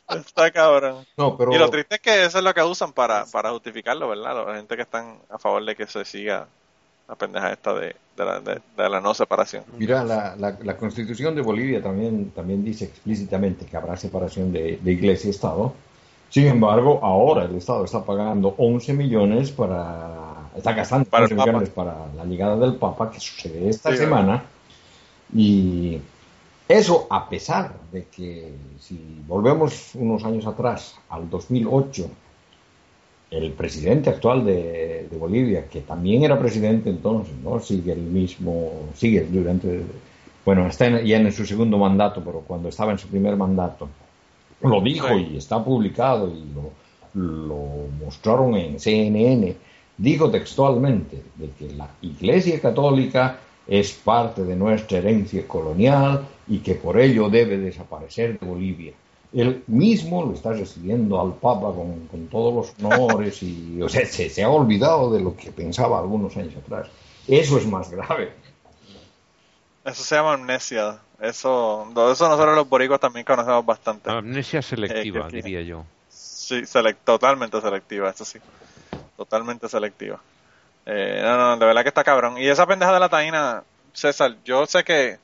Está 0.10 0.52
cabrón. 0.52 1.06
no, 1.18 1.38
pero 1.38 1.54
Y 1.54 1.58
lo 1.58 1.70
triste 1.70 1.96
es 1.96 2.02
que 2.02 2.26
eso 2.26 2.38
es 2.38 2.44
lo 2.44 2.54
que 2.54 2.62
usan 2.62 2.94
para, 2.94 3.26
para 3.26 3.52
justificarlo, 3.52 4.10
¿verdad? 4.10 4.46
La 4.46 4.56
gente 4.56 4.76
que 4.76 4.82
están 4.84 5.20
a 5.30 5.40
favor 5.40 5.66
de 5.66 5.76
que 5.76 5.88
se 5.88 6.06
siga 6.06 6.48
la 7.10 7.15
pendeja 7.15 7.52
esta 7.52 7.74
de, 7.74 7.95
de, 8.15 8.26
la, 8.26 8.39
de, 8.39 8.62
de 8.78 8.89
la 8.89 9.02
no 9.02 9.13
separación. 9.15 9.63
Mira, 9.78 10.04
la, 10.04 10.36
la, 10.36 10.56
la 10.63 10.78
Constitución 10.78 11.34
de 11.36 11.41
Bolivia 11.41 11.82
también, 11.82 12.30
también 12.36 12.63
dice 12.63 12.86
explícitamente 12.86 13.65
que 13.65 13.76
habrá 13.76 13.98
separación 13.98 14.54
de, 14.54 14.78
de 14.82 14.91
iglesia 14.91 15.28
y 15.28 15.32
Estado. 15.32 15.74
Sin 16.30 16.45
embargo, 16.45 17.00
ahora 17.02 17.45
el 17.45 17.56
Estado 17.56 17.84
está 17.86 18.04
pagando 18.06 18.54
11 18.58 18.93
millones 18.93 19.52
para... 19.52 20.50
Está 20.56 20.74
gastando 20.74 21.10
Para 21.10 21.26
el 21.26 21.32
11 21.32 21.36
Papa. 21.36 21.52
millones 21.52 21.69
para 21.69 21.95
la 22.15 22.26
llegada 22.26 22.56
del 22.58 22.76
Papa, 22.76 23.10
que 23.10 23.19
sucede 23.19 23.69
esta 23.69 23.89
Sí, 23.91 23.98
semana. 23.98 24.43
Y 25.34 26.00
eso 26.67 27.08
a 27.10 27.28
pesar 27.28 27.74
de 27.91 28.06
que, 28.06 28.54
si 28.80 29.24
volvemos 29.28 29.95
unos 29.95 30.24
años 30.26 30.45
atrás, 30.45 30.95
al 31.10 31.28
2008, 31.30 32.08
el 33.32 33.52
presidente 33.54 34.10
actual 34.10 34.44
de, 34.46 35.08
de 35.10 35.18
Bolivia, 35.18 35.68
que 35.68 35.82
también 35.82 36.24
era 36.24 36.39
presidente 36.39 36.89
entonces, 36.89 37.34
¿no? 37.44 37.60
Sigue 37.60 37.92
el 37.94 38.02
mismo, 38.02 38.72
sigue 38.96 39.28
durante, 39.30 39.82
bueno, 40.46 40.65
está 40.68 40.88
en- 40.88 41.06
ya 41.06 41.18
en 41.18 41.32
su 41.32 41.46
segundo 41.46 41.78
mandato, 41.78 42.22
pero 42.24 42.39
cuando 42.42 42.70
estaba 42.70 42.92
en 42.92 42.98
su 42.98 43.08
primer 43.08 43.36
mandato, 43.36 43.88
lo 44.62 44.82
dijo 44.82 45.08
y 45.18 45.38
está 45.38 45.63
publicado 45.63 46.28
y 46.28 46.44
lo, 46.54 46.72
lo 47.22 47.65
mostraron 48.04 48.56
en 48.56 48.80
CNN, 48.80 49.56
dijo 49.98 50.30
textualmente 50.32 51.22
de 51.36 51.50
que 51.52 51.74
la 51.76 51.89
Iglesia 52.02 52.60
Católica 52.60 53.39
es 53.68 53.92
parte 53.94 54.44
de 54.44 54.56
nuestra 54.56 54.98
herencia 54.98 55.48
colonial 55.48 56.26
y 56.48 56.58
que 56.60 56.74
por 56.76 57.00
ello 57.00 57.30
debe 57.30 57.58
desaparecer 57.58 58.39
de 58.39 58.46
Bolivia. 58.46 58.94
Él 59.32 59.63
mismo 59.68 60.26
lo 60.26 60.34
está 60.34 60.52
recibiendo 60.54 61.22
al 61.22 61.34
Papa 61.36 61.72
con, 61.74 62.08
con 62.08 62.28
todos 62.28 62.54
los 62.54 62.74
honores 62.84 63.44
y, 63.44 63.80
o 63.82 63.88
sea, 63.88 64.06
se, 64.06 64.30
se 64.30 64.44
ha 64.44 64.50
olvidado 64.50 65.12
de 65.12 65.20
lo 65.22 65.36
que 65.36 65.52
pensaba 65.52 66.00
algunos 66.00 66.36
años 66.36 66.56
atrás. 66.56 66.88
Eso 67.28 67.58
es 67.58 67.68
más 67.68 67.92
grave. 67.92 68.34
Eso 69.86 70.04
se 70.04 70.15
llama 70.15 70.34
amnesia. 70.34 71.00
Eso, 71.22 71.84
eso 72.12 72.30
nosotros 72.30 72.56
los 72.56 72.68
boricos 72.68 73.00
también 73.00 73.26
conocemos 73.26 73.65
bastante. 73.65 74.10
Amnesia 74.10 74.62
selectiva, 74.62 75.28
Eh, 75.28 75.32
diría 75.32 75.62
yo. 75.62 75.84
Sí, 76.10 76.62
selec- 76.62 76.98
totalmente 77.04 77.62
selectiva, 77.62 78.10
eso 78.10 78.26
sí. 78.26 78.39
Totalmente 79.15 79.70
selectiva. 79.70 80.20
Eh, 80.86 81.22
no, 81.24 81.38
no, 81.38 81.58
de 81.58 81.65
verdad 81.65 81.84
que 81.84 81.89
está 81.89 82.04
cabrón. 82.04 82.38
Y 82.38 82.48
esa 82.48 82.65
pendeja 82.65 82.94
de 82.94 83.00
la 83.00 83.10
taína, 83.10 83.63
César, 83.94 84.36
yo 84.44 84.65
sé 84.65 84.84
que. 84.84 85.20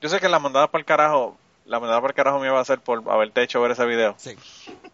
Yo 0.00 0.08
sé 0.08 0.20
que 0.20 0.28
la 0.28 0.38
mandada 0.38 0.66
para 0.68 0.80
el 0.80 0.84
carajo. 0.84 1.36
La 1.64 1.78
mandada 1.80 2.06
el 2.06 2.14
carajo 2.14 2.38
me 2.40 2.48
iba 2.48 2.58
a 2.58 2.62
hacer 2.62 2.80
por 2.80 3.02
haberte 3.10 3.42
hecho 3.42 3.60
ver 3.60 3.70
ese 3.70 3.86
video. 3.86 4.14
Sí. 4.18 4.36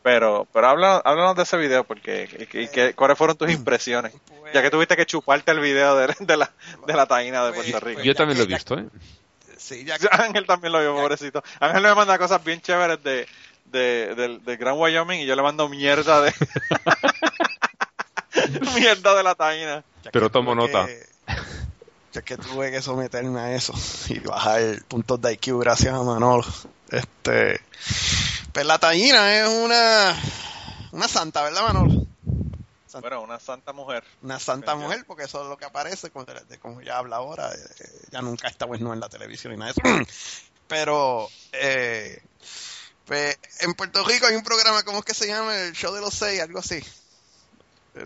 Pero, 0.03 0.47
pero 0.53 0.69
habla- 0.69 0.99
háblanos 1.05 1.35
de 1.37 1.43
ese 1.45 1.57
video, 1.57 1.85
porque. 1.85 2.47
Y, 2.53 2.59
y 2.61 2.69
que- 2.69 2.95
¿Cuáles 2.95 3.17
fueron 3.19 3.37
tus 3.37 3.51
impresiones? 3.51 4.13
Pues, 4.41 4.53
Ya 4.53 4.63
que 4.63 4.71
tuviste 4.71 4.95
que 4.97 5.07
chuparte 5.07 5.51
el 5.51 5.61
video 5.61 5.97
de, 5.97 6.15
de 6.21 6.37
la, 6.37 6.51
de 6.87 6.93
la 6.95 7.07
taína 7.07 7.45
de 7.47 7.53
Puerto 7.53 7.71
Pues, 7.73 7.83
Rico. 7.83 7.95
pues, 7.97 8.07
Yo 8.07 8.15
también 8.15 8.39
lo 8.39 8.45
he 8.45 8.47
visto, 8.47 8.79
¿eh? 8.79 8.85
Sí, 9.57 9.85
ya 9.85 9.97
Ángel 10.13 10.47
también 10.47 10.73
lo 10.73 10.81
vio, 10.81 10.95
pobrecito. 10.95 11.43
Ángel 11.59 11.83
me 11.83 11.95
manda 11.95 12.17
cosas 12.19 12.45
bien 12.45 12.61
chéveres 12.61 13.03
de, 13.03 13.27
de, 13.65 14.15
del, 14.15 14.45
del 14.45 14.57
Gran 14.57 14.75
Wyoming 14.79 15.21
y 15.21 15.27
yo 15.27 15.35
le 15.35 15.43
mando 15.43 15.69
mierda 15.69 16.21
de. 16.21 16.33
mierda 18.75 19.15
de 19.17 19.23
la 19.23 19.35
taína. 19.35 19.83
Pero 20.13 20.31
tomo 20.31 20.55
nota. 20.55 20.87
Ya 22.13 22.23
que 22.23 22.37
tuve 22.37 22.71
que 22.71 22.81
someterme 22.81 23.41
a 23.41 23.55
eso 23.55 23.75
y 24.09 24.19
bajar 24.21 24.83
puntos 24.89 25.21
de 25.21 25.33
IQ 25.35 25.59
gracias 25.61 25.95
a 25.95 26.03
Manolo. 26.03 26.45
Este, 26.91 27.61
pues 28.53 28.65
la 28.67 28.79
taína 28.79 29.37
es 29.39 29.49
una 29.49 30.17
una 30.93 31.09
santa, 31.09 31.43
¿verdad, 31.43 31.63
Manolo? 31.67 32.07
Santa- 32.87 33.09
Bueno, 33.11 33.23
una 33.23 33.39
santa 33.39 33.73
mujer. 33.75 34.03
Una 34.23 34.41
santa 34.41 34.75
mujer, 34.75 35.05
porque 35.07 35.25
eso 35.25 35.43
es 35.43 35.49
lo 35.49 35.59
que 35.59 35.67
aparece, 35.67 36.11
como, 36.11 36.81
ya 36.81 36.97
habla 36.97 37.17
ahora, 37.17 37.51
ya 38.11 38.23
nunca 38.23 38.49
está 38.49 38.67
pues 38.67 38.81
no 38.81 38.95
en 38.95 39.01
la 39.01 39.11
televisión 39.11 39.53
ni 39.53 39.59
nada 39.59 39.73
de 39.75 39.83
eso. 40.05 40.11
Pero, 40.69 41.29
eh, 41.53 42.23
pues, 43.05 43.39
en 43.61 43.75
Puerto 43.75 44.03
Rico 44.05 44.27
hay 44.27 44.37
un 44.37 44.43
programa, 44.43 44.83
¿cómo 44.85 45.01
es 45.01 45.05
que 45.05 45.15
se 45.15 45.27
llama? 45.27 45.55
El 45.57 45.73
show 45.75 45.95
de 45.95 46.01
los 46.01 46.15
seis, 46.15 46.41
algo 46.41 46.59
así. 46.61 46.83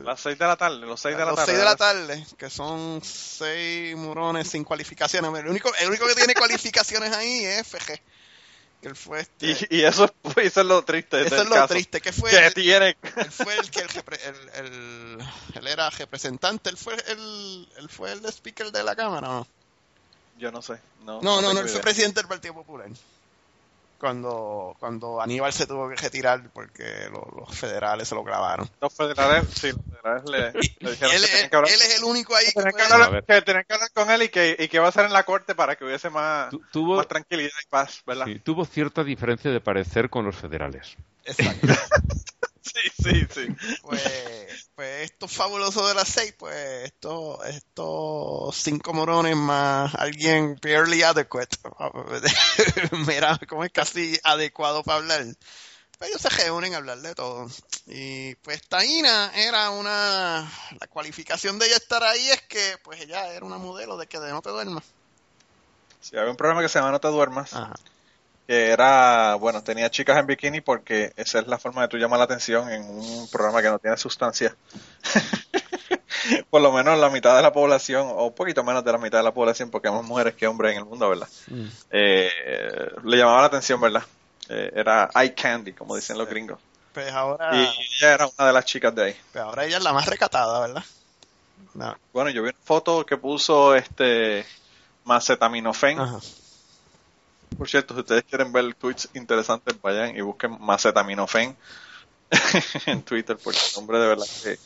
Las 0.00 0.20
seis 0.20 0.38
de 0.38 0.46
la 0.46 0.57
tarde, 0.57 0.78
los 0.87 1.00
seis 1.00 1.16
de 1.16 1.24
la 1.24 1.31
los 1.31 1.37
tarde. 1.37 1.52
6 1.52 1.59
de 1.59 1.64
la 1.64 1.76
tarde, 1.76 2.26
que 2.38 2.50
son 2.50 3.00
seis 3.05 3.96
murones 3.96 4.48
sin 4.48 4.64
cualificaciones. 4.64 5.33
El 5.40 5.48
único, 5.48 5.70
el 5.81 5.88
único 5.88 6.07
que 6.07 6.14
tiene 6.14 6.35
cualificaciones 6.35 7.12
ahí 7.12 7.44
es 7.44 7.66
FG. 7.66 8.00
Que 8.81 8.88
él 8.88 8.96
fue 8.96 9.20
este. 9.20 9.46
Y, 9.70 9.76
y 9.78 9.85
eso, 9.85 10.05
es- 10.07 10.37
eso 10.38 10.61
es 10.62 10.66
lo 10.66 10.85
triste. 10.85 11.20
eso 11.20 11.31
del 11.37 11.44
es 11.44 11.48
lo 11.48 11.55
caso. 11.55 11.68
triste, 11.74 12.00
que 12.00 12.12
fue. 12.12 12.31
Que 12.31 12.46
Él, 12.46 12.55
tiene. 12.55 12.96
él 13.16 13.31
fue 13.31 13.57
el 13.57 13.70
que 13.70 13.81
el, 13.81 14.66
el, 14.66 15.18
él 15.55 15.66
era 15.68 15.88
representante, 15.90 16.68
él 16.68 16.76
fue 16.76 16.94
el, 17.07 17.68
él 17.76 17.88
fue 17.88 18.11
el 18.12 18.24
speaker 18.26 18.72
de 18.72 18.83
la 18.83 18.96
cámara, 18.96 19.28
¿o 19.28 19.33
¿no? 19.40 19.46
Yo 20.38 20.50
no 20.50 20.62
sé. 20.62 20.81
No, 21.05 21.20
No, 21.22 21.40
no, 21.40 21.52
no, 21.55 21.61
él 21.61 21.68
fue 21.68 21.81
presidente 21.81 22.18
del 22.20 22.26
Partido 22.28 22.55
Popular. 22.55 22.88
Cuando, 24.03 24.75
cuando 24.81 25.21
Aníbal 25.23 25.53
se 25.53 25.65
tuvo 25.65 25.88
que 25.88 25.95
retirar 25.95 26.51
porque 26.53 27.09
lo- 27.12 27.25
los 27.38 27.57
federales 27.57 28.09
se 28.09 28.17
lo 28.17 28.25
clavaron. 28.25 28.69
Los 28.81 28.93
federales, 28.93 29.47
sí, 29.55 29.71
los 29.71 29.81
federales 29.87 30.25
le, 30.29 30.53
le 30.81 30.91
dijeron 30.91 31.15
Él, 31.15 31.21
que 31.23 31.27
tenían 31.29 31.45
es- 31.45 31.51
que 31.51 31.57
hablar, 31.57 31.71
él 31.73 31.81
es 31.81 31.99
el 31.99 32.05
único 32.05 32.35
ahí 32.35 32.47
que 32.47 32.53
tenían 32.53 32.75
que 32.75 32.83
hablar- 32.83 33.25
que 33.25 33.43
tenían 33.43 33.65
que 33.65 33.75
hablar 33.75 33.91
con 33.95 34.11
él 34.11 34.23
y 34.25 34.29
que, 34.29 34.57
y 34.59 34.67
que 34.67 34.79
va 34.81 34.88
a 34.88 34.93
ser 34.93 35.05
en 35.05 35.12
la 35.12 35.23
corte 35.23 35.55
para 35.55 35.77
que 35.77 35.85
hubiese 35.85 36.11
más, 36.11 36.51
Tu- 36.51 36.61
tuvo, 36.73 36.97
más 36.97 37.07
tranquilidad 37.07 37.51
y 37.65 37.69
paz, 37.69 38.03
¿verdad? 38.05 38.27
sí, 38.27 38.41
tuvo 38.41 38.65
cierta 38.65 39.05
diferencia 39.05 39.53
de 39.53 39.61
parecer 39.61 40.11
con 40.11 40.25
los 40.25 40.35
federales. 40.35 40.97
Exacto. 41.25 41.69
Sí, 42.62 42.81
sí, 43.03 43.27
sí. 43.35 43.77
Pues, 43.83 44.70
pues 44.75 45.11
esto 45.11 45.27
fabuloso 45.27 45.87
de 45.87 45.94
las 45.94 46.09
seis, 46.09 46.35
pues 46.38 46.85
estos 46.85 47.44
estos 47.46 48.57
cinco 48.57 48.92
morones 48.92 49.37
más 49.37 49.94
alguien 49.96 50.57
barely 50.62 51.03
adequate, 51.03 51.57
mira, 53.07 53.38
como 53.48 53.64
es 53.64 53.72
casi 53.72 54.18
adecuado 54.22 54.83
para 54.85 54.98
hablar. 54.98 55.25
Pues 55.98 56.11
ellos 56.11 56.22
se 56.22 56.31
reúnen 56.31 56.75
a 56.75 56.79
hablar 56.79 56.98
de 56.98 57.14
todo. 57.14 57.48
Y 57.87 58.37
pues 58.37 58.62
Taina 58.68 59.33
era 59.35 59.70
una, 59.70 60.48
la 60.81 60.87
cualificación 60.88 61.59
de 61.59 61.66
ella 61.66 61.77
estar 61.77 62.03
ahí 62.05 62.29
es 62.31 62.42
que 62.42 62.77
pues 62.85 63.01
ella 63.01 63.27
era 63.33 63.44
una 63.44 63.59
modelo 63.59 63.96
de 63.96 64.07
que 64.07 64.20
de 64.20 64.31
no 64.31 64.40
te 64.40 64.51
duermas. 64.51 64.85
Sí, 66.01 66.16
había 66.16 66.31
un 66.31 66.37
programa 66.37 66.62
que 66.62 66.68
se 66.68 66.79
llama 66.79 66.92
No 66.92 67.01
te 67.01 67.09
duermas, 67.09 67.53
Ajá. 67.55 67.75
Que 68.53 68.69
era, 68.69 69.37
bueno, 69.37 69.62
tenía 69.62 69.91
chicas 69.91 70.19
en 70.19 70.27
bikini 70.27 70.61
porque 70.61 71.11
esa 71.17 71.38
es 71.38 71.47
la 71.47 71.57
forma 71.57 71.81
de 71.81 71.88
tú 71.88 71.97
llamar 71.97 72.19
la 72.19 72.27
atención 72.27 72.71
en 72.71 72.83
un 72.83 73.27
programa 73.31 73.62
que 73.62 73.71
no 73.71 73.79
tiene 73.79 73.97
sustancia. 73.97 74.55
Por 76.51 76.61
lo 76.61 76.71
menos 76.71 76.99
la 76.99 77.09
mitad 77.09 77.35
de 77.35 77.41
la 77.41 77.51
población, 77.51 78.07
o 78.11 78.27
un 78.27 78.35
poquito 78.35 78.62
menos 78.62 78.85
de 78.85 78.93
la 78.93 78.99
mitad 78.99 79.17
de 79.17 79.25
la 79.25 79.33
población, 79.33 79.71
porque 79.71 79.88
hay 79.88 79.95
más 79.95 80.05
mujeres 80.05 80.35
que 80.35 80.47
hombres 80.47 80.73
en 80.73 80.81
el 80.81 80.85
mundo, 80.85 81.09
¿verdad? 81.09 81.29
Eh, 81.91 82.29
le 83.03 83.17
llamaba 83.17 83.41
la 83.41 83.47
atención, 83.47 83.81
¿verdad? 83.81 84.03
Eh, 84.51 84.71
era 84.77 85.09
eye 85.15 85.33
candy, 85.33 85.73
como 85.73 85.97
dicen 85.97 86.19
los 86.19 86.29
gringos. 86.29 86.59
Pues 86.93 87.11
ahora, 87.11 87.57
Y 87.57 87.62
ella 87.62 88.12
era 88.12 88.27
una 88.27 88.49
de 88.49 88.53
las 88.53 88.67
chicas 88.67 88.95
de 88.95 89.05
ahí. 89.05 89.17
pues 89.33 89.43
ahora 89.43 89.65
ella 89.65 89.79
es 89.79 89.83
la 89.83 89.95
más 89.95 90.05
recatada, 90.05 90.61
¿verdad? 90.61 90.85
No. 91.73 91.97
Bueno, 92.12 92.29
yo 92.29 92.43
vi 92.43 92.51
una 92.51 92.59
foto 92.62 93.07
que 93.07 93.17
puso 93.17 93.75
este 93.75 94.45
Macetaminofen. 95.05 95.99
Ajá. 95.99 96.19
Por 97.57 97.69
cierto, 97.69 97.95
si 97.95 98.01
ustedes 98.01 98.25
quieren 98.25 98.53
ver 98.53 98.75
tweets 98.75 99.09
interesantes, 99.15 99.81
vayan 99.81 100.17
y 100.17 100.21
busquen 100.21 100.57
Macetaminofen 100.61 101.57
en 102.87 103.03
Twitter, 103.03 103.37
porque 103.43 103.59
el 103.59 103.75
nombre 103.77 103.99
de 103.99 104.07
verdad 104.07 104.27
que 104.43 104.59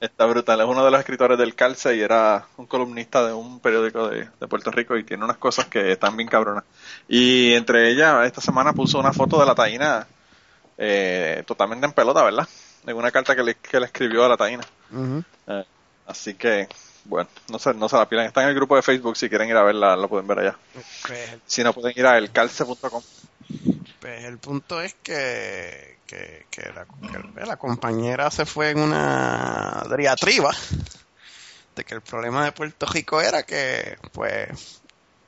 está 0.00 0.26
brutal. 0.26 0.60
Es 0.60 0.66
uno 0.66 0.84
de 0.84 0.90
los 0.90 1.00
escritores 1.00 1.38
del 1.38 1.54
Calce 1.54 1.94
y 1.96 2.00
era 2.00 2.46
un 2.56 2.66
columnista 2.66 3.26
de 3.26 3.32
un 3.32 3.60
periódico 3.60 4.08
de, 4.08 4.28
de 4.40 4.48
Puerto 4.48 4.70
Rico 4.70 4.96
y 4.96 5.04
tiene 5.04 5.24
unas 5.24 5.36
cosas 5.36 5.66
que 5.66 5.92
están 5.92 6.16
bien 6.16 6.28
cabronas. 6.28 6.64
Y 7.08 7.52
entre 7.52 7.90
ellas, 7.90 8.26
esta 8.26 8.40
semana 8.40 8.72
puso 8.72 8.98
una 8.98 9.12
foto 9.12 9.38
de 9.38 9.46
la 9.46 9.54
taína 9.54 10.06
eh, 10.82 11.42
totalmente 11.46 11.86
en 11.86 11.92
pelota, 11.92 12.22
¿verdad? 12.22 12.48
En 12.86 12.96
una 12.96 13.10
carta 13.10 13.36
que 13.36 13.42
le, 13.42 13.54
que 13.56 13.78
le 13.78 13.86
escribió 13.86 14.24
a 14.24 14.30
la 14.30 14.36
taína. 14.38 14.64
Eh, 15.46 15.64
así 16.06 16.34
que, 16.34 16.66
bueno, 17.04 17.28
no 17.48 17.58
se, 17.58 17.74
no 17.74 17.88
se 17.88 17.96
la 17.96 18.08
pilan. 18.08 18.26
Está 18.26 18.42
en 18.42 18.48
el 18.48 18.54
grupo 18.54 18.76
de 18.76 18.82
Facebook, 18.82 19.16
si 19.16 19.28
quieren 19.28 19.48
ir 19.48 19.56
a 19.56 19.62
verla, 19.62 19.96
lo 19.96 20.08
pueden 20.08 20.26
ver 20.26 20.40
allá. 20.40 20.58
Pues, 21.06 21.30
Si 21.46 21.62
no, 21.64 21.72
pueden 21.72 21.92
ir 21.96 22.06
a 22.06 22.18
elcalce.com. 22.18 23.02
Pues 24.00 24.24
el 24.24 24.38
punto 24.38 24.80
es 24.80 24.94
que, 25.02 25.98
que, 26.06 26.46
que 26.50 26.72
la, 26.72 26.86
que 27.34 27.46
la 27.46 27.56
compañera 27.56 28.30
se 28.30 28.46
fue 28.46 28.70
en 28.70 28.80
una 28.80 29.84
diatriba 29.96 30.54
de 31.76 31.84
que 31.84 31.94
el 31.94 32.00
problema 32.00 32.44
de 32.44 32.52
Puerto 32.52 32.86
Rico 32.86 33.20
era 33.20 33.42
que, 33.42 33.98
pues, 34.12 34.80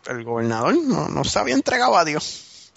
el 0.06 0.24
gobernador 0.24 0.74
no, 0.82 1.08
no 1.08 1.24
se 1.24 1.38
había 1.38 1.54
entregado 1.54 1.96
a 1.96 2.04
Dios. 2.04 2.72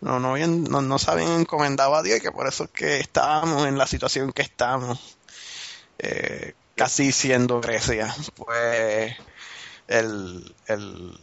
No, 0.00 0.18
no, 0.18 0.30
habían, 0.30 0.64
no, 0.64 0.80
no 0.80 0.98
se 0.98 1.10
habían 1.10 1.40
encomendado 1.40 1.94
a 1.94 2.02
Dios 2.02 2.18
y 2.18 2.20
que 2.22 2.32
por 2.32 2.46
eso 2.46 2.64
es 2.64 2.70
que 2.70 3.00
estábamos 3.00 3.66
en 3.66 3.76
la 3.76 3.86
situación 3.86 4.32
que 4.32 4.42
estamos. 4.42 5.16
Eh, 5.98 6.54
casi 6.80 7.12
siendo 7.12 7.60
Grecia. 7.60 8.16
Pues 8.36 9.14
el, 9.86 10.54
el, 10.66 11.20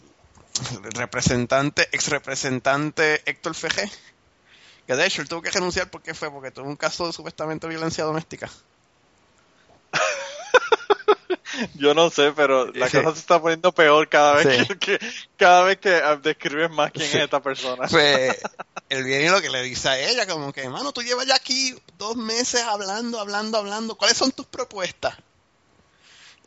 representante, 0.93 1.89
ex 1.91 2.09
representante 2.09 3.23
Héctor 3.25 3.55
Fejé, 3.55 3.89
que 4.85 4.95
de 4.95 5.07
hecho 5.07 5.23
él 5.23 5.27
tuvo 5.27 5.41
que 5.41 5.49
renunciar 5.49 5.89
porque 5.89 6.13
fue 6.13 6.29
porque 6.29 6.51
tuvo 6.51 6.67
un 6.67 6.75
caso 6.75 7.07
de 7.07 7.13
supuestamente 7.13 7.67
violencia 7.67 8.03
doméstica. 8.03 8.51
Yo 11.73 11.95
no 11.95 12.11
sé, 12.11 12.33
pero 12.35 12.71
la 12.73 12.87
Sí. 12.87 12.97
cosa 12.97 13.13
se 13.13 13.19
está 13.21 13.41
poniendo 13.41 13.71
peor 13.71 14.07
cada 14.09 14.35
vez 14.35 14.67
Sí. 14.67 14.67
que, 14.67 14.77
que- 14.99 14.99
cada 15.37 15.63
vez 15.63 15.77
que 15.79 15.95
ah, 15.95 16.17
describes 16.17 16.69
más 16.69 16.91
quién 16.91 17.07
es 17.07 17.15
esta 17.15 17.41
persona. 17.41 17.87
Pues 17.87 18.37
él 18.89 19.03
viene 19.05 19.25
y 19.25 19.29
lo 19.29 19.41
que 19.41 19.49
le 19.49 19.63
dice 19.63 19.89
a 19.89 19.97
ella, 19.99 20.27
como 20.27 20.53
que, 20.53 20.69
mano, 20.69 20.91
tú 20.91 21.01
llevas 21.01 21.25
ya 21.25 21.33
aquí 21.33 21.75
dos 21.97 22.15
meses 22.15 22.61
hablando, 22.61 23.19
hablando, 23.19 23.57
hablando, 23.57 23.95
¿cuáles 23.95 24.17
son 24.17 24.31
tus 24.31 24.45
propuestas? 24.45 25.17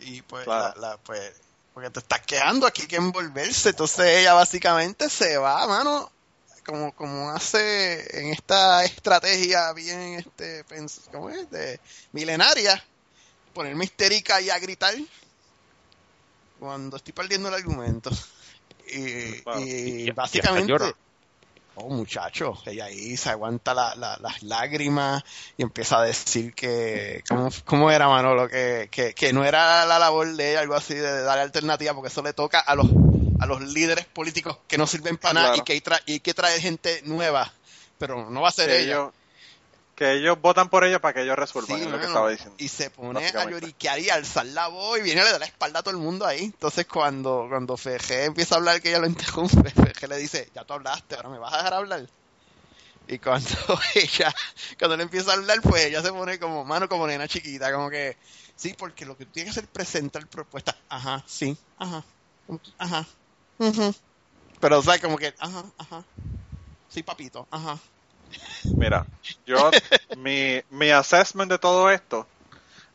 Y 0.01 0.23
pues, 0.23 0.45
Claro. 0.45 0.75
la, 0.81 0.89
la- 0.91 0.97
pues 0.99 1.33
porque 1.73 1.91
te 1.91 2.01
estás 2.01 2.21
quedando 2.27 2.67
aquí 2.67 2.87
que 2.87 2.97
envolverse, 2.97 3.69
entonces 3.71 4.05
ella 4.19 4.33
básicamente 4.35 5.09
se 5.09 5.37
va, 5.39 5.67
mano, 5.69 6.11
como, 6.67 6.93
como 6.95 7.31
hace 7.31 8.19
en 8.21 8.33
esta 8.33 8.85
estrategia 8.85 9.73
bien, 9.73 10.15
este, 10.15 10.65
¿cómo 11.13 11.31
es? 11.31 11.49
De 11.51 11.81
milenaria, 12.13 12.83
ponerme 13.55 13.85
histérica 13.85 14.41
y 14.41 14.51
a 14.51 14.59
gritar 14.59 14.95
cuando 16.59 16.97
estoy 16.97 17.13
perdiendo 17.13 17.49
el 17.49 17.55
argumento. 17.55 18.11
Y, 18.93 19.41
Claro. 19.43 19.61
y 19.61 19.65
Y- 19.65 20.05
y 20.07 20.09
hasta 20.11 20.23
básicamente... 20.23 20.95
Oh, 21.83 21.88
muchacho, 21.90 22.55
ella 22.66 22.85
ahí 22.87 23.16
se 23.16 23.31
aguanta 23.31 23.75
la- 23.75 23.95
la- 23.95 24.16
las 24.21 24.43
lágrimas 24.43 25.23
y 25.57 25.62
empieza 25.62 25.99
a 25.99 26.03
decir 26.05 26.55
que, 26.55 27.23
¿cómo, 27.29 27.49
cómo 27.64 27.90
era 27.90 28.09
Manolo? 28.09 28.49
Que, 28.49 28.88
que, 28.90 29.14
que 29.14 29.33
no 29.33 29.45
era 29.45 29.85
la 29.87 29.99
labor 29.99 30.35
de 30.35 30.51
ella, 30.53 30.61
algo 30.61 30.75
así, 30.75 30.95
de 30.95 31.23
darle 31.23 31.43
alternativa, 31.43 31.95
porque 31.95 32.09
eso 32.09 32.23
le 32.23 32.33
toca 32.33 32.61
a 32.61 32.75
los, 32.75 32.87
a 33.40 33.47
los 33.47 33.61
líderes 33.62 34.05
políticos 34.07 34.59
que 34.69 34.79
no 34.79 34.87
sirven 34.87 35.16
para 35.16 35.35
nada 35.35 35.49
y 35.57 35.62
que, 35.62 35.83
tra- 35.83 36.03
y 36.07 36.21
que 36.21 36.35
traer 36.35 36.61
gente 36.61 37.01
nueva, 37.05 37.53
pero 37.99 38.31
no 38.31 38.40
va 38.43 38.49
a 38.49 38.53
ser 38.53 38.69
que, 38.69 38.81
ella. 38.83 39.11
Que 40.01 40.15
ellos 40.15 40.41
votan 40.41 40.71
por 40.71 40.83
ella 40.83 40.99
para 40.99 41.13
que 41.13 41.21
ellos 41.21 41.37
Sí, 41.37 41.43
resuelvan, 41.43 41.83
es 41.83 41.93
lo 41.93 41.99
que 41.99 42.07
estaba 42.07 42.31
diciendo. 42.31 42.57
Y 42.57 42.69
se 42.69 42.89
pone 42.89 43.27
a 43.27 43.51
lloriquear 43.51 43.99
y 43.99 44.09
alzar 44.09 44.47
la 44.47 44.69
voz 44.69 44.99
y 44.99 45.03
viene 45.03 45.23
le 45.23 45.31
da 45.31 45.39
la 45.39 45.45
espalda 45.45 45.81
a 45.81 45.83
todo 45.83 45.95
el 45.95 46.01
mundo 46.01 46.25
ahí. 46.25 46.45
Entonces 46.45 46.87
cuando, 46.87 47.45
cuando 47.51 47.77
Feje 47.77 48.25
empieza 48.25 48.55
a 48.55 48.59
hablar 48.59 48.81
que 48.81 48.89
ella 48.89 49.01
lo 49.01 49.07
interrumpe, 49.07 49.71
Feje 49.71 50.09
le 50.09 50.17
dice, 50.17 50.51
ya 50.55 50.65
tú 50.65 50.73
hablaste, 50.73 51.17
ahora 51.17 51.29
me 51.29 51.39
vas 51.39 51.53
a 51.53 51.59
dejar 51.59 51.75
hablar. 51.75 52.07
Y 53.09 53.19
cuando 53.19 53.51
ella, 53.95 54.35
cuando 54.79 54.97
le 54.97 55.03
empieza 55.03 55.33
a 55.33 55.35
hablar, 55.35 55.61
pues 55.61 55.85
ella 55.85 56.01
se 56.01 56.13
pone 56.13 56.39
como 56.39 56.65
mano 56.65 56.89
como 56.89 57.07
nena 57.07 57.29
chiquita, 57.29 57.71
como 57.71 57.91
que, 57.91 58.17
sí, 58.57 58.75
porque 58.79 59.05
lo 59.05 59.19
que 59.19 59.27
tú 59.27 59.33
tienes 59.33 59.53
que 59.53 59.59
hacer 59.61 59.65
es 59.65 59.71
presentar 59.71 60.27
propuestas. 60.29 60.77
Ajá, 60.89 61.23
sí, 61.29 61.55
ajá, 61.77 62.03
ajá, 62.79 63.07
ujú. 63.59 63.95
Pero 64.61 64.79
o 64.79 64.83
sea, 64.83 64.99
como 64.99 65.19
que, 65.19 65.35
ajá, 65.39 65.63
ajá, 65.77 66.07
sí, 66.89 67.03
papito, 67.03 67.47
ajá. 67.51 67.79
Mira, 68.77 69.07
yo, 69.47 69.71
mi, 70.16 70.62
mi 70.71 70.90
assessment 70.90 71.51
de 71.51 71.59
todo 71.59 71.90
esto 71.90 72.27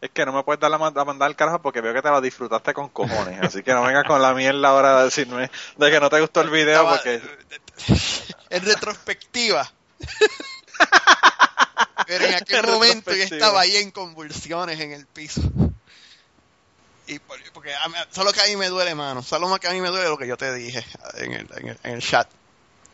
es 0.01 0.09
que 0.11 0.25
no 0.25 0.33
me 0.33 0.43
puedes 0.43 0.59
dar 0.59 0.69
la, 0.71 0.77
mandar 0.77 1.07
al 1.27 1.35
carajo 1.35 1.61
porque 1.61 1.81
veo 1.81 1.93
que 1.93 2.01
te 2.01 2.09
la 2.11 2.21
disfrutaste 2.21 2.73
con 2.73 2.89
cojones. 2.89 3.39
Así 3.41 3.63
que 3.63 3.73
no 3.73 3.83
vengas 3.83 4.05
con 4.05 4.21
la 4.21 4.33
mierda 4.33 4.69
ahora 4.69 4.99
de 4.99 5.05
decirme 5.05 5.49
de 5.77 5.91
que 5.91 5.99
no 5.99 6.09
te 6.09 6.19
gustó 6.21 6.41
el 6.41 6.49
video 6.49 6.81
Estaba- 6.81 6.97
porque 6.97 7.21
en 8.49 8.65
retrospectiva. 8.65 9.71
Pero 12.07 12.25
en 12.25 12.35
aquel 12.35 12.65
En 12.65 12.71
momento 12.71 13.13
yo 13.13 13.23
estaba 13.23 13.61
ahí 13.61 13.77
en 13.77 13.91
convulsiones 13.91 14.79
en 14.79 14.91
el 14.91 15.07
piso. 15.07 15.41
Y 17.07 17.19
por- 17.19 17.39
porque 17.53 17.73
a 17.73 17.87
mí- 17.87 17.95
solo 18.11 18.31
que 18.31 18.41
a 18.41 18.45
mí 18.45 18.55
me 18.57 18.67
duele, 18.67 18.93
mano. 18.95 19.23
Solo 19.23 19.55
que 19.57 19.67
a 19.67 19.71
mí 19.71 19.81
me 19.81 19.89
duele 19.89 20.09
lo 20.09 20.17
que 20.17 20.27
yo 20.27 20.37
te 20.37 20.53
dije 20.53 20.85
en 21.15 21.31
el, 21.33 21.47
en 21.57 21.67
el, 21.69 21.79
en 21.83 21.91
el 21.93 22.01
chat. 22.01 22.27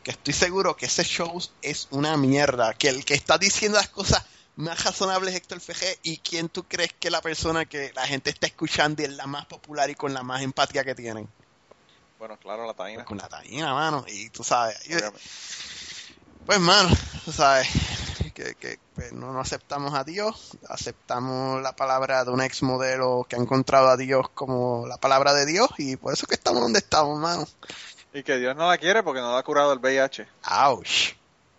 Que 0.03 0.11
estoy 0.11 0.33
seguro 0.33 0.75
que 0.75 0.87
ese 0.87 1.03
show 1.03 1.39
es 1.61 1.87
una 1.91 2.17
mierda. 2.17 2.73
Que 2.73 2.89
el 2.89 3.05
que 3.05 3.13
está 3.13 3.37
diciendo 3.37 3.77
las 3.77 3.89
cosas 3.89 4.23
más 4.55 4.83
razonables 4.83 5.33
es 5.33 5.41
Héctor 5.41 5.59
FG. 5.59 5.99
¿Y 6.03 6.17
quién 6.17 6.49
tú 6.49 6.63
crees 6.63 6.93
que 6.99 7.07
es 7.07 7.11
la 7.11 7.21
persona 7.21 7.65
que 7.65 7.91
la 7.93 8.05
gente 8.07 8.29
está 8.29 8.47
escuchando 8.47 9.01
y 9.01 9.05
es 9.05 9.11
la 9.13 9.27
más 9.27 9.45
popular 9.45 9.89
y 9.89 9.95
con 9.95 10.13
la 10.13 10.23
más 10.23 10.41
empatía 10.41 10.83
que 10.83 10.95
tienen? 10.95 11.27
bueno, 12.19 12.37
claro, 12.37 12.67
la 12.67 12.75
taína. 12.75 13.03
Con 13.03 13.17
la 13.17 13.27
taína, 13.27 13.73
mano. 13.73 14.05
Y 14.07 14.29
tú 14.29 14.43
sabes. 14.43 14.79
yo- 14.83 14.97
pues, 16.45 16.59
mano, 16.59 16.89
tú 17.25 17.31
sabes 17.31 17.67
que, 18.35 18.55
que 18.55 18.79
pues, 18.93 19.11
no, 19.11 19.31
no 19.31 19.39
aceptamos 19.39 19.93
a 19.93 20.03
Dios, 20.03 20.57
aceptamos 20.69 21.61
la 21.61 21.75
palabra 21.75 22.23
de 22.23 22.31
un 22.31 22.41
ex 22.41 22.61
modelo 22.63 23.25
que 23.27 23.35
ha 23.35 23.39
encontrado 23.39 23.89
a 23.89 23.97
Dios 23.97 24.29
como 24.35 24.85
la 24.87 24.97
palabra 24.97 25.33
de 25.33 25.45
Dios 25.45 25.69
y 25.77 25.95
por 25.95 26.13
eso 26.13 26.23
es 26.25 26.27
que 26.27 26.35
estamos 26.35 26.61
donde 26.61 26.79
estamos, 26.79 27.19
mano. 27.19 27.47
Y 28.13 28.23
que 28.23 28.37
Dios 28.37 28.55
no 28.55 28.67
la 28.67 28.77
quiere 28.77 29.03
porque 29.03 29.21
no 29.21 29.31
la 29.31 29.39
ha 29.39 29.43
curado 29.43 29.71
el 29.71 29.79
VIH. 29.79 30.27
Ouch. 30.49 31.13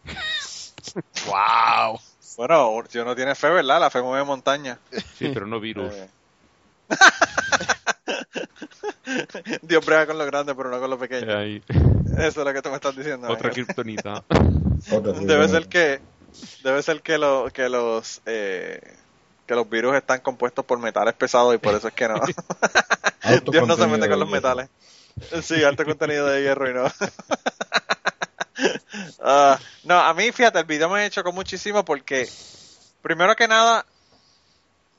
wow. 1.27 1.99
Bueno, 2.37 2.83
Dios 2.91 3.07
no 3.07 3.15
tiene 3.15 3.35
fe, 3.35 3.51
¿verdad? 3.51 3.81
La 3.81 3.91
fe 3.91 4.03
mueve 4.03 4.25
montaña. 4.25 4.79
Sí, 5.17 5.31
pero 5.33 5.47
no 5.47 5.61
virus. 5.61 5.95
Eh, 5.95 6.09
Dios 9.63 9.85
brega 9.85 10.07
con 10.07 10.19
lo 10.19 10.27
grande, 10.27 10.55
pero 10.55 10.71
no 10.71 10.81
con 10.81 10.91
lo 10.91 10.99
pequeño. 10.99 11.37
Ahí. 11.37 11.63
Eso 12.19 12.41
es 12.41 12.47
lo 12.47 12.53
que 12.53 12.63
tú 12.63 12.71
me 12.71 12.77
estás 12.77 12.97
diciendo. 12.97 13.29
Otra 13.29 13.49
Ángel. 13.49 13.67
kriptonita. 13.67 14.25
Debe 15.23 15.49
ser 15.49 15.69
que 15.69 16.01
debe 16.65 16.83
ser 16.83 17.03
que, 17.03 17.19
lo, 17.19 17.51
que 17.53 17.69
los 17.69 18.21
eh, 18.27 18.81
que 19.47 19.55
los 19.55 19.69
virus 19.69 19.95
están 19.95 20.21
compuestos 20.21 20.65
por 20.65 20.79
metales 20.79 21.15
pesados 21.15 21.55
y 21.55 21.59
por 21.59 21.75
eso 21.75 21.89
es 21.89 21.95
que 21.95 22.09
no. 22.09 22.15
Dios 23.51 23.69
no 23.69 23.77
se 23.77 23.87
mete 23.87 24.09
con 24.09 24.19
los 24.19 24.31
metales. 24.31 24.69
Sí, 25.43 25.63
alto 25.65 25.85
contenido 25.85 26.27
de 26.27 26.43
hierro 26.43 26.71
y 26.71 26.75
no. 26.75 26.85
Ah, 29.25 29.59
no, 29.85 29.99
a 29.99 30.13
mí, 30.15 30.31
fíjate, 30.33 30.59
el 30.59 30.65
video 30.65 30.89
me 30.89 31.11
con 31.11 31.35
muchísimo 31.35 31.85
porque, 31.85 32.29
primero 33.01 33.35
que 33.35 33.49
nada, 33.49 33.87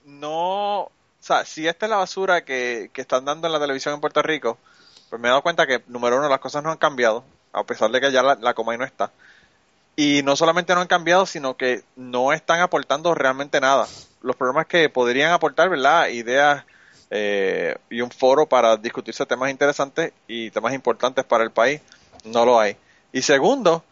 no. 0.05 0.81
O 0.81 0.91
sea, 1.19 1.45
si 1.45 1.67
esta 1.67 1.85
es 1.85 1.89
la 1.89 1.97
basura 1.97 2.43
que, 2.43 2.89
que 2.93 3.01
están 3.01 3.25
dando 3.25 3.47
en 3.47 3.53
la 3.53 3.59
televisión 3.59 3.93
en 3.93 4.01
Puerto 4.01 4.21
Rico, 4.21 4.57
pues 5.09 5.21
me 5.21 5.27
he 5.27 5.29
dado 5.29 5.41
cuenta 5.43 5.67
que, 5.67 5.83
número 5.87 6.17
uno, 6.17 6.27
las 6.27 6.39
cosas 6.39 6.63
no 6.63 6.71
han 6.71 6.77
cambiado, 6.77 7.23
a 7.53 7.63
pesar 7.63 7.91
de 7.91 8.01
que 8.01 8.11
ya 8.11 8.23
la, 8.23 8.35
la 8.35 8.53
coma 8.53 8.75
y 8.75 8.77
no 8.77 8.85
está. 8.85 9.11
Y 9.95 10.21
no 10.23 10.35
solamente 10.35 10.73
no 10.73 10.81
han 10.81 10.87
cambiado, 10.87 11.25
sino 11.25 11.55
que 11.55 11.83
no 11.95 12.33
están 12.33 12.61
aportando 12.61 13.13
realmente 13.13 13.61
nada. 13.61 13.87
Los 14.21 14.35
problemas 14.35 14.67
que 14.67 14.89
podrían 14.89 15.31
aportar, 15.31 15.69
¿verdad? 15.69 16.07
Ideas 16.07 16.65
eh, 17.15 17.75
y 17.91 18.01
un 18.01 18.09
foro 18.09 18.47
para 18.47 18.75
discutirse 18.75 19.23
temas 19.27 19.51
interesantes 19.51 20.13
y 20.27 20.49
temas 20.49 20.73
importantes 20.73 21.23
para 21.23 21.43
el 21.43 21.51
país, 21.51 21.79
no 22.25 22.43
lo 22.43 22.59
hay. 22.59 22.75
Y 23.11 23.21
segundo, 23.21 23.83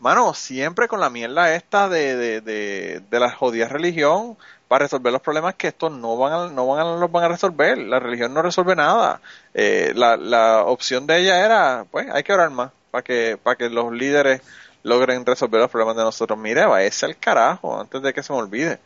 mano, 0.00 0.34
siempre 0.34 0.88
con 0.88 0.98
la 0.98 1.08
mierda 1.08 1.54
esta 1.54 1.88
de, 1.88 2.16
de, 2.16 2.40
de, 2.40 3.00
de 3.08 3.20
la 3.20 3.30
jodida 3.30 3.68
religión 3.68 4.36
para 4.66 4.86
resolver 4.86 5.12
los 5.12 5.22
problemas 5.22 5.54
que 5.54 5.68
estos 5.68 5.92
no 5.92 6.16
van 6.16 6.32
a, 6.32 6.48
no 6.48 6.66
van 6.66 6.80
a, 6.80 6.96
los 6.96 7.12
van 7.12 7.24
a 7.24 7.28
resolver. 7.28 7.78
La 7.78 8.00
religión 8.00 8.34
no 8.34 8.42
resuelve 8.42 8.74
nada. 8.74 9.20
Eh, 9.54 9.92
la, 9.94 10.16
la 10.16 10.64
opción 10.64 11.06
de 11.06 11.20
ella 11.20 11.44
era, 11.44 11.86
pues, 11.88 12.08
hay 12.10 12.24
que 12.24 12.32
orar 12.32 12.50
más 12.50 12.72
para 12.90 13.04
que, 13.04 13.38
para 13.40 13.54
que 13.54 13.70
los 13.70 13.92
líderes 13.92 14.42
logren 14.82 15.24
resolver 15.24 15.60
los 15.60 15.70
problemas 15.70 15.96
de 15.96 16.02
nosotros. 16.02 16.36
Mire, 16.36 16.66
va 16.66 16.82
ese 16.82 17.06
el 17.06 17.16
carajo, 17.18 17.80
antes 17.80 18.02
de 18.02 18.12
que 18.12 18.24
se 18.24 18.32
me 18.32 18.40
olvide. 18.40 18.80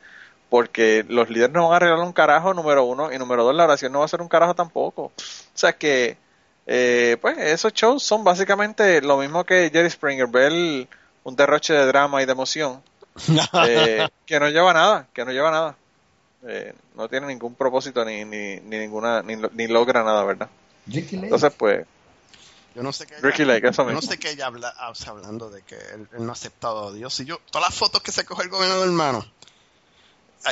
Porque 0.51 1.05
los 1.09 1.29
líderes 1.29 1.55
no 1.55 1.65
van 1.65 1.75
a 1.75 1.77
arreglar 1.77 1.99
un 2.07 2.13
carajo, 2.13 2.55
número 2.55 2.85
uno, 2.85 3.13
y 3.13 3.19
número 3.19 3.45
dos, 3.45 3.55
la 3.55 3.65
oración 3.65 3.93
no 3.93 3.99
va 3.99 4.07
a 4.07 4.09
ser 4.09 4.23
un 4.23 4.29
carajo 4.29 4.55
tampoco. 4.55 5.05
O 5.05 5.13
sea 5.55 5.75
que, 5.75 6.17
eh, 6.67 7.19
pues, 7.21 7.37
esos 7.39 7.73
shows 7.75 8.03
son 8.03 8.25
básicamente 8.25 9.03
lo 9.03 9.19
mismo 9.19 9.45
que 9.45 9.71
Jerry 9.71 9.91
Springer, 9.91 10.27
ver 10.27 10.53
un 11.25 11.37
derroche 11.37 11.75
de 11.75 11.87
drama 11.87 12.23
y 12.23 12.27
de 12.27 12.33
emoción, 12.33 12.83
eh, 13.67 14.09
que 14.25 14.41
no 14.41 14.49
lleva 14.49 14.73
nada, 14.73 15.07
que 15.13 15.25
no 15.25 15.33
lleva 15.33 15.51
nada. 15.51 15.77
Eh, 16.47 16.73
no 16.95 17.09
tiene 17.09 17.27
ningún 17.27 17.55
propósito 17.55 18.05
ni, 18.05 18.25
ni, 18.25 18.57
ni 18.61 18.79
ninguna, 18.79 19.23
ni, 19.23 19.35
ni 19.53 19.67
logra 19.67 20.03
nada, 20.05 20.25
¿verdad? 20.25 20.49
Ricky 20.87 21.17
Lake. 21.17 21.27
Entonces, 21.27 21.53
pues, 21.59 21.85
Yo 22.75 22.83
no 22.83 22.93
sé 22.93 23.07
qué. 23.07 23.17
Ricky 23.21 23.45
Lake, 23.45 23.67
eso 23.69 23.83
yo 23.83 23.91
no 23.91 23.97
mismo. 23.97 24.11
sé 24.11 24.19
qué 24.19 24.31
ella 24.31 24.47
habla, 24.47 24.73
o 24.89 24.95
sea, 24.95 25.11
hablando 25.13 25.51
de 25.51 25.63
que 25.63 25.75
él, 25.75 26.09
él 26.13 26.25
no 26.25 26.31
ha 26.31 26.33
aceptado 26.33 26.89
a 26.89 26.93
Dios. 26.93 27.19
Y 27.21 27.25
yo, 27.27 27.39
todas 27.51 27.69
las 27.69 27.77
fotos 27.79 28.03
que 28.03 28.13
se 28.13 28.25
coge 28.25 28.45
el 28.45 28.49
gobernador, 28.49 28.87
hermano, 28.87 29.27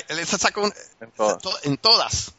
él 0.08 0.26
se 0.26 0.38
sacó 0.38 0.62
un- 0.62 0.74
En 1.00 1.10
todas. 1.12 1.38
to- 1.42 1.58
en 1.62 1.76
todas. 1.76 2.32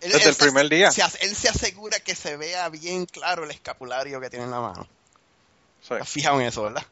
Él, 0.00 0.12
Desde 0.12 0.24
él 0.24 0.28
el 0.30 0.34
se- 0.34 0.42
primer 0.44 0.68
día. 0.68 0.90
se 0.90 1.02
hace- 1.02 1.24
él 1.24 1.34
se 1.34 1.48
asegura 1.48 1.98
que 2.00 2.14
se 2.14 2.36
vea 2.36 2.68
bien 2.68 3.06
claro 3.06 3.44
el 3.44 3.50
escapulario 3.50 4.20
que 4.20 4.28
tiene 4.30 4.44
en 4.44 4.50
la 4.50 4.60
mano. 4.60 4.86
Sí. 5.80 5.94
¿Estás 5.94 6.08
fijado 6.08 6.40
en 6.40 6.46
eso, 6.46 6.62
verdad? 6.62 6.84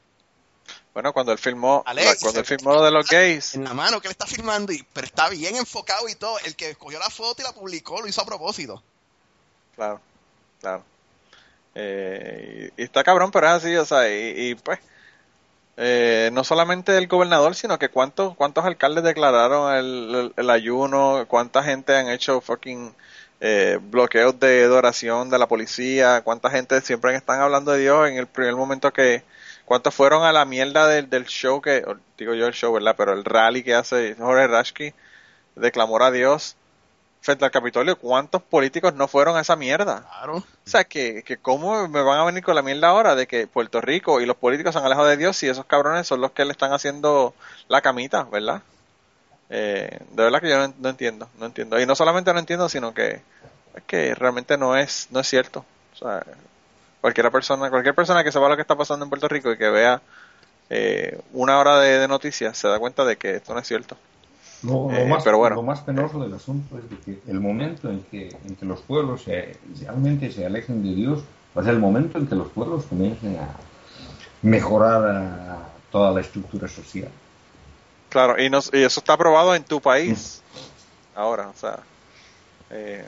Bueno, 0.95 1.13
cuando 1.15 1.33
él 1.33 1.39
filmó, 1.39 1.83
Alex, 1.87 2.21
cuando 2.21 2.41
él 2.41 2.47
filmó 2.47 2.75
lo 2.75 2.83
de 2.85 2.91
los 2.91 3.09
gays, 3.09 3.55
En 3.55 3.65
la 3.65 3.73
mano 3.75 4.01
que 4.01 4.09
él 4.09 4.13
está 4.13 4.27
filmando, 4.27 4.73
y, 4.73 4.83
pero 4.93 5.07
está 5.07 5.29
bien 5.31 5.57
enfocado 5.57 6.07
y 6.09 6.15
todo. 6.15 6.39
El 6.41 6.55
que 6.55 6.75
cogió 6.77 6.99
la 6.99 7.09
foto 7.11 7.41
y 7.41 7.45
la 7.45 7.53
publicó 7.53 8.01
lo 8.01 8.07
hizo 8.07 8.21
a 8.21 8.27
propósito. 8.27 8.83
claro, 9.75 10.01
claro. 10.61 10.85
Eh, 11.75 12.71
y, 12.77 12.83
y 12.83 12.85
está 12.85 13.03
cabrón, 13.03 13.31
pero 13.31 13.47
es 13.49 13.53
así, 13.55 13.75
o 13.77 13.85
sea, 13.87 14.07
y, 14.09 14.51
y, 14.51 14.55
pues, 14.57 14.79
eh, 15.77 16.31
no 16.33 16.45
solamente 16.45 16.97
el 16.99 17.07
gobernador, 17.09 17.55
sino 17.55 17.79
que 17.79 17.89
cuántos, 17.89 18.37
cuántos 18.37 18.65
alcaldes 18.65 19.05
declararon 19.05 19.75
el, 20.37 20.51
ayuno, 20.51 21.25
cuánta 21.29 21.63
gente 21.63 21.97
han 21.97 22.09
hecho 22.11 22.41
fucking 22.41 22.95
eh, 23.41 23.79
bloqueos 23.81 24.39
de 24.39 24.65
adoración 24.65 25.31
de 25.31 25.39
la 25.39 25.49
policía, 25.49 26.23
cuánta 26.23 26.51
gente 26.51 26.81
siempre 26.83 27.15
están 27.15 27.41
hablando 27.41 27.73
de 27.73 27.81
Dios 27.81 28.09
en 28.09 28.17
el 28.17 28.27
primer 28.27 28.55
momento 28.55 28.93
que, 28.93 29.25
cuántos 29.65 29.95
fueron 29.95 30.25
a 30.25 30.33
la 30.33 30.45
mierda 30.45 30.87
del, 30.87 31.09
del 31.09 31.27
show 31.27 31.61
que, 31.63 31.85
digo 32.19 32.35
yo 32.35 32.47
el 32.47 32.53
show, 32.55 32.73
¿verdad? 32.73 32.95
Pero 32.97 33.13
el 33.13 33.25
rally 33.25 33.63
que 33.63 33.75
hace 33.75 34.15
Jorge 34.17 34.47
Rashki 34.47 34.95
de 35.57 35.73
a 36.01 36.11
Dios 36.11 36.57
frente 37.23 37.45
al 37.45 37.51
Capitolio, 37.53 37.97
¿cuántos 37.97 38.43
políticos 38.43 38.95
no 38.95 39.09
fueron 39.09 39.37
a 39.37 39.41
esa 39.41 39.57
mierda? 39.57 40.05
Claro. 40.09 40.39
O 40.39 40.45
sea, 40.65 40.85
que, 40.85 41.23
que 41.23 41.37
cómo 41.37 41.89
me 41.89 42.03
van 42.03 42.19
a 42.19 42.25
venir 42.25 42.43
con 42.43 42.57
la 42.57 42.63
mierda 42.63 42.89
ahora 42.89 43.15
de 43.15 43.27
que 43.27 43.47
Puerto 43.47 43.81
Rico 43.81 44.21
y 44.21 44.27
los 44.27 44.37
políticos 44.37 44.75
se 44.75 44.81
han 44.81 44.85
alejado 44.85 45.07
de 45.07 45.17
Dios 45.17 45.41
y 45.43 45.49
esos 45.49 45.65
cabrones 45.65 46.07
son 46.07 46.21
los 46.21 46.33
que 46.33 46.45
le 46.45 46.51
están 46.51 46.73
haciendo 46.73 47.33
la 47.69 47.81
camita, 47.81 48.25
¿verdad? 48.25 48.63
Eh, 49.51 49.99
de 50.11 50.23
verdad 50.23 50.41
que 50.41 50.49
yo 50.49 50.67
no, 50.67 50.75
no 50.79 50.89
entiendo, 50.89 51.29
no 51.39 51.47
entiendo. 51.47 51.81
Y 51.81 51.87
no 51.87 51.95
solamente 51.95 52.33
no 52.33 52.41
entiendo, 52.41 52.69
sino 52.69 52.93
que 52.93 53.23
es 53.75 53.83
que 53.87 54.15
realmente 54.17 54.59
no 54.59 54.77
es, 54.77 55.07
no 55.11 55.21
es 55.21 55.29
cierto. 55.29 55.65
O 55.95 55.97
sea, 55.97 56.25
cualquier 57.01 57.31
persona, 57.31 57.71
cualquier 57.71 57.95
persona 57.95 58.25
que 58.25 58.33
sepa 58.33 58.49
lo 58.49 58.57
que 58.57 58.63
está 58.63 58.77
pasando 58.77 59.05
en 59.05 59.11
Puerto 59.11 59.29
Rico 59.29 59.53
y 59.53 59.59
que 59.59 59.71
vea 59.71 60.03
eh, 60.71 61.21
una 61.33 61.59
hora 61.59 61.79
de, 61.79 61.99
de 61.99 62.09
noticias 62.09 62.57
se 62.57 62.67
da 62.67 62.79
cuenta 62.79 63.05
de 63.05 63.17
que 63.17 63.37
esto 63.37 63.55
no 63.55 63.61
es 63.61 63.69
cierto. 63.69 63.97
Lo, 64.63 64.91
lo 64.91 64.97
Eh, 64.97 65.07
más, 65.07 65.25
pero 65.25 65.39
bueno. 65.39 65.57
lo 65.57 65.63
más 65.63 65.81
penoso 65.81 66.21
del 66.23 66.35
asunto 66.35 66.79
es 66.79 66.89
de 66.89 66.97
que 66.99 67.31
el 67.31 67.41
momento 67.41 67.91
en 67.91 68.03
que, 68.05 68.29
en 68.47 68.57
que 68.57 68.65
los 68.65 68.81
pueblos 68.81 69.23
se, 69.23 69.57
realmente 69.81 70.31
se 70.31 70.47
alejen 70.47 70.83
de 70.83 70.95
Dios 70.95 71.21
va 71.57 71.63
a 71.63 71.65
ser 71.65 71.75
el 71.75 71.81
momento 71.81 72.19
en 72.19 72.27
que 72.27 72.35
los 72.35 72.49
pueblos 72.49 72.85
comiencen 72.87 73.37
a 73.39 73.49
mejorar 74.43 75.05
ah, 75.05 75.59
toda 75.91 76.13
la 76.13 76.21
estructura 76.21 76.69
social. 76.69 77.09
Claro, 78.09 78.41
y, 78.43 78.51
nos, 78.51 78.71
y 78.73 78.83
eso 78.83 79.01
está 79.01 79.15
aprobado 79.15 79.55
en 79.55 79.65
tu 79.65 79.81
país 79.81 80.43
ahora, 81.15 81.49
o 81.49 81.55
sea, 81.59 81.79
eh, 82.71 83.05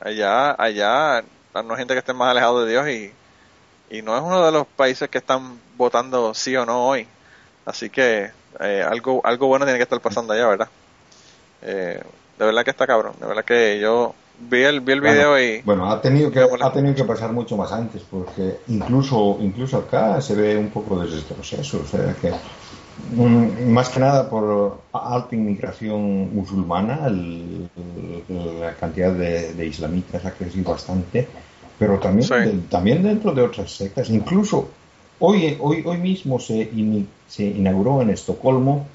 allá, 0.00 0.54
allá 0.62 1.22
no 1.54 1.72
hay 1.72 1.78
gente 1.78 1.94
que 1.94 1.98
esté 1.98 2.12
más 2.12 2.30
alejado 2.30 2.64
de 2.64 2.70
Dios 2.70 2.88
y, 2.88 3.12
y 3.96 4.02
no 4.02 4.16
es 4.16 4.22
uno 4.22 4.44
de 4.44 4.52
los 4.52 4.66
países 4.66 5.08
que 5.08 5.18
están 5.18 5.58
votando 5.76 6.32
sí 6.34 6.56
o 6.56 6.64
no 6.64 6.86
hoy, 6.86 7.06
así 7.66 7.90
que 7.90 8.30
eh, 8.60 8.86
algo, 8.88 9.20
algo 9.24 9.46
bueno 9.48 9.64
tiene 9.64 9.78
que 9.78 9.84
estar 9.84 10.00
pasando 10.00 10.32
allá, 10.32 10.46
¿verdad? 10.48 10.68
Eh, 11.64 12.00
de 12.38 12.44
verdad 12.44 12.64
que 12.64 12.70
está 12.70 12.86
cabrón, 12.86 13.14
de 13.20 13.26
verdad 13.26 13.44
que 13.44 13.78
yo 13.80 14.14
vi 14.50 14.62
el, 14.62 14.80
vi 14.80 14.92
el 14.92 15.00
Bueno, 15.00 15.14
video 15.14 15.40
y 15.40 15.62
Bueno, 15.62 15.90
ha 15.90 16.00
tenido 16.00 16.30
que 16.30 16.40
ha 16.40 16.72
tenido 16.72 16.94
que 16.94 17.04
pasar 17.04 17.32
mucho 17.32 17.56
más 17.56 17.70
antes 17.72 18.02
porque 18.10 18.56
incluso 18.68 19.38
incluso 19.40 19.78
acá 19.78 20.20
se 20.20 20.34
ve 20.34 20.56
un 20.56 20.70
poco 20.70 21.00
de 21.00 21.08
ese 21.08 21.32
proceso, 21.34 21.80
o 21.82 21.86
sea 21.86 22.14
que 22.20 22.32
mm, 23.14 23.68
más 23.70 23.90
que 23.90 24.00
nada 24.00 24.28
por 24.28 24.82
alta 24.92 25.34
inmigración 25.34 26.34
musulmana, 26.34 27.06
el- 27.06 27.68
el- 28.28 28.60
la 28.60 28.74
cantidad 28.74 29.12
de, 29.12 29.54
de 29.54 29.66
islamitas 29.66 30.24
ha 30.24 30.32
crecido 30.32 30.72
bastante, 30.72 31.28
pero 31.78 31.98
también 31.98 32.26
Sí. 32.26 32.34
de- 32.34 32.62
también 32.68 33.02
dentro 33.02 33.32
de 33.32 33.42
otras 33.42 33.70
sectas, 33.70 34.10
incluso 34.10 34.68
hoy 35.20 35.56
hoy 35.60 35.82
hoy 35.86 35.98
mismo 35.98 36.40
se 36.40 36.70
se 37.28 37.44
inauguró 37.44 38.02
en 38.02 38.10
Estocolmo 38.10 38.86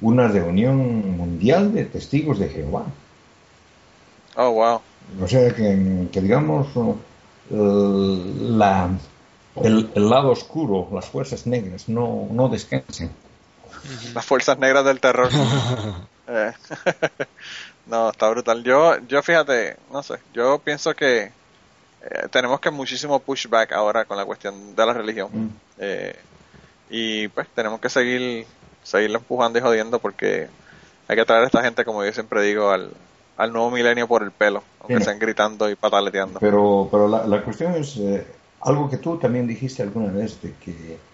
una 0.00 0.28
reunión 0.28 1.16
mundial 1.16 1.72
de 1.72 1.84
testigos 1.84 2.38
de 2.38 2.48
Jehová. 2.48 2.84
oh 4.36 4.50
wow, 4.50 4.80
O 5.22 5.28
sea 5.28 5.54
que, 5.54 6.08
que 6.12 6.20
digamos, 6.20 6.68
el, 7.50 8.58
la, 8.58 8.90
el, 9.62 9.90
el 9.94 10.10
lado 10.10 10.30
oscuro, 10.30 10.88
las 10.92 11.06
fuerzas 11.06 11.46
negras, 11.46 11.88
no, 11.88 12.26
no 12.30 12.48
descansen. 12.48 13.10
las 14.14 14.24
fuerzas 14.24 14.58
negras 14.58 14.84
del 14.84 15.00
terror. 15.00 15.30
Eh, 16.26 16.52
no, 17.86 18.08
está 18.08 18.30
brutal. 18.30 18.64
Yo, 18.64 18.96
yo 19.06 19.22
fíjate, 19.22 19.76
no 19.92 20.02
sé, 20.02 20.14
yo 20.32 20.58
pienso 20.58 20.94
que 20.94 21.24
eh, 21.24 22.28
tenemos 22.30 22.60
que 22.60 22.70
muchísimo 22.70 23.18
pushback 23.18 23.72
ahora 23.72 24.06
con 24.06 24.16
la 24.16 24.24
cuestión 24.24 24.74
de 24.74 24.86
la 24.86 24.94
religión. 24.94 25.28
Mm. 25.30 25.48
Eh, 25.80 26.16
y 26.88 27.28
pues 27.28 27.46
tenemos 27.54 27.78
que 27.78 27.90
seguir, 27.90 28.46
seguirlo 28.84 29.18
empujando 29.18 29.58
y 29.58 29.62
jodiendo 29.62 30.00
porque 30.00 30.48
hay 31.08 31.16
que 31.16 31.24
traer 31.24 31.44
a 31.44 31.46
esta 31.46 31.62
gente, 31.62 31.84
como 31.84 32.04
yo 32.04 32.12
siempre 32.12 32.42
digo, 32.42 32.70
al, 32.70 32.92
al 33.36 33.52
nuevo 33.52 33.70
milenio 33.70 34.08
por 34.08 34.22
el 34.22 34.32
pelo, 34.32 34.62
aunque 34.80 35.00
sean 35.00 35.18
gritando 35.18 35.70
y 35.70 35.76
pataleteando. 35.76 36.40
Pero, 36.40 36.88
pero 36.90 37.08
la, 37.08 37.26
la 37.26 37.42
cuestión 37.44 37.74
es 37.74 37.96
eh, 37.98 38.26
algo 38.60 38.88
que 38.90 38.98
tú 38.98 39.18
también 39.18 39.46
dijiste 39.46 39.82
alguna 39.82 40.12
vez, 40.12 40.40
de 40.42 40.58
que 40.58 41.04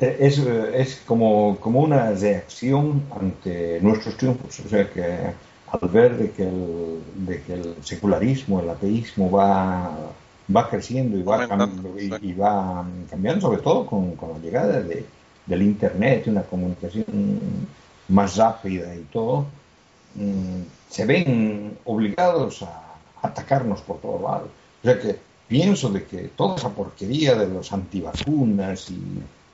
eh, 0.00 0.16
es, 0.20 0.38
eh, 0.38 0.70
es 0.74 0.96
como, 1.06 1.58
como 1.60 1.80
una 1.80 2.10
reacción 2.12 3.08
ante 3.10 3.80
nuestros 3.80 4.16
triunfos. 4.16 4.60
O 4.60 4.68
sea 4.68 4.90
que 4.90 5.34
al 5.66 5.88
ver 5.90 6.16
de 6.16 6.32
que 6.32 6.42
el, 6.48 7.26
de 7.26 7.42
que 7.42 7.54
el 7.54 7.84
secularismo, 7.84 8.60
el 8.60 8.70
ateísmo 8.70 9.30
va, 9.30 10.16
va 10.54 10.68
creciendo 10.70 11.16
y 11.18 11.22
va, 11.22 11.46
cam- 11.46 11.98
y, 12.00 12.30
y 12.30 12.34
va 12.34 12.86
cambiando, 13.10 13.40
sobre 13.48 13.62
todo 13.62 13.86
con, 13.86 14.16
con 14.16 14.32
la 14.32 14.38
llegada 14.38 14.82
de, 14.82 15.10
del 15.46 15.62
Internet 15.62 16.26
una 16.26 16.42
comunicación 16.42 17.04
más 18.08 18.36
rápida 18.36 18.94
y 18.94 19.02
todo, 19.12 19.46
mm, 20.14 20.62
se 20.90 21.04
ven 21.06 21.78
obligados 21.84 22.62
a 22.62 22.96
atacarnos 23.22 23.80
por 23.82 24.00
todos 24.00 24.22
lados. 24.22 24.48
sea 24.82 24.98
que 25.00 25.18
pienso 25.48 25.88
de 25.90 26.04
que 26.04 26.30
toda 26.36 26.56
esa 26.56 26.70
porquería 26.70 27.34
de 27.34 27.48
los 27.48 27.72
antivacunas 27.72 28.90
y 28.90 29.00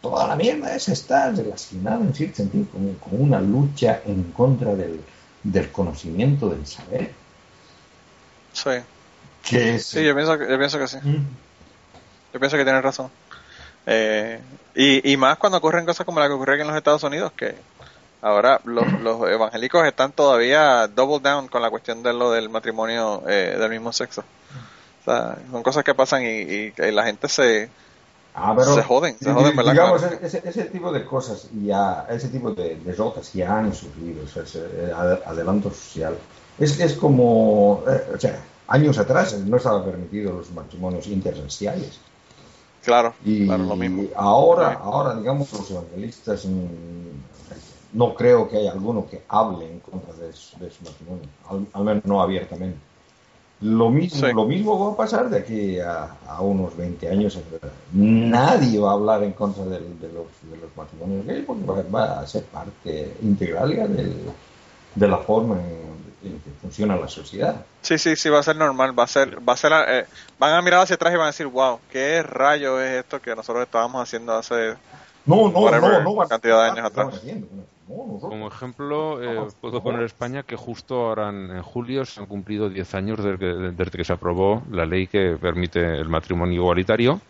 toda 0.01 0.27
la 0.29 0.37
mierda 0.37 0.75
esa 0.75 0.93
está 0.93 1.31
relacionada 1.31 2.01
en 2.01 2.15
cierto 2.15 2.37
sentido 2.37 2.67
con, 2.71 2.95
con 2.95 3.21
una 3.21 3.41
lucha 3.41 4.03
en 4.05 4.25
contra 4.33 4.75
del, 4.75 5.01
del 5.43 5.71
conocimiento 5.71 6.49
del 6.49 6.67
saber. 6.67 7.13
Sí. 8.53 8.71
Que 9.43 9.75
es, 9.77 9.87
Sí, 9.87 10.05
yo 10.05 10.15
pienso 10.15 10.39
que, 10.39 10.49
yo 10.49 10.59
pienso 10.59 10.79
que 10.79 10.89
sí. 10.89 10.99
Mm. 11.03 11.27
Yo 12.35 12.41
pienso 12.41 12.57
que 12.57 12.65
tienes 12.65 12.83
razón. 12.83 13.11
Eh, 13.87 14.41
y, 14.75 15.13
y 15.13 15.17
más 15.17 15.39
cuando 15.39 15.59
ocurren 15.59 15.85
cosas 15.87 16.07
como 16.07 16.21
la 16.21 16.27
que 16.29 16.33
ocurre 16.35 16.55
aquí 16.55 16.63
en 16.63 16.69
los 16.69 16.77
Estados 16.77 17.03
Unidos, 17.03 17.33
que 17.37 17.55
ahora 18.23 18.61
los, 18.65 18.87
los 19.01 19.29
evangélicos 19.29 19.87
están 19.87 20.13
todavía 20.13 20.87
double 20.89 21.21
down 21.21 21.49
con 21.49 21.63
la 21.63 21.71
cuestión 21.71 22.03
de 22.03 22.13
lo 22.13 22.31
del 22.31 22.49
matrimonio 22.49 23.23
eh, 23.29 23.57
del 23.59 23.71
mismo 23.71 23.93
sexo. 23.93 24.23
O 25.03 25.05
sea, 25.05 25.37
son 25.51 25.63
cosas 25.63 25.83
que 25.85 25.95
pasan 25.95 26.23
y, 26.23 26.27
y- 26.29 26.73
y 26.77 26.93
la 26.93 27.05
gente 27.05 27.29
se, 27.29 27.69
Ah, 28.35 28.55
pero, 28.57 28.73
Se 28.75 28.83
joden, 28.83 29.19
se 29.19 29.31
joden, 29.31 29.55
¿verdad? 29.57 29.73
Digamos, 29.73 30.03
ese, 30.23 30.43
ese 30.43 30.65
tipo 30.65 30.91
de 30.91 31.05
cosas, 31.05 31.49
ya, 31.63 32.07
ese 32.09 32.29
tipo 32.29 32.51
de 32.53 32.77
derrotas 32.77 33.31
ya 33.35 33.59
han 33.59 33.75
sufrido, 33.75 34.25
o 34.25 34.27
sea, 34.27 34.43
ese 34.45 34.61
ade- 34.95 35.21
adelanto 35.27 35.69
social. 35.71 36.15
Es, 36.59 36.81
es 36.81 36.95
como, 36.95 37.85
eh, 37.87 38.05
o 38.15 38.19
sea, 38.19 38.41
años 38.69 38.97
atrás 38.97 39.35
no 39.39 39.59
estaba 39.59 39.85
permitido 39.85 40.33
los 40.33 40.51
matrimonios 40.53 41.09
interraciales. 41.09 41.99
Claro, 42.85 43.15
Y 43.25 43.47
claro, 43.47 43.65
lo 43.65 43.77
mismo. 43.77 44.03
ahora, 44.17 44.71
Sí. 44.73 44.77
ahora, 44.83 45.15
digamos, 45.15 45.53
los 45.53 45.71
evangelistas, 45.71 46.45
mm, 46.45 47.99
no 47.99 48.15
creo 48.15 48.49
que 48.49 48.57
haya 48.59 48.73
alguno 48.73 49.07
que 49.09 49.23
hable 49.29 49.71
en 49.71 49.79
contra 49.81 50.13
de 50.15 50.33
su, 50.33 50.59
de 50.59 50.71
su 50.71 50.83
matrimonio, 50.85 51.25
al, 51.49 51.67
al 51.73 51.85
menos 51.85 52.05
no 52.05 52.23
abiertamente. 52.23 52.77
Lo 53.61 53.91
mismo, 53.91 54.27
Sí. 54.27 54.33
lo 54.35 54.45
mismo 54.45 54.87
va 54.87 54.93
a 54.93 54.97
pasar 54.97 55.31
de 55.31 55.39
aquí 55.39 55.79
a, 55.79 56.09
a 56.27 56.41
unos 56.41 56.77
20 56.77 57.09
años. 57.09 57.39
Nadie 57.93 58.79
va 58.81 58.91
a 58.91 58.95
hablar 58.95 59.23
en 59.23 59.33
contra 59.33 59.65
del- 59.65 60.01
de, 60.01 60.09
los, 60.09 60.27
de 60.51 60.57
los 60.57 60.77
matrimonios 60.77 61.27
gays 61.27 61.45
porque 61.47 61.89
va, 61.89 62.21
a 62.21 62.27
ser 62.27 62.43
parte 62.45 63.15
integral 63.23 63.77
ya 63.77 63.87
de 63.87 65.09
la 65.09 65.19
forma 65.19 65.57
en, 65.61 65.92
en 66.25 66.41
que 66.41 66.51
funciona 66.61 66.97
la 66.97 67.09
sociedad. 67.09 67.65
Sí, 67.81 67.99
sí, 67.99 68.17
sí, 68.17 68.29
va 68.29 68.41
a 68.41 68.43
ser 68.43 68.57
normal, 68.57 68.99
va 68.99 69.05
a 69.05 69.09
ser, 69.09 69.39
va 69.47 69.53
a 69.55 69.57
ser, 69.57 69.73
eh, 69.89 70.07
van 70.39 70.55
a 70.55 70.63
mirar 70.63 70.81
hacia 70.81 70.95
atrás 70.95 71.13
y 71.13 71.17
van 71.17 71.25
a 71.25 71.31
decir, 71.31 71.47
wow, 71.47 71.79
qué 71.91 72.23
rayo 72.23 72.81
es 72.81 73.01
esto 73.01 73.21
que 73.21 73.35
nosotros 73.35 73.65
estábamos 73.65 74.03
haciendo 74.03 74.35
hace 74.35 74.75
No, 75.27 75.51
no, 75.51 75.61
Whatever 75.61 76.03
no, 76.03 76.15
no. 76.15 76.29
cantidad 76.29 76.65
de 76.65 76.71
años 76.71 76.87
atrás. 76.87 77.21
Como 77.87 78.49
ejemplo, 78.49 79.23
eh, 79.23 79.49
puedo 79.61 79.83
poner 79.83 80.03
España 80.05 80.45
que 80.45 80.57
justo 80.57 81.09
ahora 81.09 81.29
en, 81.29 81.51
en 81.51 81.63
julio 81.63 82.05
se 82.05 82.21
han 82.21 82.27
cumplido 82.27 82.71
10 82.71 82.95
años 82.95 83.23
desde 83.23 83.39
que, 83.39 83.47
desde 83.47 83.91
que 83.91 84.05
se 84.05 84.13
aprobó 84.13 84.63
la 84.71 84.87
ley 84.87 85.07
que 85.07 85.37
permite 85.41 85.81
el 85.81 86.09
matrimonio 86.09 86.63
igualitario. 86.63 87.21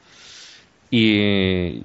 Y 0.90 1.82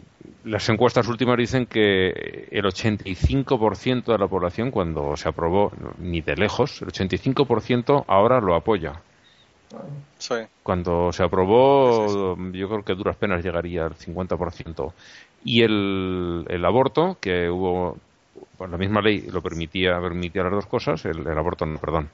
las 0.48 0.68
encuestas 0.70 1.08
últimas 1.08 1.38
dicen 1.38 1.66
que 1.66 2.48
el 2.52 2.64
85% 2.66 4.06
de 4.06 4.18
la 4.18 4.28
población, 4.28 4.72
cuando 4.72 5.16
se 5.18 5.30
aprobó, 5.30 5.72
ni 6.00 6.22
de 6.22 6.36
lejos, 6.36 6.82
el 6.82 6.88
85% 6.90 8.06
ahora 8.08 8.40
lo 8.40 8.56
apoya. 8.56 9.02
Sí, 10.18 10.36
Cuando 10.64 11.12
se 11.12 11.24
aprobó, 11.24 12.38
yo 12.54 12.70
creo 12.70 12.84
que 12.84 12.96
duras 12.96 13.18
penas 13.18 13.44
llegaría 13.44 13.86
al 13.86 13.96
50%. 13.96 14.94
Y 15.44 15.62
el, 15.62 16.46
el 16.48 16.66
aborto, 16.66 17.18
que 17.20 17.50
hubo, 17.50 17.98
pues 18.58 18.72
la 18.72 18.78
misma 18.78 19.02
ley 19.02 19.28
lo 19.30 19.42
permitía, 19.42 20.00
permitía 20.00 20.44
las 20.44 20.54
dos 20.54 20.66
cosas, 20.68 21.04
el, 21.06 21.28
el 21.28 21.38
aborto, 21.38 21.66
no, 21.66 21.78
perdón, 21.80 22.10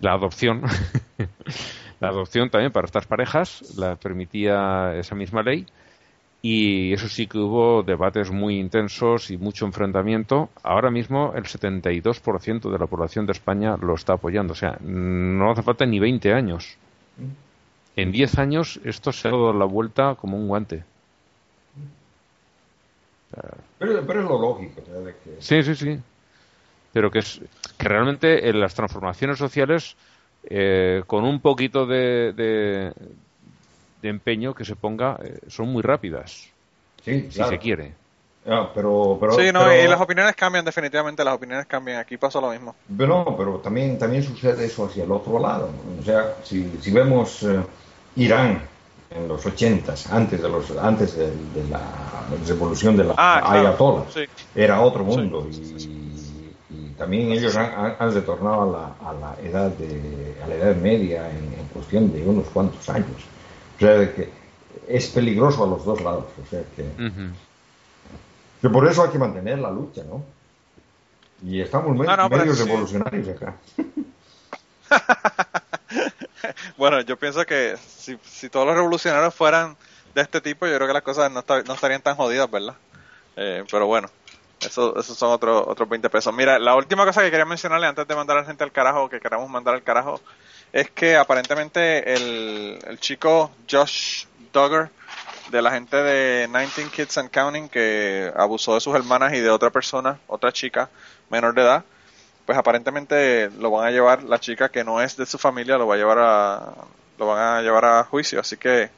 la 0.00 0.12
adopción, 0.12 0.62
la 2.00 2.08
adopción 2.08 2.50
también 2.50 2.72
para 2.72 2.86
estas 2.86 3.06
parejas 3.06 3.76
la 3.76 3.96
permitía 3.96 4.94
esa 4.96 5.14
misma 5.14 5.42
ley. 5.42 5.64
Y 6.48 6.92
eso 6.92 7.08
sí 7.08 7.26
que 7.26 7.38
hubo 7.38 7.82
debates 7.82 8.30
muy 8.30 8.60
intensos 8.60 9.32
y 9.32 9.36
mucho 9.36 9.66
enfrentamiento. 9.66 10.48
Ahora 10.62 10.92
mismo 10.92 11.32
el 11.34 11.42
72% 11.42 12.70
de 12.70 12.78
la 12.78 12.86
población 12.86 13.26
de 13.26 13.32
España 13.32 13.76
lo 13.76 13.96
está 13.96 14.12
apoyando. 14.12 14.52
O 14.52 14.54
sea, 14.54 14.78
no 14.80 15.50
hace 15.50 15.64
falta 15.64 15.84
ni 15.86 15.98
20 15.98 16.32
años. 16.32 16.76
En 17.96 18.12
10 18.12 18.38
años 18.38 18.78
esto 18.84 19.10
se 19.10 19.26
ha 19.26 19.32
dado 19.32 19.52
la 19.52 19.64
vuelta 19.64 20.14
como 20.14 20.36
un 20.36 20.46
guante. 20.46 20.84
Pero, 23.80 24.06
pero 24.06 24.20
es 24.20 24.28
lo 24.28 24.40
lógico, 24.40 24.82
Sí, 25.40 25.64
sí, 25.64 25.74
sí. 25.74 25.98
Pero 26.92 27.10
que 27.10 27.18
es 27.18 27.40
que 27.76 27.88
realmente 27.88 28.48
en 28.48 28.60
las 28.60 28.76
transformaciones 28.76 29.36
sociales, 29.36 29.96
eh, 30.44 31.02
con 31.08 31.24
un 31.24 31.40
poquito 31.40 31.86
de, 31.86 32.32
de, 32.34 32.92
de 34.06 34.10
empeño 34.10 34.54
que 34.54 34.64
se 34.64 34.76
ponga, 34.76 35.18
eh, 35.22 35.38
son 35.48 35.68
muy 35.68 35.82
rápidas, 35.82 36.48
Sí, 37.04 37.22
si 37.30 37.36
claro. 37.36 37.50
se 37.50 37.58
quiere. 37.58 37.92
Ah, 38.48 38.70
pero, 38.74 39.16
pero, 39.20 39.32
sí, 39.32 39.50
no, 39.52 39.60
pero- 39.64 39.84
y 39.84 39.88
las 39.88 40.00
opiniones 40.00 40.36
cambian 40.36 40.64
definitivamente, 40.64 41.24
las 41.24 41.34
opiniones 41.34 41.66
cambian, 41.66 41.98
aquí 41.98 42.16
pasó 42.16 42.40
lo 42.40 42.50
mismo. 42.50 42.74
pero 42.96 43.24
no, 43.24 43.36
pero 43.36 43.52
también, 43.58 43.98
también 43.98 44.22
sucede 44.22 44.64
eso 44.66 44.86
hacia 44.86 45.04
el 45.04 45.10
otro 45.10 45.38
lado. 45.40 45.68
O 46.00 46.02
sea, 46.02 46.36
si, 46.44 46.70
si 46.80 46.90
vemos 46.92 47.42
eh, 47.42 47.60
Irán 48.16 48.60
en 49.10 49.26
los 49.28 49.44
ochentas, 49.44 50.10
antes 50.12 50.40
de 50.42 50.48
los 50.48 50.70
antes 50.78 51.16
de, 51.16 51.30
de 51.30 51.68
la 51.68 51.80
revolución 52.46 52.96
de 52.96 53.04
la 53.04 53.14
Ah, 53.16 53.40
claro. 53.44 53.58
Ayatollah, 53.68 54.04
Sí. 54.10 54.24
era 54.54 54.80
otro 54.80 55.02
mundo 55.04 55.48
y, 55.78 56.56
y 56.70 56.90
también 56.96 57.32
ellos 57.32 57.54
han, 57.56 57.66
han- 57.74 57.96
han 57.98 58.14
retornado 58.14 58.62
a 58.62 58.66
la, 58.66 59.10
a 59.10 59.12
la 59.14 59.48
edad 59.48 59.70
de 59.70 60.40
a 60.42 60.46
la 60.48 60.54
edad 60.54 60.76
media 60.76 61.28
en, 61.30 61.52
en 61.52 61.66
cuestión 61.68 62.12
de 62.12 62.24
unos 62.24 62.46
cuantos 62.50 62.88
años. 62.88 63.22
O 63.76 63.78
sea, 63.78 63.90
de 63.92 64.12
que 64.14 64.30
es 64.88 65.06
peligroso 65.08 65.64
a 65.64 65.66
los 65.66 65.84
dos 65.84 66.00
lados. 66.00 66.24
O 66.44 66.46
sea 66.50 66.62
que 66.74 66.84
que 68.60 68.68
por 68.70 68.86
eso 68.88 69.02
hay 69.04 69.10
que 69.10 69.18
mantener 69.18 69.58
la 69.58 69.70
lucha, 69.70 70.02
¿no? 70.04 70.24
Y 71.44 71.60
estamos 71.60 71.96
me- 71.96 72.06
No, 72.06 72.16
no, 72.16 72.28
medio 72.30 72.54
sí. 72.54 72.64
revolucionarios 72.64 73.28
acá. 73.28 73.54
Bueno, 76.76 77.00
yo 77.00 77.16
pienso 77.16 77.44
que 77.44 77.76
si, 77.76 78.18
si 78.24 78.48
todos 78.48 78.66
los 78.66 78.76
revolucionarios 78.76 79.34
fueran 79.34 79.76
de 80.14 80.22
este 80.22 80.40
tipo, 80.40 80.66
yo 80.66 80.76
creo 80.76 80.86
que 80.86 80.92
las 80.92 81.02
cosas 81.02 81.30
no, 81.30 81.42
no 81.66 81.74
estarían 81.74 82.02
tan 82.02 82.14
jodidas, 82.16 82.50
¿verdad? 82.50 82.74
Eh, 83.36 83.64
pero 83.70 83.86
bueno, 83.86 84.08
eso, 84.60 84.98
esos 84.98 85.16
son 85.16 85.30
otros 85.32 85.64
otros 85.66 85.88
20 85.88 86.08
pesos. 86.10 86.32
Mira, 86.34 86.58
la 86.58 86.74
última 86.76 87.04
cosa 87.04 87.22
que 87.22 87.30
quería 87.30 87.44
mencionarle 87.46 87.86
antes 87.86 88.06
de 88.06 88.14
mandar 88.14 88.36
a 88.36 88.40
la 88.42 88.46
gente 88.46 88.62
al 88.64 88.72
carajo, 88.72 89.08
que 89.08 89.20
queramos 89.20 89.48
mandar 89.50 89.74
al 89.74 89.82
carajo, 89.82 90.20
es 90.76 90.90
que 90.90 91.16
aparentemente 91.16 92.12
el, 92.12 92.78
el 92.86 93.00
chico 93.00 93.50
Josh 93.70 94.26
Duggar, 94.52 94.90
de 95.50 95.62
la 95.62 95.70
gente 95.70 95.96
de 95.96 96.48
19 96.48 96.90
Kids 96.90 97.16
and 97.16 97.30
Counting, 97.30 97.70
que 97.70 98.30
abusó 98.36 98.74
de 98.74 98.82
sus 98.82 98.94
hermanas 98.94 99.32
y 99.32 99.40
de 99.40 99.48
otra 99.48 99.70
persona, 99.70 100.18
otra 100.26 100.52
chica 100.52 100.90
menor 101.30 101.54
de 101.54 101.62
edad, 101.62 101.84
pues 102.44 102.58
aparentemente 102.58 103.48
lo 103.58 103.70
van 103.70 103.86
a 103.86 103.90
llevar, 103.90 104.22
la 104.24 104.38
chica 104.38 104.68
que 104.68 104.84
no 104.84 105.00
es 105.00 105.16
de 105.16 105.24
su 105.24 105.38
familia, 105.38 105.78
lo 105.78 105.86
va 105.86 105.94
a 105.94 105.98
llevar 105.98 106.18
a, 106.18 106.74
lo 107.16 107.26
van 107.26 107.38
a 107.38 107.62
llevar 107.62 107.86
a 107.86 108.04
juicio, 108.04 108.38
así 108.38 108.58
que 108.58 108.90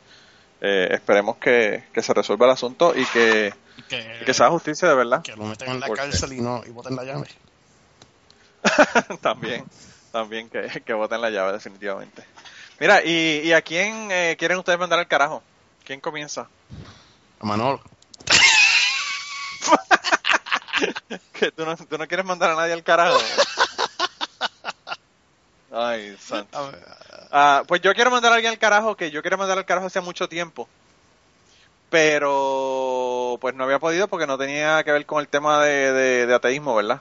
eh, 0.61 0.89
esperemos 0.91 1.37
que, 1.37 1.85
que 1.93 2.03
se 2.03 2.12
resuelva 2.12 2.47
el 2.47 2.53
asunto 2.53 2.93
y 2.93 3.05
que, 3.07 3.55
Que, 3.89 4.18
y 4.20 4.24
que 4.24 4.35
se 4.35 4.43
haga 4.43 4.51
justicia 4.51 4.89
de 4.89 4.97
verdad. 4.97 5.22
que 5.22 5.37
lo 5.37 5.45
meten 5.45 5.70
en 5.70 5.79
la 5.79 5.89
cárcel 5.91 6.33
y 6.33 6.41
no 6.41 6.61
y 6.66 6.70
boten 6.70 6.97
la 6.97 7.05
llave. 7.05 7.29
también, 9.20 9.64
también 10.12 10.48
que, 10.50 10.82
que 10.86 10.92
voten 10.94 11.20
la 11.20 11.30
llave 11.30 11.52
definitivamente. 11.52 12.24
Mira, 12.80 13.02
¿y, 13.04 13.40
y 13.44 13.52
a 13.52 13.62
quién 13.62 14.09
eh, 14.11 14.36
quieren 14.38 14.59
ustedes 14.59 14.78
mandar 14.78 14.98
al 14.98 15.09
carajo? 15.09 15.42
¿Quién 15.84 16.00
comienza? 16.00 16.48
A 17.40 17.46
Manolo. 17.46 17.80
que 21.32 21.50
tú 21.52 21.64
no, 21.64 21.76
tú 21.76 21.98
no 21.98 22.06
quieres 22.06 22.26
mandar 22.26 22.50
a 22.50 22.56
nadie 22.56 22.72
al 22.72 22.82
carajo. 22.84 23.18
Ay, 25.72 26.16
santo. 26.18 26.72
Ah, 27.30 27.62
pues 27.66 27.80
yo 27.82 27.94
quiero 27.94 28.11
mandar 28.11 28.32
a 28.32 28.36
alguien 28.36 28.52
al 28.52 28.59
carajo 28.59 28.96
que 28.96 29.11
yo 29.11 29.20
quiero 29.22 29.36
mandar 29.38 29.59
al 29.59 29.66
carajo 29.66 29.86
hace 29.86 30.00
mucho 30.00 30.28
tiempo. 30.28 30.68
Pero 31.90 33.38
pues 33.40 33.54
no 33.54 33.64
había 33.64 33.78
podido 33.78 34.09
porque 34.09 34.26
no 34.26 34.36
tenía 34.38 34.82
que 34.84 34.92
ver 34.92 35.06
con 35.06 35.20
el 35.20 35.28
tema 35.28 35.62
de, 35.64 35.92
de- 35.92 36.26
de 36.26 36.34
ateísmo, 36.34 36.74
¿verdad? 36.74 37.00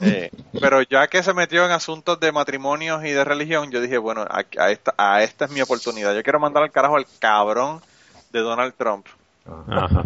Eh, 0.00 0.30
pero 0.60 0.82
ya 0.82 1.06
que 1.08 1.22
se 1.22 1.32
metió 1.32 1.64
en 1.64 1.70
asuntos 1.70 2.20
de 2.20 2.30
matrimonios 2.30 3.02
y 3.04 3.10
de 3.10 3.24
religión, 3.24 3.70
yo 3.70 3.80
dije, 3.80 3.96
bueno, 3.96 4.22
a, 4.22 4.44
a 4.58 4.70
esta, 4.70 4.92
a 4.98 5.22
esta 5.22 5.46
es 5.46 5.50
mi 5.50 5.62
oportunidad. 5.62 6.14
Yo 6.14 6.22
quiero 6.22 6.38
mandar 6.38 6.62
al 6.62 6.72
carajo 6.72 6.96
al 6.96 7.06
cabrón 7.18 7.80
de 8.30 8.40
Donald 8.40 8.74
Trump, 8.76 9.06
Ajá. 9.68 10.02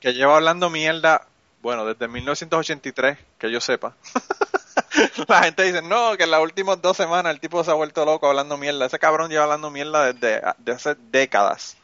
que 0.00 0.12
lleva 0.12 0.36
hablando 0.36 0.68
mierda, 0.68 1.26
bueno, 1.62 1.86
desde 1.86 2.08
1983, 2.08 3.16
que 3.38 3.50
yo 3.50 3.60
sepa. 3.60 3.94
La 5.28 5.44
gente 5.44 5.62
dice, 5.62 5.80
no, 5.82 6.16
que 6.16 6.24
en 6.24 6.30
las 6.30 6.42
últimas 6.42 6.82
dos 6.82 6.96
semanas 6.96 7.32
el 7.32 7.40
tipo 7.40 7.62
se 7.64 7.70
ha 7.70 7.74
vuelto 7.74 8.04
loco 8.04 8.28
hablando 8.28 8.56
mierda. 8.56 8.86
Ese 8.86 8.98
cabrón 8.98 9.30
lleva 9.30 9.44
hablando 9.44 9.70
mierda 9.70 10.12
desde, 10.12 10.42
desde 10.58 10.90
hace 10.90 11.00
décadas. 11.10 11.76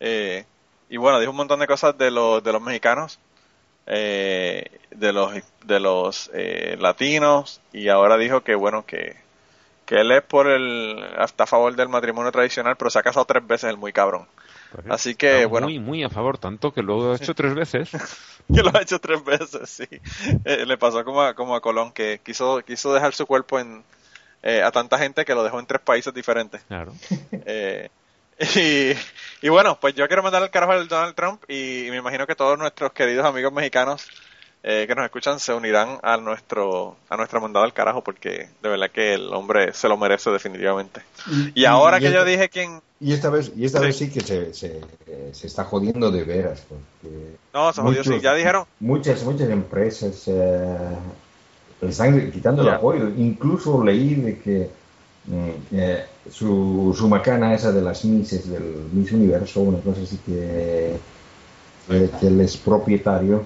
Eh, 0.00 0.46
y 0.88 0.96
bueno, 0.96 1.18
dijo 1.20 1.32
un 1.32 1.36
montón 1.36 1.60
de 1.60 1.66
cosas 1.66 1.98
de 1.98 2.10
los, 2.10 2.42
de 2.42 2.52
los 2.52 2.62
mexicanos, 2.62 3.18
eh, 3.88 4.64
de 4.90 5.12
los, 5.12 5.32
de 5.64 5.80
los 5.80 6.30
eh, 6.34 6.76
latinos, 6.78 7.60
y 7.72 7.88
ahora 7.88 8.16
dijo 8.16 8.42
que, 8.42 8.54
bueno, 8.54 8.84
que, 8.86 9.16
que 9.86 9.96
él 10.00 10.12
es 10.12 10.22
por 10.22 10.46
el, 10.48 11.02
hasta 11.16 11.44
a 11.44 11.46
favor 11.46 11.74
del 11.74 11.88
matrimonio 11.88 12.30
tradicional, 12.30 12.76
pero 12.76 12.90
se 12.90 12.98
ha 12.98 13.02
casado 13.02 13.24
tres 13.24 13.46
veces 13.46 13.70
el 13.70 13.78
muy 13.78 13.92
cabrón. 13.92 14.26
Pues, 14.72 14.86
Así 14.90 15.14
que, 15.14 15.46
bueno. 15.46 15.66
Muy, 15.66 15.78
muy 15.78 16.04
a 16.04 16.10
favor, 16.10 16.36
tanto 16.36 16.72
que 16.72 16.82
lo 16.82 17.12
ha 17.12 17.16
hecho 17.16 17.34
tres 17.34 17.54
veces. 17.54 17.90
que 18.54 18.62
lo 18.62 18.70
ha 18.76 18.82
hecho 18.82 18.98
tres 18.98 19.24
veces, 19.24 19.70
sí. 19.70 19.88
Eh, 20.44 20.66
le 20.66 20.76
pasó 20.76 21.04
como 21.04 21.22
a, 21.22 21.34
como 21.34 21.56
a 21.56 21.60
Colón, 21.62 21.92
que 21.92 22.20
quiso, 22.22 22.60
quiso 22.66 22.92
dejar 22.92 23.14
su 23.14 23.26
cuerpo 23.26 23.58
en, 23.58 23.82
eh, 24.42 24.62
a 24.62 24.70
tanta 24.70 24.98
gente 24.98 25.24
que 25.24 25.34
lo 25.34 25.42
dejó 25.42 25.58
en 25.58 25.66
tres 25.66 25.80
países 25.80 26.12
diferentes. 26.12 26.62
Claro. 26.68 26.92
Eh, 27.32 27.88
y, 28.56 28.92
y 29.42 29.48
bueno, 29.48 29.78
pues 29.80 29.94
yo 29.94 30.06
quiero 30.06 30.22
mandar 30.22 30.42
el 30.42 30.50
carajo 30.50 30.72
al 30.72 30.88
Donald 30.88 31.14
Trump 31.14 31.42
y, 31.48 31.86
y 31.86 31.90
me 31.90 31.96
imagino 31.98 32.26
que 32.26 32.34
todos 32.34 32.58
nuestros 32.58 32.92
queridos 32.92 33.26
amigos 33.26 33.52
mexicanos 33.52 34.06
eh, 34.62 34.84
que 34.88 34.94
nos 34.94 35.04
escuchan 35.04 35.38
se 35.38 35.52
unirán 35.52 35.98
a 36.02 36.16
nuestro 36.16 36.96
a 37.08 37.16
nuestra 37.16 37.38
mandada 37.40 37.64
al 37.64 37.72
carajo 37.72 38.02
porque 38.02 38.48
de 38.60 38.68
verdad 38.68 38.90
que 38.90 39.14
el 39.14 39.32
hombre 39.32 39.72
se 39.72 39.88
lo 39.88 39.96
merece 39.96 40.30
definitivamente. 40.30 41.00
Y 41.54 41.64
ahora 41.64 42.00
que 42.00 42.12
yo 42.12 42.24
dije 42.24 42.48
quién... 42.48 42.82
Y 43.00 43.12
esta 43.12 43.30
vez, 43.30 43.52
y 43.56 43.64
esta 43.64 43.78
Sí. 43.78 43.84
vez 43.86 43.96
sí 43.96 44.10
que 44.10 44.20
se, 44.20 44.52
se, 44.52 44.80
se 45.32 45.46
está 45.46 45.62
jodiendo 45.64 46.10
de 46.10 46.24
veras. 46.24 46.64
Porque 46.68 47.36
No, 47.54 47.72
se 47.72 47.80
jodió, 47.80 48.02
sí, 48.02 48.18
ya 48.20 48.34
dijeron. 48.34 48.64
Muchas, 48.80 49.22
muchas 49.22 49.48
empresas 49.50 50.24
eh, 50.26 50.76
le 51.80 51.88
están 51.88 52.30
quitando 52.32 52.62
el 52.62 52.68
Ya. 52.68 52.74
apoyo. 52.74 53.08
Incluso 53.16 53.82
leí 53.84 54.16
de 54.16 54.38
que 54.40 54.70
eh, 55.72 56.06
su, 56.30 56.94
su 56.96 57.08
macana 57.08 57.54
esa 57.54 57.72
de 57.72 57.82
las 57.82 58.04
Misses, 58.04 58.48
del 58.50 58.88
Miss 58.92 59.12
Universo, 59.12 59.60
una 59.60 59.78
cosa 59.78 60.02
así 60.02 60.18
que, 60.24 60.96
eh, 61.90 62.10
que 62.20 62.26
él 62.26 62.40
es 62.40 62.56
propietario, 62.56 63.44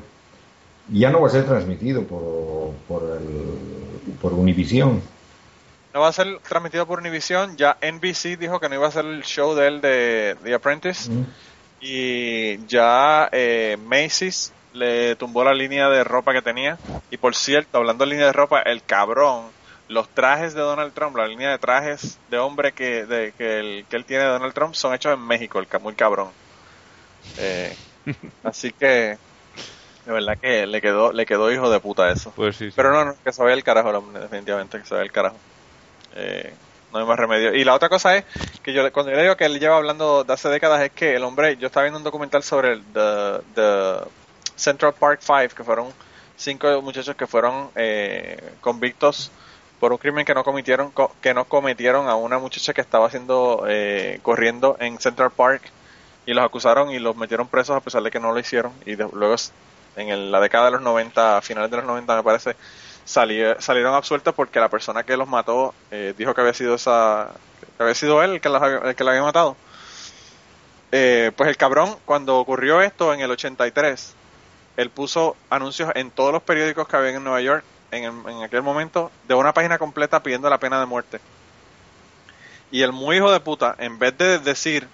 ya 0.89 1.11
no 1.11 1.20
va 1.20 1.28
a 1.28 1.30
ser 1.30 1.45
transmitido 1.45 2.05
por, 2.05 2.72
por, 2.89 3.03
el, 3.11 4.14
por 4.20 4.33
Univision. 4.33 5.01
No 5.95 6.01
va 6.01 6.09
a 6.09 6.12
ser 6.12 6.39
transmitido 6.41 6.87
por 6.87 7.01
Univision. 7.01 7.57
Ya 7.57 7.76
NBC 7.80 8.39
dijo 8.39 8.59
que 8.59 8.68
no 8.68 8.74
iba 8.76 8.89
a 8.89 8.91
ser 8.91 9.05
el 9.05 9.22
show 9.22 9.55
de 9.55 9.68
él 9.68 9.80
de 9.80 10.37
The 10.43 10.55
Apprentice. 10.55 11.11
Mm. 11.11 11.24
Y 11.80 12.66
ya 12.66 13.28
eh, 13.33 13.76
Macy's 13.85 14.53
le 14.72 15.16
tumbó 15.16 15.45
la 15.45 15.53
línea 15.53 15.89
de 15.89 16.05
ropa 16.05 16.33
que 16.33 16.43
tenía. 16.43 16.78
Y 17.11 17.16
por 17.16 17.35
cierto, 17.35 17.78
hablando 17.78 18.05
de 18.05 18.11
línea 18.11 18.26
de 18.26 18.33
ropa, 18.33 18.61
el 18.62 18.83
cabrón, 18.83 19.47
los 19.93 20.09
trajes 20.09 20.55
de 20.55 20.61
Donald 20.61 20.93
Trump, 20.95 21.16
la 21.16 21.26
línea 21.26 21.51
de 21.51 21.59
trajes 21.59 22.18
de 22.30 22.38
hombre 22.38 22.72
que, 22.72 23.07
de, 23.07 23.32
que, 23.36 23.61
el- 23.61 23.84
que 23.88 23.97
él 23.97 24.05
tiene 24.05 24.24
de 24.24 24.30
Donald 24.30 24.55
Trump 24.55 24.74
son 24.74 24.95
hechos 24.95 25.14
en 25.14 25.20
México, 25.26 25.59
el 25.61 25.66
muy 25.80 25.95
cabrón. 25.95 26.30
Eh, 27.38 27.74
así 28.45 28.72
que, 28.72 29.16
de 30.07 30.12
verdad 30.12 30.36
que 30.38 30.66
le 30.66 30.80
quedó, 30.80 31.12
le 31.12 31.26
quedó 31.26 31.53
hijo 31.53 31.70
de 31.70 31.80
puta 31.80 32.11
eso. 32.11 32.32
Pues 32.34 32.57
sí. 32.57 32.66
sí. 32.70 32.72
Pero 32.76 32.93
no, 32.93 33.05
no, 33.05 33.14
que 33.22 33.32
se 33.32 33.43
vaya 33.43 33.55
el 33.55 33.64
carajo, 33.64 34.01
definitivamente, 34.12 34.78
que 34.78 34.84
se 34.84 34.95
vaya 34.95 35.05
el 35.05 35.12
carajo. 35.12 35.36
Eh, 36.14 36.53
no 36.93 36.99
hay 36.99 37.07
más 37.07 37.18
remedio. 37.18 37.55
Y 37.55 37.64
la 37.64 37.74
otra 37.74 37.88
cosa 37.88 38.16
es 38.16 38.24
que 38.62 38.72
yo 38.72 38.90
cuando 38.93 39.11
yo 39.12 39.16
le 39.16 39.22
digo 39.22 39.36
que 39.36 39.47
él 39.47 39.59
lleva 39.59 39.76
hablando 39.76 40.24
de 40.24 40.32
hace 40.32 40.49
décadas 40.49 40.82
es 40.82 40.90
que 40.93 41.14
el 41.14 41.24
hombre, 41.24 41.57
yo 41.57 41.68
estaba 41.68 41.84
viendo 41.84 41.99
un 41.99 42.05
documental 42.05 42.43
sobre 42.43 42.72
el 42.72 42.82
the, 42.93 43.40
the 43.55 43.95
Central 44.57 44.93
Park 44.95 45.20
Five, 45.22 45.49
que 45.51 45.64
fueron 45.64 45.88
cinco 46.36 46.82
muchachos 46.82 47.16
que 47.16 47.26
fueron 47.26 47.70
eh, 47.76 48.36
convictos 48.61 49.30
por 49.83 49.93
un 49.93 49.99
crimen 49.99 50.24
que 50.24 50.35
no 50.35 50.45
cometieron 50.45 50.93
co- 50.93 51.12
que 51.20 51.35
no 51.35 51.47
cometieron 51.47 52.09
a 52.09 52.14
una 52.14 52.39
muchacha 52.39 52.72
que 52.72 52.80
estaba 52.80 53.09
haciendo 53.09 53.64
eh, 53.68 54.20
corriendo 54.22 54.76
en 54.80 55.01
Central 55.01 55.33
Park 55.33 55.62
y 56.24 56.35
los 56.35 56.45
acusaron 56.45 56.93
y 56.93 57.01
los 57.01 57.16
metieron 57.16 57.49
presos 57.49 57.76
a 57.76 57.80
pesar 57.80 58.03
de 58.05 58.12
que 58.12 58.20
no 58.20 58.33
lo 58.33 58.39
hicieron 58.39 58.72
y 58.87 58.95
luego 58.97 59.35
en 59.97 60.30
la 60.30 60.41
década 60.41 60.66
de 60.66 60.70
los 60.72 60.83
90, 60.83 61.39
a 61.39 61.43
finales 61.43 61.70
de 61.72 61.78
los 61.78 61.87
90 61.87 62.14
me 62.16 62.22
parece, 62.22 62.57
sali- 63.05 63.43
salieron 63.59 63.95
absueltos 63.95 64.35
porque 64.37 64.61
la 64.61 64.68
persona 64.70 65.03
que 65.03 65.16
los 65.16 65.28
mató 65.28 65.74
eh, 65.91 66.14
dijo 66.16 66.33
que 66.35 66.43
había 66.43 66.55
sido 66.55 66.76
esa 66.76 67.30
que 67.76 67.83
había 67.83 67.95
sido 67.97 68.22
él 68.22 68.33
el 68.35 68.41
que, 68.41 68.51
los 68.51 68.62
el 68.85 68.95
que 68.95 69.05
la 69.05 69.11
había 69.12 69.24
matado. 69.24 69.57
Eh, 70.93 71.33
pues 71.37 71.49
el 71.49 71.57
cabrón, 71.57 71.97
cuando 72.05 72.39
ocurrió 72.39 72.83
esto 72.83 73.14
en 73.14 73.20
el 73.20 73.30
83, 73.30 74.14
él 74.76 74.91
puso 74.91 75.37
anuncios 75.51 75.91
en 75.95 76.11
todos 76.11 76.33
los 76.33 76.43
periódicos 76.43 76.87
que 76.89 76.97
había 76.97 77.11
en 77.11 77.24
Nueva 77.24 77.41
York 77.41 77.64
en, 77.93 78.05
el- 78.05 78.28
en 78.32 78.43
aquel 78.43 78.62
momento 78.62 79.12
de 79.22 79.34
una 79.34 79.53
página 79.55 79.78
completa 79.78 80.22
pidiendo 80.22 80.51
la 80.51 80.59
pena 80.59 80.80
de 80.80 80.86
muerte. 80.86 81.22
Y 82.70 82.82
el 82.82 82.93
muy 82.93 83.16
hijo 83.18 83.30
de 83.30 83.38
puta, 83.40 83.74
en 83.78 83.99
vez 84.01 84.16
de 84.18 84.38
decir, 84.40 84.88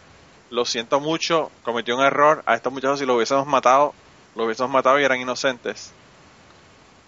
lo 0.50 0.64
siento 0.66 1.00
mucho, 1.00 1.52
cometió 1.62 1.96
un 1.96 2.04
error, 2.04 2.42
a 2.46 2.54
estos 2.54 2.72
muchachos 2.72 2.98
si 3.00 3.06
los 3.06 3.16
hubiésemos 3.16 3.46
matado, 3.46 3.94
los 4.34 4.46
hubiésemos 4.46 4.70
matado 4.72 5.00
y 5.00 5.04
eran 5.04 5.20
inocentes. 5.20 5.94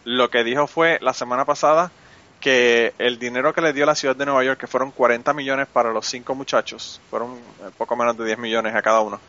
Lo 0.05 0.31
que 0.31 0.45
dijo 0.45 0.67
fue 0.67 0.99
la 1.03 1.13
semana 1.15 1.45
pasada 1.45 1.93
que 2.41 2.95
el 2.99 3.19
dinero 3.19 3.53
que 3.53 3.61
le 3.61 3.73
dio 3.75 3.85
la 3.87 3.95
ciudad 3.95 4.17
de 4.17 4.25
Nueva 4.25 4.45
York, 4.45 4.59
que 4.61 4.67
fueron 4.67 4.93
40 4.93 5.35
millones 5.35 5.69
para 5.69 5.93
los 5.93 6.07
cinco 6.07 6.35
muchachos, 6.35 7.03
fueron 7.11 7.37
eh, 7.61 7.71
poco 7.77 7.97
menos 7.97 8.17
de 8.17 8.25
10 8.25 8.39
millones 8.39 8.75
a 8.75 8.83
cada 8.83 9.01
uno, 9.01 9.21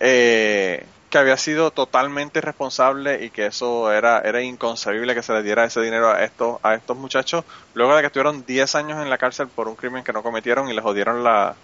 eh, 0.00 0.86
que 1.12 1.18
había 1.18 1.36
sido 1.36 1.70
totalmente 1.70 2.38
irresponsable 2.38 3.22
y 3.22 3.28
que 3.28 3.44
eso 3.44 3.92
era, 3.92 4.20
era 4.20 4.40
inconcebible 4.40 5.14
que 5.14 5.22
se 5.22 5.34
le 5.34 5.42
diera 5.42 5.62
ese 5.62 5.82
dinero 5.82 6.10
a 6.10 6.24
estos, 6.24 6.58
a 6.62 6.74
estos 6.74 6.96
muchachos, 6.96 7.44
luego 7.74 7.94
de 7.94 8.00
que 8.00 8.06
estuvieron 8.06 8.46
10 8.46 8.74
años 8.76 9.02
en 9.02 9.10
la 9.10 9.18
cárcel 9.18 9.48
por 9.48 9.68
un 9.68 9.76
crimen 9.76 10.04
que 10.04 10.14
no 10.14 10.22
cometieron 10.22 10.70
y 10.70 10.72
les 10.72 10.82
jodieron 10.82 11.22
la, 11.22 11.54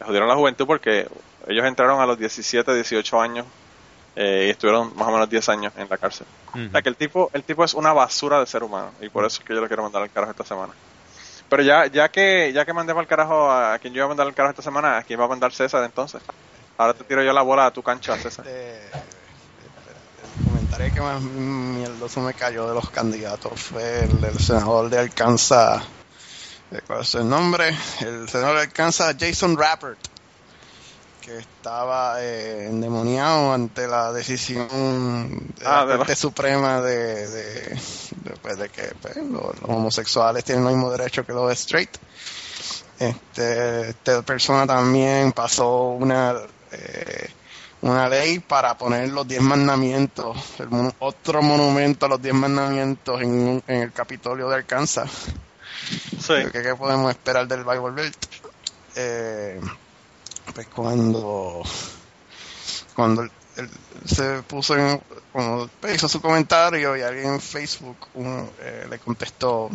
les 0.00 0.06
jodieron 0.08 0.28
la 0.28 0.34
juventud 0.34 0.66
porque 0.66 1.06
ellos 1.46 1.64
entraron 1.66 2.00
a 2.00 2.06
los 2.06 2.18
17, 2.18 2.74
18 2.74 3.20
años 3.20 3.46
eh, 4.16 4.46
y 4.48 4.50
estuvieron 4.50 4.92
más 4.96 5.06
o 5.06 5.12
menos 5.12 5.30
10 5.30 5.48
años 5.50 5.72
en 5.76 5.88
la 5.88 5.96
cárcel. 5.96 6.26
O 6.52 6.70
sea 6.72 6.82
que 6.82 6.88
el 6.88 6.96
tipo, 6.96 7.30
el 7.32 7.44
tipo 7.44 7.62
es 7.62 7.74
una 7.74 7.92
basura 7.92 8.40
de 8.40 8.46
ser 8.46 8.64
humano 8.64 8.90
y 9.00 9.08
por 9.08 9.24
eso 9.24 9.40
es 9.40 9.46
que 9.46 9.54
yo 9.54 9.60
lo 9.60 9.68
quiero 9.68 9.84
mandar 9.84 10.02
al 10.02 10.10
carajo 10.10 10.32
esta 10.32 10.44
semana. 10.44 10.72
Pero 11.48 11.62
ya, 11.62 11.86
ya 11.86 12.08
que, 12.08 12.52
ya 12.52 12.64
que 12.64 12.72
mandé 12.72 12.92
para 12.92 13.02
el 13.02 13.08
carajo 13.08 13.52
a, 13.52 13.78
quien 13.78 13.94
yo 13.94 13.98
iba 13.98 14.06
a 14.06 14.08
mandar 14.08 14.26
al 14.26 14.34
carajo 14.34 14.50
esta 14.50 14.62
semana, 14.62 14.96
a 14.96 15.04
quién 15.04 15.20
va 15.20 15.26
a 15.26 15.28
mandar 15.28 15.52
César 15.52 15.84
entonces. 15.84 16.20
Ahora 16.80 16.94
te 16.94 17.04
tiro 17.04 17.22
yo 17.22 17.34
la 17.34 17.42
bola 17.42 17.66
a 17.66 17.70
tu 17.70 17.82
cancha, 17.82 18.16
César. 18.16 18.46
Este, 18.48 18.86
el 18.86 20.44
comentario 20.46 20.94
que 20.94 21.00
más 21.02 21.20
mierdoso 21.20 22.20
me 22.22 22.32
cayó 22.32 22.66
de 22.66 22.74
los 22.74 22.88
candidatos 22.88 23.60
fue 23.60 24.04
el 24.04 24.18
del 24.22 24.38
senador 24.38 24.88
de 24.88 24.98
Arkansas. 24.98 25.82
eh, 26.70 26.80
¿Cuál 26.86 27.02
es 27.02 27.14
el 27.16 27.28
nombre? 27.28 27.68
El 28.00 28.26
senador 28.30 28.56
de 28.56 28.62
Arkansas, 28.62 29.14
Jason 29.20 29.58
Rappert, 29.58 29.98
que 31.20 31.36
estaba 31.36 32.22
eh, 32.22 32.68
endemoniado 32.68 33.52
ante 33.52 33.86
la 33.86 34.10
decisión 34.14 34.68
de 35.58 35.66
Ah, 35.66 35.80
la 35.80 35.84
de 35.84 35.90
la- 35.92 35.96
Corte 35.98 36.16
Suprema 36.16 36.80
de, 36.80 37.28
de, 37.28 37.52
de, 38.22 38.36
pues, 38.40 38.56
de 38.56 38.70
que 38.70 38.84
pues, 39.02 39.16
los, 39.18 39.60
los 39.60 39.68
homosexuales 39.68 40.44
tienen 40.44 40.64
el 40.66 40.72
mismo 40.76 40.90
derecho 40.90 41.26
que 41.26 41.34
los 41.34 41.52
straight. 41.52 41.94
Este, 42.98 43.90
esta 43.90 44.22
persona 44.22 44.66
también 44.66 45.32
pasó 45.32 45.88
una 45.88 46.36
eh, 46.72 47.30
una 47.82 48.08
ley 48.08 48.38
para 48.40 48.76
poner 48.76 49.08
los 49.10 49.26
diez 49.26 49.40
mandamientos, 49.40 50.36
el 50.58 50.68
otro 50.98 51.42
monumento 51.42 52.06
a 52.06 52.08
los 52.10 52.20
diez 52.22 52.34
mandamientos 52.34 53.20
en, 53.22 53.30
un- 53.30 53.62
en 53.66 53.82
el 53.82 53.92
Capitolio 53.92 54.48
de 54.48 54.56
Arkansas. 54.56 55.10
Sí. 56.20 56.34
¿Qué, 56.52 56.62
qué 56.62 56.74
podemos 56.76 57.10
esperar 57.10 57.48
del 57.48 57.64
Bible 57.64 57.90
Belt? 57.92 58.16
Eh, 58.96 59.60
pues 60.54 60.66
cuando 60.68 61.62
cuando 62.94 63.22
él- 63.22 63.30
él 63.56 63.70
se 64.04 64.42
puso 64.42 64.76
en, 64.76 65.00
cuando 65.32 65.70
pues, 65.80 65.94
hizo 65.96 66.08
su 66.08 66.20
comentario 66.20 66.96
y 66.96 67.02
alguien 67.02 67.34
en 67.34 67.40
Facebook 67.40 67.96
eh, 68.60 68.86
le 68.90 68.98
contestó 68.98 69.70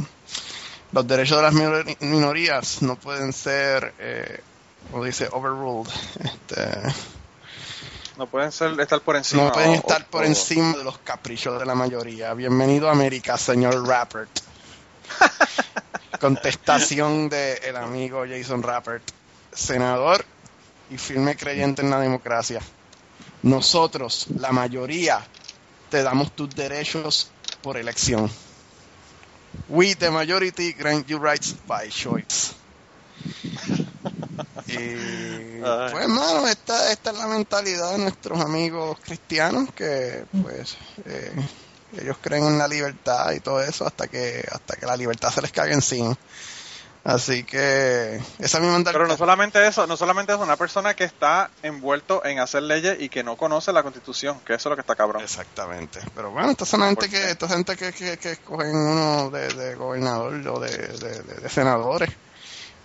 los 0.92 1.08
derechos 1.08 1.38
de 1.38 1.44
las 1.44 1.54
minor- 1.54 1.86
minorías 2.02 2.82
no 2.82 2.96
pueden 2.98 3.34
ser 3.34 3.94
eh, 4.00 4.42
como 4.92 5.04
dice 5.04 5.28
overruled 5.32 5.90
este, 6.24 6.94
No 8.18 8.28
pueden 8.28 8.52
ser, 8.52 8.80
estar 8.80 9.02
por 9.02 9.16
encima. 9.16 9.44
no 9.46 9.52
pueden 9.52 9.72
o- 9.72 9.76
estar 9.76 10.04
o- 10.04 10.12
por 10.12 10.24
o- 10.24 10.26
encima 10.26 10.78
de 10.78 10.84
los 10.84 10.98
caprichos 11.00 11.60
de 11.60 11.66
la 11.66 11.76
mayoría. 11.76 12.34
Bienvenido 12.34 12.88
a 12.88 12.92
América, 12.94 13.38
señor 13.38 13.86
Rappert. 13.88 14.30
Contestación 16.20 17.28
del 17.30 17.58
el 17.64 17.76
amigo 17.76 18.24
Jason 18.28 18.64
Rappert, 18.64 19.04
senador 19.54 20.24
y 20.90 20.98
firme 20.98 21.36
creyente 21.36 21.82
en 21.82 21.90
la 21.90 22.00
democracia. 22.00 22.62
Nosotros, 23.44 24.28
la 24.40 24.52
mayoría, 24.52 25.20
te 25.90 26.02
damos 26.04 26.32
tus 26.32 26.50
derechos 26.56 27.30
por 27.62 27.78
elección. 27.78 28.32
We, 29.68 29.96
the 29.96 30.10
majority, 30.10 30.74
grant 30.74 31.06
you 31.08 31.18
rights 31.20 31.56
by 31.68 31.90
choice. 31.90 32.54
Y 34.68 34.76
pues, 35.62 36.04
hermano, 36.04 36.48
esta, 36.48 36.92
esta 36.92 37.12
es 37.12 37.18
la 37.18 37.28
mentalidad 37.28 37.92
de 37.92 38.00
nuestros 38.00 38.40
amigos 38.40 38.98
cristianos 39.04 39.70
que, 39.76 40.26
pues, 40.42 40.78
eh, 41.06 41.34
ellos 41.98 42.18
creen 42.22 42.46
en 42.46 42.58
la 42.58 42.68
libertad 42.68 43.32
y 43.32 43.40
todo 43.40 43.62
eso 43.62 43.86
hasta 43.86 44.08
que 44.08 44.46
hasta 44.52 44.76
que 44.76 44.86
la 44.86 44.98
libertad 44.98 45.32
se 45.32 45.42
les 45.42 45.52
cague 45.52 45.74
encima. 45.74 46.18
Así 47.06 47.44
que 47.44 48.20
esa 48.40 48.60
misma 48.60 48.92
Pero 48.92 49.08
no 49.08 49.16
solamente 49.16 49.68
eso, 49.68 49.86
no 49.86 49.96
solamente 49.96 50.34
es 50.34 50.40
una 50.40 50.58
persona 50.58 50.96
que 50.96 51.04
está 51.04 51.52
envuelto 51.62 52.26
en 52.26 52.40
hacer 52.40 52.64
leyes 52.64 52.98
y 53.00 53.10
que 53.10 53.24
no 53.24 53.38
conoce 53.38 53.72
la 53.72 53.84
constitución, 53.84 54.40
que 54.40 54.56
eso 54.56 54.70
es 54.70 54.72
lo 54.72 54.76
que 54.76 54.82
está 54.82 54.96
cabrón. 54.96 55.22
Exactamente. 55.22 56.00
Pero 56.16 56.32
bueno, 56.32 56.50
esta 56.50 56.66
son 56.66 56.82
gente 56.82 57.08
que, 57.08 57.30
esta 57.30 57.48
gente 57.48 57.78
que, 57.78 57.94
que, 57.94 58.18
que 58.18 58.32
escogen 58.32 58.76
uno 58.76 59.30
de, 59.30 59.76
gobernador 59.76 60.34
o 60.48 60.60
de, 60.60 60.70
de, 60.70 61.48
senadores. 61.48 62.10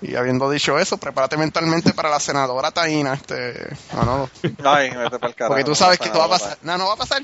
Y 0.03 0.17
habiendo 0.17 0.51
dicho 0.51 0.79
eso, 0.79 0.97
prepárate 0.97 1.37
mentalmente 1.37 1.93
para 1.93 2.09
la 2.09 2.21
senadora 2.21 2.71
Taina, 2.71 3.15
este, 3.15 3.77
Manolo. 3.95 4.31
Ay, 4.65 4.91
vete 4.91 5.19
para 5.19 5.29
el 5.29 5.35
carajo. 5.35 5.49
Porque 5.49 5.65
tú 5.65 5.75
sabes 5.75 5.99
que 5.99 6.07
esto 6.07 6.19
va 6.19 6.25
a 6.25 6.31
pasar. 6.31 6.59
No, 6.63 6.79
no 6.79 6.87
va 6.87 6.95
a 6.95 6.97
pasar. 6.97 7.23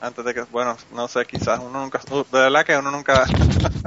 Antes 0.00 0.24
de 0.24 0.34
que, 0.34 0.42
bueno, 0.42 0.76
no 0.92 1.08
sé, 1.08 1.24
quizás 1.24 1.60
uno 1.60 1.80
nunca, 1.80 2.00
de 2.08 2.24
verdad 2.30 2.64
que 2.66 2.76
uno 2.76 2.90
nunca 2.90 3.24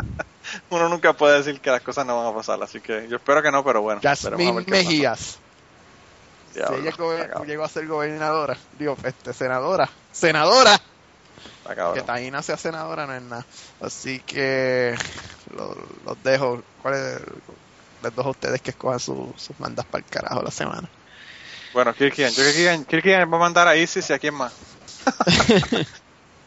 uno 0.70 0.90
nunca 0.90 1.14
puede 1.14 1.38
decir 1.38 1.60
que 1.60 1.70
las 1.70 1.82
cosas 1.82 2.06
no 2.06 2.18
van 2.18 2.34
a 2.34 2.36
pasar, 2.36 2.62
así 2.64 2.82
que 2.82 3.08
yo 3.08 3.18
espero 3.18 3.44
que 3.44 3.52
no, 3.52 3.64
pero 3.64 3.82
bueno. 3.82 4.02
Jasmine 4.02 4.66
Mejías. 4.68 5.38
si 6.54 6.60
ella 6.60 7.44
llegó 7.46 7.64
a 7.64 7.70
ser 7.70 7.86
gobernadora, 7.86 8.58
digo, 8.78 8.98
este, 9.04 9.34
senadora, 9.34 9.90
senadora. 10.12 10.80
Que 11.94 12.02
Taina 12.02 12.42
sea 12.42 12.58
senadora 12.58 13.06
no 13.06 13.14
es 13.14 13.22
nada. 13.22 13.46
Así 13.80 14.20
que 14.22 14.96
los 15.56 16.24
dejo. 16.24 16.64
¿Cuáles 16.82 17.22
les 18.04 18.16
dejo 18.16 18.28
a 18.30 18.32
ustedes 18.32 18.62
que 18.62 18.72
escojan 18.72 19.00
sus 19.00 19.60
mandas 19.60 19.86
para 19.86 20.04
el 20.04 20.10
carajo 20.10 20.42
la 20.42 20.52
semana? 20.52 20.90
Bueno, 21.74 21.94
Kirkian, 21.94 22.32
yo 22.32 22.44
Kirkian, 22.88 23.32
va 23.32 23.38
a 23.38 23.40
mandar 23.40 23.68
a 23.68 23.76
Isis 23.76 24.10
y 24.10 24.14
a 24.14 24.20
quién 24.20 24.34
más. 24.34 24.54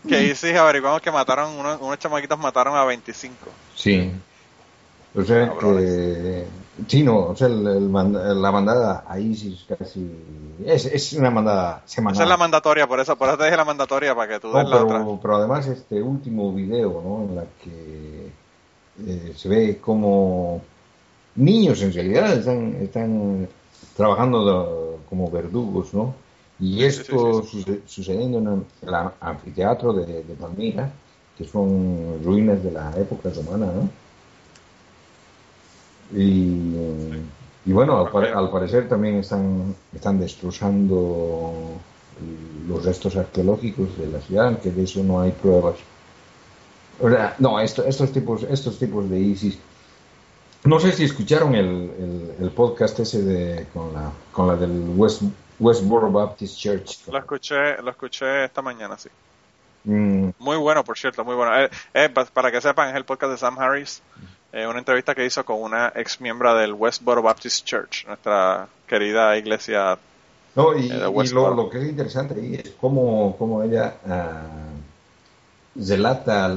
Que 0.09 0.35
sí 0.35 0.51
averiguamos 0.51 1.01
que 1.01 1.13
mataron, 1.13 1.53
unos, 1.53 1.81
unos 1.81 1.99
chamaquitos 1.99 2.39
mataron 2.39 2.77
a 2.77 2.85
25. 2.85 3.35
Sí. 3.77 4.11
O 5.15 5.23
sea, 5.23 5.53
que. 5.59 6.47
Sí, 6.89 7.03
no, 7.03 7.19
o 7.19 7.37
sea, 7.37 7.49
el, 7.49 7.93
la 7.93 8.51
mandada 8.51 9.05
a 9.07 9.19
ISIS 9.19 9.67
casi. 9.79 10.11
Es, 10.65 10.87
es 10.87 11.13
una 11.13 11.31
mandada 11.31 11.83
semanal. 11.85 12.15
Esa 12.15 12.23
es 12.23 12.29
la 12.29 12.37
mandatoria, 12.37 12.87
por 12.87 12.99
eso, 12.99 13.15
por 13.17 13.29
eso 13.29 13.37
te 13.37 13.45
dije 13.45 13.57
la 13.57 13.65
mandatoria, 13.65 14.15
para 14.15 14.33
que 14.33 14.41
tú 14.41 14.53
des 14.53 14.65
no, 14.65 14.71
la 14.71 14.87
pero, 14.87 15.03
otra. 15.03 15.21
Pero 15.21 15.37
además, 15.37 15.67
este 15.67 16.03
último 16.03 16.53
video, 16.53 17.03
¿no? 17.05 17.29
En 17.29 17.37
la 17.37 17.45
que 17.63 18.33
eh, 19.07 19.35
se 19.37 19.49
ve 19.49 19.79
como 19.81 20.63
niños 21.35 21.83
en 21.83 21.93
realidad 21.93 22.33
están, 22.33 22.75
están 22.81 23.49
trabajando 23.97 25.01
como 25.09 25.31
verdugos, 25.31 25.93
¿no? 25.95 26.15
Y 26.61 26.85
esto 26.85 27.45
sucediendo 27.87 28.39
en 28.39 28.65
el 28.87 28.95
anfiteatro 29.21 29.93
de, 29.93 30.23
Palmira, 30.41 30.93
que 31.37 31.45
son 31.45 32.23
ruinas 32.25 32.63
de 32.63 32.71
la 32.71 32.93
época 32.97 33.31
romana, 33.31 33.67
¿no? 33.67 33.89
Y, 36.15 37.73
bueno, 37.73 38.07
al, 38.07 38.51
parecer 38.51 38.89
también 38.89 39.17
están, 39.17 39.75
están 39.95 40.21
destrozando 40.21 41.79
los 42.69 42.85
restos 42.85 43.17
arqueológicos 43.17 43.99
de 43.99 44.07
la 44.09 44.21
ciudad, 44.21 44.61
que 44.61 44.71
de 44.71 44.85
eso 44.85 45.03
no 45.03 45.21
hay 45.21 45.33
pruebas. 45.33 45.77
O 47.01 47.09
sea, 47.11 47.35
no, 47.39 47.59
estos, 47.59 48.13
tipos, 48.13 48.45
estos 48.45 48.79
tipos 48.79 49.09
de 49.11 49.19
ISIS. 49.19 49.59
No 50.65 50.79
sé 50.79 50.93
si 50.93 51.05
escucharon 51.05 51.55
el, 51.55 52.35
el, 52.41 52.51
podcast 52.51 52.99
ese 53.01 53.23
de, 53.23 53.67
con, 53.73 53.93
la, 53.93 54.13
con 54.31 54.47
la 54.47 54.57
del 54.57 54.93
West, 54.97 55.23
Westboro 55.59 56.11
Baptist 56.11 56.57
Church. 56.57 57.09
Lo 57.09 57.19
escuché, 57.19 57.83
lo 57.83 57.91
escuché 57.91 58.45
esta 58.45 58.63
mañana, 58.63 58.97
sí. 58.97 59.09
Mm. 59.85 60.31
Muy 60.39 60.57
bueno, 60.57 60.85
por 60.85 60.97
cierto, 60.97 61.25
muy 61.25 61.35
bueno. 61.35 61.59
Eh, 61.59 61.71
eh, 61.95 62.09
para 62.09 62.53
que 62.53 62.61
sepan, 62.61 62.91
es 62.91 62.97
el 62.97 63.05
podcast 63.05 63.33
de 63.33 63.39
Sam 63.39 63.59
Harris, 63.59 64.03
eh, 64.53 64.67
una 64.67 64.79
entrevista 64.79 65.15
que 65.15 65.27
hizo 65.27 65.45
con 65.45 65.61
una 65.61 65.93
ex 65.97 66.21
miembro 66.21 66.55
del 66.55 66.75
Westboro 66.75 67.23
Baptist 67.23 67.65
Church, 67.65 68.07
nuestra 68.07 68.69
querida 68.87 69.37
iglesia. 69.37 69.99
No, 70.55 70.77
y, 70.77 70.89
lo, 70.89 71.69
que 71.71 71.79
es 71.79 71.89
interesante 71.89 72.35
ahí 72.35 72.55
es 72.55 72.75
cómo, 72.81 73.35
cómo 73.39 73.63
ella 73.63 73.95
uh, 74.05 75.81
relata, 75.89 76.55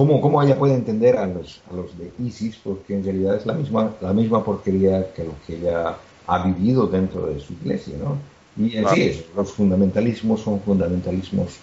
cómo, 0.00 0.18
cómo 0.18 0.42
ella 0.42 0.56
puede 0.58 0.72
entender 0.72 1.18
a 1.18 1.26
los, 1.26 1.60
a 1.70 1.74
los 1.74 1.98
de 1.98 2.10
ISIS, 2.24 2.56
porque 2.64 2.94
en 2.94 3.04
realidad 3.04 3.36
es 3.36 3.44
la 3.44 3.52
misma, 3.52 3.90
la 4.00 4.14
misma 4.14 4.42
porquería 4.42 5.12
que 5.12 5.24
lo 5.24 5.34
que 5.46 5.56
ella 5.56 5.94
ha 6.26 6.38
vivido 6.42 6.86
dentro 6.86 7.26
de 7.26 7.38
su 7.38 7.52
iglesia, 7.52 7.96
¿no? 8.02 8.16
Y 8.56 8.78
así 8.78 9.26
los 9.36 9.52
fundamentalismos 9.52 10.40
son 10.40 10.58
fundamentalismos 10.62 11.58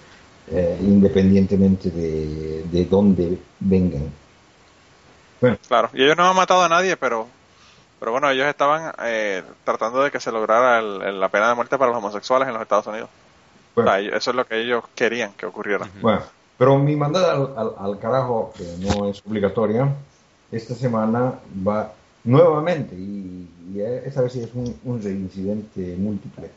eh, 0.52 0.78
independientemente 0.82 1.90
de, 1.90 2.64
de 2.72 2.86
dónde 2.86 3.40
vengan. 3.60 4.04
Bueno. 5.42 5.58
Claro, 5.68 5.90
y 5.96 6.04
ellos 6.04 6.16
no 6.16 6.30
han 6.30 6.36
matado 6.36 6.62
a 6.62 6.70
nadie, 6.70 6.96
pero 6.96 7.26
pero 8.00 8.12
bueno, 8.12 8.30
ellos 8.30 8.46
estaban 8.46 8.94
eh, 9.04 9.42
tratando 9.64 10.04
de 10.04 10.12
que 10.12 10.20
se 10.20 10.32
lograra 10.32 10.80
la 10.80 11.30
pena 11.30 11.50
de 11.50 11.56
muerte 11.56 11.76
para 11.80 11.90
los 11.90 11.98
homosexuales 11.98 12.48
en 12.48 12.54
los 12.54 12.62
Estados 12.62 12.86
Unidos. 12.86 13.10
eso 14.14 14.30
es 14.30 14.36
lo 14.36 14.46
que 14.46 14.62
ellos 14.62 14.84
querían 14.94 15.34
que 15.34 15.48
ocurriera. 15.48 15.88
Bueno, 16.02 16.22
pero 16.58 16.78
mi 16.78 16.96
mandada 16.96 17.34
al, 17.34 17.74
al, 17.78 18.00
carajo, 18.00 18.54
que 18.58 18.64
no 18.80 19.08
es 19.08 19.22
obligatoria, 19.26 19.94
esta 20.52 20.74
semana 20.74 21.36
va 21.66 21.94
nuevamente, 22.24 22.96
y, 22.96 23.48
esta 24.06 24.22
vez 24.22 24.36
es 24.36 24.50
un, 24.54 25.04
reincidente 25.04 25.96
múltiple, 25.98 26.50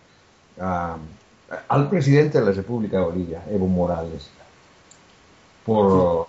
al 1.68 1.88
presidente 1.88 2.38
de 2.38 2.46
la 2.46 2.52
República 2.52 2.98
de 2.98 3.04
Bolivia, 3.04 3.42
Evo 3.50 3.66
Morales, 3.66 4.30
por 5.66 6.28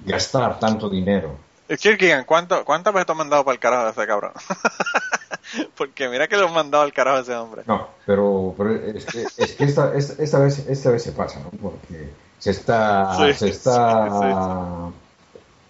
gastar 0.00 0.58
tanto 0.58 0.90
dinero. 0.90 1.36
Kirkigan, 1.68 2.24
¿cuánto, 2.24 2.64
¿cuántas 2.64 2.92
veces 2.92 3.06
te 3.06 3.12
han 3.12 3.18
mandado 3.18 3.44
para 3.44 3.54
el 3.54 3.60
carajo 3.60 3.84
de 3.84 3.90
ese 3.92 4.06
cabrón? 4.06 4.32
Porque 5.76 6.08
mira 6.08 6.28
que 6.28 6.36
lo 6.36 6.48
han 6.48 6.54
mandado 6.54 6.84
al 6.84 6.92
carajo 6.92 7.18
a 7.18 7.20
ese 7.20 7.34
hombre. 7.34 7.62
No, 7.66 7.88
pero, 8.04 8.54
es, 8.94 9.06
que 9.06 9.64
esta, 9.64 9.94
esta, 9.94 10.38
vez, 10.38 10.66
esta 10.68 10.90
vez 10.90 11.02
se 11.02 11.12
pasa, 11.12 11.40
¿no? 11.40 11.50
Porque 11.50 12.10
se 12.44 12.50
está, 12.50 13.16
se 13.34 13.48
está 13.48 14.90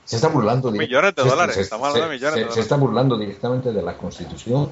se 0.05 0.17
está 0.17 0.27
burlando 0.27 0.73
millones 0.73 1.15
de 1.15 1.23
dólares, 1.23 1.57
estamos 1.57 1.87
hablando 1.87 2.09
de 2.09 2.15
millones 2.17 2.35
de 2.35 2.41
dólares. 2.41 2.55
Se 2.55 2.61
está 2.61 2.77
burlando 2.77 3.17
directamente 3.17 3.73
de 3.73 3.81
la 3.81 3.97
constitución 3.97 4.71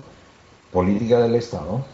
política 0.73 1.21
del 1.21 1.37
Estado 1.37 1.85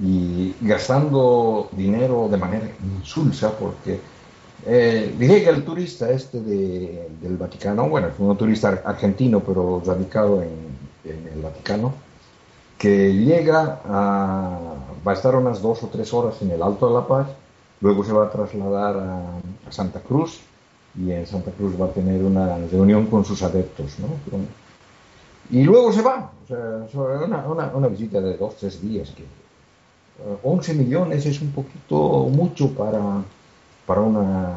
y 0.00 0.54
gastando 0.60 1.68
dinero 1.72 2.28
de 2.30 2.36
manera 2.36 2.68
insulsa 3.00 3.50
porque 3.58 3.98
eh, 4.64 5.12
que 5.18 5.48
el 5.48 5.64
turista 5.64 6.08
este 6.08 6.40
de, 6.40 7.08
del 7.20 7.36
Vaticano, 7.36 7.88
bueno, 7.88 8.06
es 8.06 8.14
un 8.18 8.36
turista 8.36 8.80
argentino 8.84 9.40
pero 9.40 9.82
radicado 9.84 10.40
en, 10.40 10.76
el 11.04 11.42
Vaticano, 11.42 11.94
que 12.78 13.12
llega 13.12 13.80
a, 13.88 14.58
va 15.04 15.10
a 15.10 15.14
estar 15.14 15.34
unas 15.34 15.60
dos 15.60 15.82
o 15.82 15.88
tres 15.88 16.14
horas 16.14 16.40
en 16.42 16.52
el 16.52 16.62
Alto 16.62 16.86
de 16.86 16.94
la 16.94 17.08
Paz, 17.08 17.26
luego 17.80 18.04
se 18.04 18.12
va 18.12 18.26
a 18.26 18.30
trasladar 18.30 18.96
a 18.96 19.72
Santa 19.72 20.00
Cruz, 20.00 20.40
y 20.98 21.12
en 21.12 21.26
Santa 21.26 21.50
Cruz 21.50 21.80
va 21.80 21.86
a 21.86 21.92
tener 21.92 22.22
una 22.22 22.56
reunión 22.70 23.06
con 23.06 23.24
sus 23.24 23.42
adeptos, 23.42 23.98
¿no? 23.98 24.08
Y 25.50 25.62
luego 25.62 25.92
se 25.92 26.02
va, 26.02 26.32
o 26.44 26.46
sea, 26.46 27.00
una, 27.24 27.46
una, 27.46 27.66
una 27.66 27.88
visita 27.88 28.20
de 28.20 28.36
dos, 28.36 28.56
tres 28.56 28.80
días, 28.82 29.10
que 29.10 29.24
11 30.42 30.72
eh, 30.72 30.74
millones 30.74 31.26
es 31.26 31.40
un 31.40 31.52
poquito 31.52 32.28
mucho 32.30 32.72
para, 32.72 33.22
para, 33.84 34.00
una, 34.00 34.54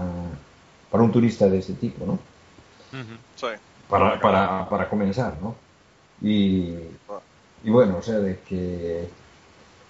para 0.90 1.04
un 1.04 1.12
turista 1.12 1.48
de 1.48 1.60
ese 1.60 1.74
tipo, 1.74 2.06
¿no? 2.06 2.20
sí. 3.36 3.48
Para, 3.90 4.20
para, 4.20 4.70
para 4.70 4.90
comenzar, 4.90 5.36
¿no? 5.42 5.56
Y, 6.22 6.76
y 7.64 7.70
bueno, 7.70 7.98
o 7.98 8.02
sea, 8.02 8.20
de 8.20 8.40
que 8.40 9.10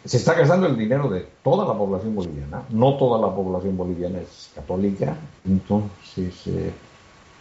se 0.10 0.18
está 0.18 0.34
gastando 0.34 0.66
el 0.66 0.76
dinero 0.76 1.08
de 1.08 1.24
toda 1.44 1.68
la 1.68 1.78
población 1.78 2.16
boliviana. 2.16 2.64
No 2.70 2.98
toda 2.98 3.22
la 3.22 3.36
población 3.36 3.78
boliviana 3.78 4.20
es 4.20 4.50
católica, 4.56 5.16
entonces... 5.46 6.48
Eh, 6.48 6.74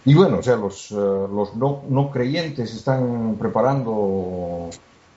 y 0.05 0.15
bueno, 0.15 0.41
o 0.41 0.43
sea, 0.43 0.57
los, 0.57 0.91
eh, 0.91 0.95
los 0.95 1.57
no, 1.57 1.85
no, 1.89 2.11
creyentes 2.11 2.75
están 2.75 3.37
preparando 3.39 4.69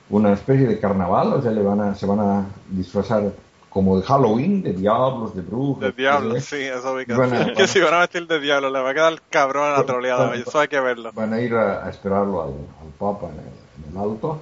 una 0.10 0.32
especie 0.32 0.66
de 0.66 0.80
carnaval, 0.80 1.34
o 1.34 1.41
sea, 1.41 1.52
le 1.52 1.62
van 1.62 1.82
a, 1.82 1.93
se 1.93 2.06
van 2.06 2.22
a 2.22 2.45
disfrazar 2.70 3.34
como 3.70 3.97
de 3.99 4.04
Halloween, 4.04 4.64
de 4.64 4.72
diablos, 4.72 5.36
de 5.36 5.41
brujos. 5.41 5.82
De 5.82 5.91
diablos, 5.91 6.45
sí, 6.45 6.56
eso 6.56 6.95
vi 6.95 7.06
que, 7.06 7.54
que 7.58 7.68
si 7.68 7.82
van 7.82 7.95
a 7.95 7.99
vestir 7.99 8.28
de 8.28 8.39
diablo, 8.39 8.70
le 8.70 8.80
va 8.80 8.91
a 8.91 8.93
quedar 8.93 9.22
cabrón 9.30 9.74
a 9.74 9.78
la 9.78 9.86
troleada, 9.86 10.34
eso 10.36 10.58
hay 10.58 10.70
que 10.70 10.80
verlo. 10.80 11.12
Van 11.14 11.34
a 11.34 11.41
ir 11.41 11.54
a, 11.54 11.89
esperarlo 11.89 12.43
al, 12.43 12.52
al 12.52 12.93
Papa 12.97 13.28
en 13.28 13.91
el 13.91 13.97
alto 13.97 14.39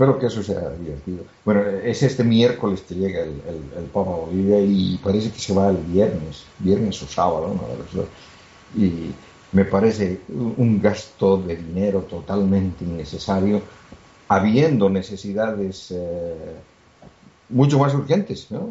Espero 0.00 0.18
que 0.18 0.28
eso 0.28 0.42
sea 0.42 0.70
divertido. 0.70 1.24
Bueno, 1.44 1.60
es 1.60 2.02
este 2.02 2.24
miércoles 2.24 2.80
que 2.80 2.94
llega 2.94 3.20
el, 3.20 3.38
el, 3.76 3.84
Papa 3.92 4.12
Bolivia 4.12 4.58
y 4.58 4.98
parece 5.04 5.30
que 5.30 5.38
se 5.38 5.52
va 5.52 5.68
el 5.68 5.76
viernes, 5.76 6.46
viernes 6.58 7.02
o 7.02 7.06
sábado, 7.06 7.54
Y 8.74 9.10
me 9.52 9.66
parece 9.66 10.22
un 10.30 10.80
gasto 10.80 11.36
de 11.36 11.54
dinero 11.54 12.00
totalmente 12.08 12.82
innecesario, 12.82 13.60
habiendo 14.26 14.88
necesidades 14.88 15.90
eh, 15.90 16.56
mucho 17.50 17.78
más 17.78 17.92
urgentes, 17.92 18.50
¿no? 18.50 18.70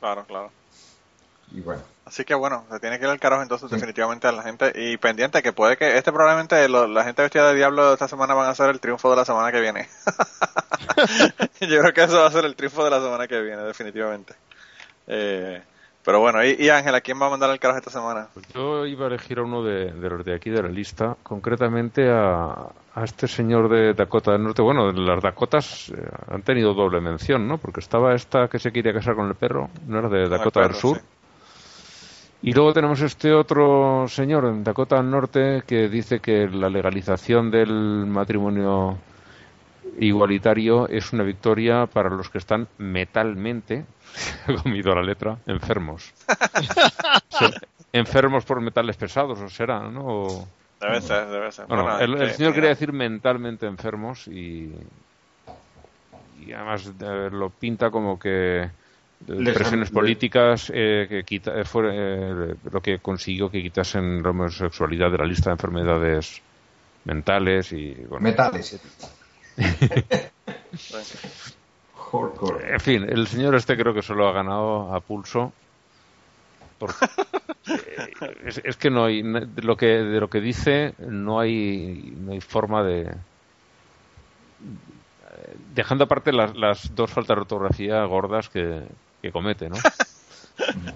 Claro, 0.00 0.24
claro. 0.26 0.50
y 1.52 1.60
bueno. 1.60 1.82
Así 2.08 2.24
que 2.24 2.34
bueno, 2.34 2.64
se 2.70 2.80
tiene 2.80 2.98
que 2.98 3.04
ir 3.04 3.10
al 3.10 3.20
carajo 3.20 3.42
entonces 3.42 3.70
definitivamente 3.70 4.26
a 4.26 4.32
la 4.32 4.42
gente 4.42 4.72
y 4.74 4.96
pendiente 4.96 5.42
que 5.42 5.52
puede 5.52 5.76
que 5.76 5.96
este 5.98 6.10
probablemente 6.10 6.66
lo- 6.68 6.86
la 6.86 7.04
gente 7.04 7.20
vestida 7.22 7.48
de 7.50 7.54
diablo 7.56 7.92
esta 7.92 8.08
semana 8.08 8.32
van 8.34 8.48
a 8.48 8.54
ser 8.54 8.70
el 8.70 8.80
triunfo 8.80 9.10
de 9.10 9.16
la 9.16 9.24
semana 9.26 9.52
que 9.52 9.60
viene. 9.60 9.88
Yo 11.60 11.80
creo 11.80 11.92
que 11.92 12.02
eso 12.04 12.18
va 12.20 12.26
a 12.26 12.30
ser 12.32 12.44
el 12.44 12.56
triunfo 12.56 12.82
de 12.84 12.90
la 12.90 13.00
semana 13.00 13.26
que 13.28 13.40
viene 13.40 13.62
definitivamente. 13.62 14.34
Eh, 15.06 15.62
pero 16.04 16.20
bueno, 16.20 16.42
y, 16.44 16.56
y 16.58 16.70
Ángel, 16.70 16.94
¿a 16.94 17.00
quién 17.02 17.20
va 17.20 17.26
a 17.26 17.30
mandar 17.30 17.50
al 17.50 17.58
carajo 17.60 17.78
esta 17.80 17.90
semana? 17.90 18.28
Pues 18.32 18.46
yo 18.54 18.86
iba 18.86 19.04
a 19.04 19.08
elegir 19.08 19.38
a 19.38 19.42
uno 19.42 19.62
de, 19.62 19.92
de 19.92 20.08
los 20.08 20.24
de 20.24 20.34
aquí 20.34 20.48
de 20.48 20.62
la 20.62 20.68
lista, 20.68 21.16
concretamente 21.22 22.08
a, 22.10 22.52
a 22.94 23.04
este 23.04 23.28
señor 23.28 23.68
de 23.68 23.92
Dakota 23.92 24.32
del 24.32 24.42
Norte. 24.44 24.62
Bueno, 24.62 24.90
las 24.92 25.22
Dakotas 25.22 25.90
eh, 25.90 26.02
han 26.30 26.42
tenido 26.42 26.72
doble 26.72 27.00
mención, 27.02 27.46
¿no? 27.46 27.58
Porque 27.58 27.80
estaba 27.80 28.14
esta 28.14 28.48
que 28.48 28.58
se 28.58 28.72
quería 28.72 28.94
casar 28.94 29.14
con 29.14 29.26
el 29.28 29.34
perro, 29.34 29.68
no 29.86 29.98
era 29.98 30.08
de 30.08 30.28
Dakota 30.30 30.60
perro, 30.60 30.72
del 30.72 30.80
Sur. 30.80 30.96
sí. 30.96 31.02
Y 32.42 32.52
luego 32.52 32.72
tenemos 32.72 33.00
este 33.00 33.32
otro 33.32 34.06
señor 34.08 34.44
en 34.44 34.62
Dakota 34.62 34.96
del 34.96 35.10
Norte 35.10 35.62
que 35.66 35.88
dice 35.88 36.20
que 36.20 36.48
la 36.48 36.68
legalización 36.70 37.50
del 37.50 38.06
matrimonio 38.06 38.96
igualitario 39.98 40.88
es 40.88 41.12
una 41.12 41.24
victoria 41.24 41.86
para 41.86 42.10
los 42.10 42.30
que 42.30 42.38
están 42.38 42.68
metalmente, 42.78 43.84
he 44.48 44.54
comido 44.54 44.94
la 44.94 45.02
letra, 45.02 45.36
enfermos. 45.46 46.12
O 47.30 47.36
sea, 47.38 47.50
enfermos 47.92 48.44
por 48.44 48.60
metales 48.60 48.96
pesados, 48.96 49.38
o 49.40 49.48
será, 49.48 49.80
¿no? 49.88 50.00
O- 50.06 50.48
Debe 50.80 51.00
ser, 51.00 51.26
debe 51.28 51.52
ser. 51.52 51.66
bueno, 51.66 51.82
Bueno, 51.84 51.98
el, 52.00 52.14
el 52.14 52.22
este, 52.22 52.36
señor 52.38 52.50
mira, 52.50 52.54
quería 52.54 52.68
decir 52.70 52.92
mentalmente 52.92 53.66
enfermos 53.66 54.26
y, 54.28 54.72
y 56.44 56.52
además 56.52 56.90
eh, 57.00 57.28
lo 57.30 57.50
pinta 57.50 57.90
como 57.90 58.18
que 58.18 58.62
eh, 58.62 58.70
presiones 59.26 59.88
han- 59.88 59.94
políticas 59.94 60.70
eh, 60.74 61.06
que 61.08 61.24
quita, 61.24 61.58
eh, 61.60 61.64
fue 61.64 61.90
eh, 61.92 62.54
lo 62.70 62.80
que 62.80 62.98
consiguió 62.98 63.50
que 63.50 63.62
quitasen 63.62 64.22
la 64.22 64.30
homosexualidad 64.30 65.10
de 65.10 65.18
la 65.18 65.26
lista 65.26 65.50
de 65.50 65.54
enfermedades 65.54 66.40
mentales 67.04 67.72
y 67.72 67.94
bueno, 67.94 68.20
Metales. 68.24 68.80
Hardcore. 72.10 72.72
en 72.72 72.80
fin, 72.80 73.02
el 73.08 73.26
señor 73.26 73.54
este 73.54 73.76
creo 73.76 73.92
que 73.92 74.02
se 74.02 74.14
lo 74.14 74.28
ha 74.28 74.32
ganado 74.32 74.94
a 74.94 75.00
pulso. 75.00 75.52
Porque, 76.78 76.94
eh, 77.68 78.36
es, 78.46 78.60
es 78.64 78.76
que 78.76 78.88
no 78.90 79.04
hay 79.04 79.22
de 79.22 79.62
lo 79.62 79.76
que 79.76 79.86
de 79.86 80.20
lo 80.20 80.28
que 80.30 80.40
dice 80.40 80.94
no 80.98 81.40
hay 81.40 82.14
no 82.16 82.32
hay 82.32 82.40
forma 82.40 82.84
de 82.84 83.02
eh, 83.02 83.16
dejando 85.74 86.04
aparte 86.04 86.32
las, 86.32 86.56
las 86.56 86.94
dos 86.94 87.10
faltas 87.10 87.36
de 87.36 87.40
ortografía 87.40 88.04
gordas 88.04 88.48
que, 88.48 88.82
que 89.22 89.32
comete, 89.32 89.68
¿no? 89.68 89.76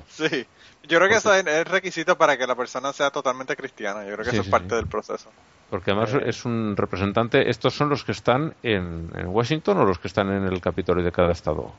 Sí. 0.08 0.46
Yo 0.88 0.98
creo 0.98 1.08
que 1.08 1.14
eso 1.16 1.32
es, 1.32 1.68
requisito 1.68 2.18
para 2.18 2.36
que 2.36 2.46
la 2.48 2.56
persona 2.56 2.92
sea 2.92 3.10
totalmente 3.10 3.54
cristiana. 3.56 4.00
Yo 4.04 4.14
creo 4.14 4.24
que 4.24 4.30
Sí, 4.30 4.36
eso 4.36 4.42
sí, 4.42 4.48
es 4.48 4.50
parte 4.50 4.70
sí. 4.70 4.74
del 4.74 4.86
proceso. 4.88 5.30
Porque 5.70 5.92
además 5.92 6.12
es 6.26 6.44
un 6.44 6.74
representante. 6.76 7.48
¿Estos 7.48 7.72
son 7.74 7.88
los 7.88 8.02
que 8.04 8.10
están 8.12 8.54
en, 8.64 9.10
en 9.14 9.26
Washington 9.28 9.78
o 9.78 9.84
los 9.84 9.98
que 10.00 10.08
están 10.08 10.30
en 10.32 10.44
el 10.44 10.60
Capitolio 10.60 11.04
de 11.04 11.12
cada 11.12 11.30
estado? 11.30 11.72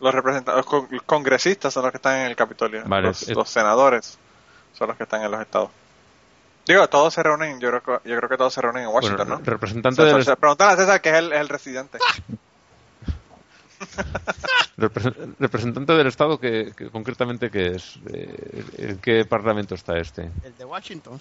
Los 0.00 0.14
representantes, 0.14 0.56
los 0.56 0.66
con- 0.66 0.88
los 0.90 1.02
congresistas 1.02 1.74
son 1.74 1.82
los 1.82 1.90
que 1.90 1.96
están 1.98 2.20
en 2.20 2.26
el 2.26 2.36
Capitolio. 2.36 2.82
Vale, 2.86 3.08
los, 3.08 3.22
es- 3.22 3.36
los 3.36 3.50
senadores 3.50 4.16
son 4.72 4.88
los 4.88 4.96
que 4.96 5.02
están 5.02 5.22
en 5.22 5.30
los 5.32 5.40
estados. 5.40 5.70
Digo, 6.66 6.88
todos 6.88 7.12
se 7.12 7.22
reúnen, 7.22 7.58
yo 7.60 7.68
creo 7.70 7.82
que, 8.00 8.08
yo 8.08 8.16
creo 8.16 8.28
que 8.28 8.36
todos 8.36 8.54
se 8.54 8.62
reúnen 8.62 8.84
en 8.84 8.88
Washington, 8.90 9.26
Bueno, 9.28 9.40
¿no? 9.40 9.44
representante 9.44 9.96
César, 10.02 10.38
del, 10.38 10.68
a 10.68 10.76
César 10.76 11.00
que 11.02 11.08
es 11.10 11.16
el, 11.16 11.32
es 11.32 11.40
el 11.40 11.48
residente. 11.48 11.98
repre- 14.78 15.34
representante 15.38 15.92
del 15.92 16.06
estado 16.06 16.38
que, 16.38 16.72
que 16.76 16.90
concretamente 16.90 17.50
que 17.50 17.76
es 17.76 17.96
eh, 18.12 18.64
en 18.78 18.98
qué 18.98 19.24
parlamento 19.24 19.74
está 19.74 19.98
este 19.98 20.30
El 20.42 20.56
de 20.56 20.64
Washington. 20.64 21.20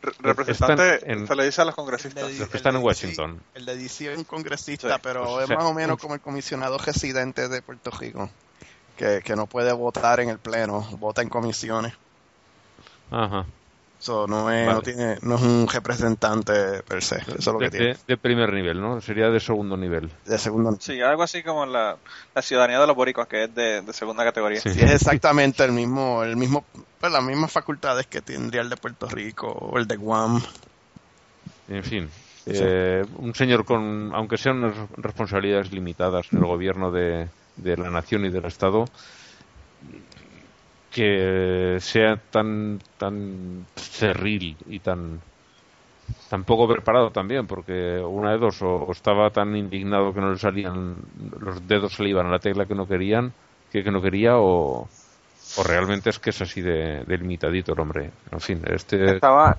Re- 0.00 0.12
representante 0.20 1.10
en- 1.10 1.26
se 1.26 1.34
le 1.34 1.44
dice 1.44 1.60
a 1.60 1.64
los 1.64 1.74
congresistas. 1.74 2.28
de- 2.28 2.38
Los 2.38 2.48
que 2.48 2.56
el 2.56 2.56
están 2.58 2.74
de 2.74 2.78
en 2.80 2.86
DC, 2.86 3.06
Washington. 3.06 3.42
El 3.54 3.64
de 3.66 3.76
DC 3.76 4.12
es 4.12 4.18
un 4.18 4.24
congresista, 4.24 4.94
Sí, 4.94 5.00
pero 5.02 5.24
pues, 5.24 5.38
es 5.38 5.44
o 5.44 5.46
sea, 5.48 5.56
más 5.56 5.64
o 5.66 5.74
menos 5.74 5.98
como 6.00 6.14
el 6.14 6.20
comisionado 6.20 6.78
residente 6.78 7.48
de 7.48 7.62
Puerto 7.62 7.90
Rico, 7.90 8.30
que, 8.96 9.20
que 9.24 9.34
no 9.36 9.46
puede 9.46 9.72
votar 9.72 10.20
en 10.20 10.28
el 10.28 10.38
pleno, 10.38 10.80
vota 10.98 11.22
en 11.22 11.28
comisiones. 11.28 11.94
Ajá. 13.10 13.44
So, 14.00 14.26
no, 14.28 14.48
es, 14.50 14.64
Vale. 14.64 14.74
no, 14.76 14.82
tiene, 14.82 15.18
no 15.22 15.34
es 15.34 15.42
un 15.42 15.66
representante 15.66 16.82
per 16.86 17.02
se, 17.02 17.16
eso 17.16 17.34
es 17.36 17.46
lo 17.46 17.58
que 17.58 17.64
de, 17.64 17.70
tiene. 17.70 17.86
de- 17.94 17.98
de 18.06 18.16
primer 18.16 18.52
nivel, 18.52 18.80
¿no? 18.80 19.00
Sería 19.00 19.28
de 19.28 19.40
segundo 19.40 19.76
nivel. 19.76 20.08
De 20.24 20.38
segundo 20.38 20.76
Sí, 20.80 21.00
algo 21.00 21.24
así 21.24 21.42
como 21.42 21.66
la, 21.66 21.96
la 22.34 22.42
ciudadanía 22.42 22.78
de 22.80 22.86
los 22.86 22.94
boricuas, 22.94 23.26
que 23.26 23.44
es 23.44 23.54
de, 23.54 23.82
de 23.82 23.92
segunda 23.92 24.22
categoría. 24.24 24.60
Sí. 24.60 24.70
Sí, 24.70 24.80
es 24.80 24.92
exactamente 24.92 25.64
el 25.64 25.72
mismo, 25.72 26.22
el 26.22 26.36
mismo, 26.36 26.64
pues 27.00 27.12
las 27.12 27.24
mismas 27.24 27.50
facultades 27.50 28.06
que 28.06 28.22
tendría 28.22 28.60
el 28.60 28.70
de 28.70 28.76
Puerto 28.76 29.08
Rico 29.08 29.48
o 29.48 29.76
el 29.78 29.88
de 29.88 29.96
Guam. 29.96 30.40
En 31.68 31.82
fin, 31.84 32.08
eh, 32.46 33.04
un 33.16 33.34
señor 33.34 33.64
con, 33.64 34.12
aunque 34.14 34.38
sean 34.38 34.62
unas 34.64 34.74
responsabilidades 34.96 35.72
limitadas 35.72 36.26
en 36.32 36.38
el 36.38 36.46
gobierno 36.46 36.90
de, 36.90 37.28
de 37.56 37.76
la 37.76 37.90
nación 37.90 38.24
y 38.24 38.30
del 38.30 38.44
Estado, 38.46 38.84
que 40.98 41.78
sea 41.80 42.16
tan 42.30 42.80
tan 42.98 43.64
cerril 43.76 44.56
y 44.66 44.80
tan 44.80 45.20
tan 46.30 46.44
poco 46.44 46.66
preparado 46.68 47.10
también, 47.10 47.46
porque 47.46 47.98
una 48.04 48.32
de 48.32 48.38
dos, 48.38 48.60
o, 48.62 48.76
o 48.76 48.92
estaba 48.92 49.30
tan 49.30 49.54
indignado 49.56 50.12
que 50.12 50.20
no 50.20 50.30
le 50.32 50.38
salían, 50.38 50.96
los 51.40 51.66
dedos 51.68 51.92
se 51.94 52.02
le 52.02 52.10
iban 52.10 52.26
a 52.26 52.30
la 52.30 52.38
tecla 52.38 52.66
que 52.66 52.74
no 52.74 52.86
querían, 52.88 53.32
que, 53.70 53.84
que 53.84 53.90
no 53.90 54.00
quería, 54.02 54.36
o, 54.38 54.88
o 55.56 55.62
realmente 55.64 56.10
es 56.10 56.18
que 56.18 56.30
es 56.30 56.40
así 56.42 56.60
de, 56.60 57.04
de 57.04 57.18
limitadito 57.18 57.72
el 57.74 57.80
hombre. 57.80 58.10
En 58.32 58.40
fin, 58.40 58.62
este 58.66 59.14
Estaba, 59.16 59.56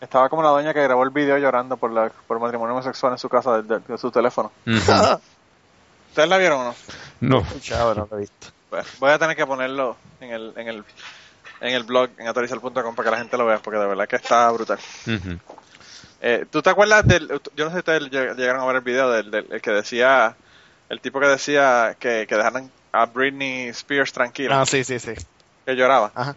estaba 0.00 0.28
como 0.28 0.42
la 0.42 0.50
doña 0.50 0.72
que 0.74 0.82
grabó 0.82 1.04
el 1.04 1.10
video 1.10 1.38
llorando 1.38 1.76
por, 1.76 1.90
la, 1.92 2.10
por 2.26 2.36
el 2.38 2.42
matrimonio 2.42 2.74
homosexual 2.74 3.12
en 3.12 3.18
su 3.18 3.28
casa 3.28 3.62
de, 3.62 3.74
de- 3.74 3.80
de 3.86 3.98
su 3.98 4.10
teléfono. 4.10 4.50
¿Ustedes 6.08 6.28
la 6.28 6.38
vieron 6.38 6.60
o 6.60 6.64
no? 6.64 6.74
no, 7.20 7.42
Chavo, 7.60 7.94
no 7.94 8.08
lo 8.10 8.16
he 8.16 8.20
visto. 8.20 8.48
Voy 8.98 9.10
a 9.10 9.18
tener 9.18 9.36
que 9.36 9.46
ponerlo 9.46 9.96
en 10.20 10.30
el, 10.32 10.52
en 10.56 10.68
el, 10.68 10.84
en 11.60 11.74
el 11.74 11.82
blog, 11.84 12.10
en 12.18 12.26
autorizal.com, 12.26 12.94
para 12.94 13.04
que 13.06 13.10
la 13.10 13.18
gente 13.18 13.36
lo 13.38 13.46
vea, 13.46 13.58
porque 13.58 13.78
de 13.78 13.86
verdad 13.86 14.06
que 14.08 14.16
está 14.16 14.50
brutal. 14.50 14.78
Eh, 16.20 16.46
¿Tú 16.50 16.62
te 16.62 16.70
acuerdas 16.70 17.06
del, 17.06 17.28
yo 17.54 17.64
no 17.64 17.70
sé 17.70 17.74
si 17.74 17.78
ustedes 17.78 18.02
lleg- 18.04 18.34
llegaron 18.36 18.62
a 18.62 18.66
ver 18.66 18.76
el 18.76 18.82
video 18.82 19.10
del, 19.10 19.30
del 19.30 19.46
el 19.50 19.60
que 19.60 19.70
decía, 19.72 20.36
el 20.88 21.00
tipo 21.00 21.20
que 21.20 21.26
decía 21.26 21.96
que, 21.98 22.26
que 22.26 22.36
dejaran 22.36 22.72
a 22.92 23.06
Britney 23.06 23.68
Spears 23.68 24.12
tranquila, 24.12 24.60
Ah, 24.60 24.66
sí, 24.66 24.84
sí, 24.84 24.98
sí. 24.98 25.12
que 25.66 25.74
lloraba? 25.74 26.12
Ajá. 26.14 26.34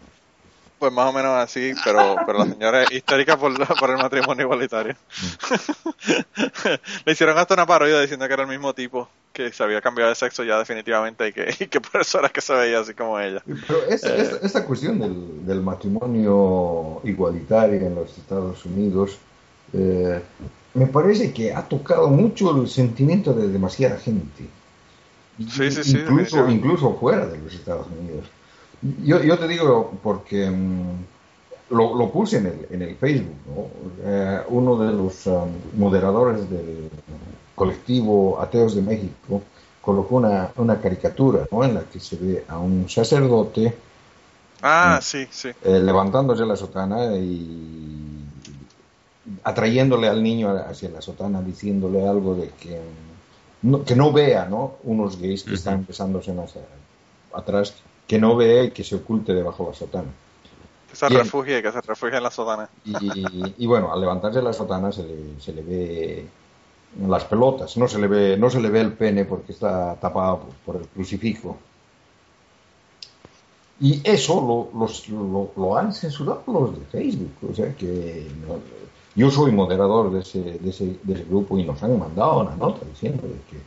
Pues 0.80 0.94
más 0.94 1.10
o 1.10 1.14
menos 1.14 1.32
así, 1.38 1.74
pero, 1.84 2.16
pero 2.26 2.40
la 2.40 2.46
señora 2.46 2.84
es 2.84 2.92
histórica 2.92 3.36
por, 3.36 3.52
por 3.80 3.90
el 3.90 3.98
matrimonio 3.98 4.44
igualitario. 4.44 4.96
Le 7.06 7.12
hicieron 7.12 7.38
hasta 7.38 7.56
una 7.56 7.66
parodia 7.66 8.00
diciendo 8.00 8.28
que 8.28 8.34
era 8.34 8.44
el 8.44 8.50
mismo 8.50 8.74
tipo, 8.74 9.10
que 9.34 9.52
se 9.52 9.64
había 9.64 9.82
cambiado 9.82 10.10
de 10.10 10.16
sexo 10.16 10.44
ya 10.44 10.60
definitivamente 10.60 11.28
y 11.28 11.34
que, 11.34 11.56
y 11.60 11.68
que 11.68 11.82
por 11.82 12.02
eso 12.02 12.20
era 12.20 12.30
que 12.30 12.42
se 12.42 12.54
veía 12.54 12.80
así 12.80 12.94
como 12.94 13.20
ella. 13.20 13.42
Pero 13.46 13.86
esta, 13.90 14.16
Eh. 14.16 14.40
esta 14.44 14.66
cuestión 14.66 15.00
del, 15.00 15.46
del 15.48 15.62
matrimonio 15.62 17.02
igualitario 17.04 17.80
en 17.82 17.96
los 17.96 18.16
Estados 18.18 18.64
Unidos 18.66 19.18
eh, 19.74 20.22
me 20.76 20.86
parece 20.88 21.34
que 21.34 21.54
ha 21.54 21.64
tocado 21.68 22.08
mucho 22.08 22.56
el 22.56 22.68
sentimiento 22.68 23.34
de 23.34 23.48
demasiada 23.48 23.98
gente. 23.98 24.46
Sí, 25.40 25.72
sí, 25.72 25.84
sí, 25.84 25.98
incluso, 26.00 26.48
incluso 26.50 26.96
fuera 26.96 27.26
de 27.26 27.38
los 27.40 27.54
Estados 27.54 27.88
Unidos. 27.88 28.26
Yo, 28.82 29.24
yo 29.24 29.38
te 29.40 29.48
digo 29.48 29.92
porque 30.04 30.50
mm, 30.50 31.06
lo, 31.72 31.96
lo 31.98 32.12
puse 32.12 32.38
en 32.38 32.46
el, 32.48 32.68
en 32.70 32.82
el 32.84 32.96
Facebook. 32.96 33.36
¿no? 33.48 33.68
Eh, 34.04 34.42
uno 34.50 34.78
de 34.78 34.94
los 34.94 35.26
um, 35.28 35.50
moderadores 35.78 36.50
del 36.50 36.90
colectivo 37.56 38.40
Ateos 38.40 38.76
de 38.76 38.82
México 38.82 39.42
colocó 39.82 40.18
una, 40.18 40.52
una 40.58 40.80
caricatura 40.80 41.46
¿no? 41.52 41.64
en 41.64 41.74
la 41.76 41.82
que 41.84 42.00
se 42.00 42.16
ve 42.18 42.46
a 42.48 42.58
un 42.60 42.88
sacerdote 42.90 43.76
Ah, 44.62 44.98
Mm. 45.00 45.02
sí, 45.04 45.28
sí. 45.30 45.50
eh, 45.64 45.80
levantándose 45.80 46.44
la 46.46 46.56
sotana 46.56 47.16
y 47.16 48.24
atrayéndole 49.44 50.08
al 50.08 50.24
niño 50.24 50.50
hacia 50.50 50.90
la 50.90 51.02
sotana, 51.02 51.42
diciéndole 51.42 52.08
algo 52.08 52.36
de 52.36 52.50
que 52.50 52.80
no, 53.62 53.84
que 53.84 53.96
no 53.96 54.12
vea, 54.12 54.46
¿no? 54.46 54.76
Unos 54.84 55.20
gays 55.20 55.44
que 55.44 55.56
están 55.56 55.76
empezándose 55.80 56.32
hacia 56.32 56.62
atrás, 57.34 57.76
que 58.08 58.18
no 58.20 58.36
vea 58.36 58.64
y 58.66 58.72
que 58.72 58.84
se 58.84 58.96
oculte 58.96 59.34
debajo 59.34 59.66
de 59.66 59.70
la 59.72 59.76
sotana. 59.76 60.08
Que 60.90 60.96
se 60.96 61.10
refugie, 61.10 61.62
que 61.62 61.72
se 61.72 61.82
refugie 61.82 62.18
en 62.18 62.24
la 62.24 62.32
sotana. 62.32 62.70
Y, 62.86 63.54
y 63.58 63.66
bueno, 63.66 63.92
al 63.92 64.00
levantarse 64.00 64.42
la 64.42 64.54
sotana 64.54 64.92
se 64.92 65.04
le, 65.04 65.16
se 65.42 65.52
le 65.54 65.62
ve 65.62 66.26
las 67.08 67.26
pelotas, 67.26 67.76
no 67.78 67.88
se 67.88 68.00
le 68.00 68.08
ve, 68.08 68.38
no 68.38 68.50
se 68.50 68.62
le 68.62 68.70
ve 68.70 68.82
el 68.82 68.94
pene 68.94 69.26
porque 69.26 69.52
está 69.52 69.96
tapado 69.96 70.40
por, 70.66 70.78
el 70.78 70.88
crucifijo. 70.88 71.58
Y 73.80 74.02
eso 74.10 74.70
lo, 74.74 74.80
los- 74.80 75.08
lo, 75.10 75.52
lo 75.56 75.78
han 75.78 75.94
censurado 75.94 76.42
los 76.48 76.80
de 76.80 76.86
Facebook, 76.88 77.52
o 77.52 77.54
sea 77.54 77.76
que 77.76 78.28
no- 78.48 78.60
yo 79.16 79.30
soy 79.32 79.52
moderador 79.52 80.12
de 80.12 80.20
ese, 80.22 80.40
de, 80.40 80.70
ese, 80.70 80.96
de 81.04 81.14
ese 81.14 81.24
grupo 81.26 81.58
y 81.58 81.64
nos 81.64 81.82
han 81.84 81.98
mandado 82.00 82.40
una 82.42 82.56
nota 82.56 82.86
diciendo 82.90 83.24
que 83.50 83.58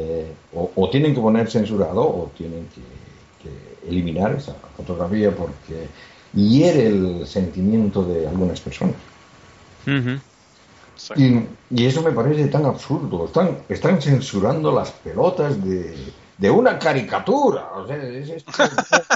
eh, 0.00 0.32
o, 0.54 0.70
o 0.76 0.90
tienen 0.90 1.14
que 1.14 1.20
poner 1.20 1.50
censurado 1.50 2.02
o 2.02 2.30
tienen 2.36 2.66
que 2.74 2.82
eliminar 3.88 4.32
esa 4.32 4.54
fotografía 4.76 5.34
porque 5.34 5.88
hiere 6.34 6.86
el 6.86 7.26
sentimiento 7.26 8.04
de 8.04 8.28
algunas 8.28 8.60
personas. 8.60 8.96
Y, 11.16 11.46
y 11.70 11.86
eso 11.86 12.02
me 12.02 12.12
parece 12.12 12.48
tan 12.48 12.66
absurdo. 12.66 13.26
Están, 13.26 13.58
están 13.68 14.02
censurando 14.02 14.72
las 14.72 14.90
pelotas 14.90 15.62
de, 15.64 15.94
de 16.36 16.50
una 16.50 16.78
caricatura. 16.78 17.70
O 17.74 17.86
sea, 17.86 17.96
es, 17.96 18.44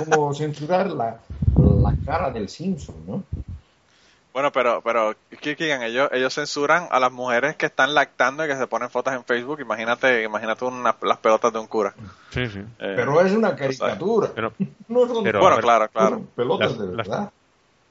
como 0.06 0.32
censurar 0.32 0.90
la, 0.90 1.20
la 1.56 1.96
cara 2.04 2.30
del 2.30 2.48
Simpson, 2.48 2.96
¿no? 3.06 3.22
Bueno, 4.32 4.50
pero, 4.50 4.80
pero, 4.82 5.14
¿qué 5.40 5.56
quieren? 5.56 5.82
Ellos, 5.82 6.08
ellos 6.12 6.32
censuran 6.34 6.88
a 6.90 6.98
las 6.98 7.12
mujeres 7.12 7.54
que 7.56 7.66
están 7.66 7.92
lactando 7.94 8.44
y 8.44 8.48
que 8.48 8.56
se 8.56 8.66
ponen 8.66 8.88
fotos 8.88 9.12
en 9.12 9.24
Facebook. 9.24 9.60
Imagínate, 9.60 10.22
imagínate 10.22 10.64
una- 10.64 10.96
las 11.02 11.18
pelotas 11.18 11.52
de 11.52 11.58
un 11.58 11.66
cura. 11.66 11.92
Sí, 12.30 12.46
sí. 12.48 12.60
Eh, 12.78 12.94
Pero 12.96 13.20
es 13.20 13.32
una 13.32 13.54
caricatura. 13.54 14.30
Pero 14.34 14.52
no 14.88 15.06
son 15.06 15.22
pero- 15.22 15.40
bueno, 15.40 15.56
ver, 15.56 15.64
claro, 15.64 15.88
claro. 15.88 16.08
son 16.16 16.26
pelotas 16.34 16.70
Las- 16.70 16.78
de 16.78 16.86
las- 16.96 17.08
verdad. 17.08 17.30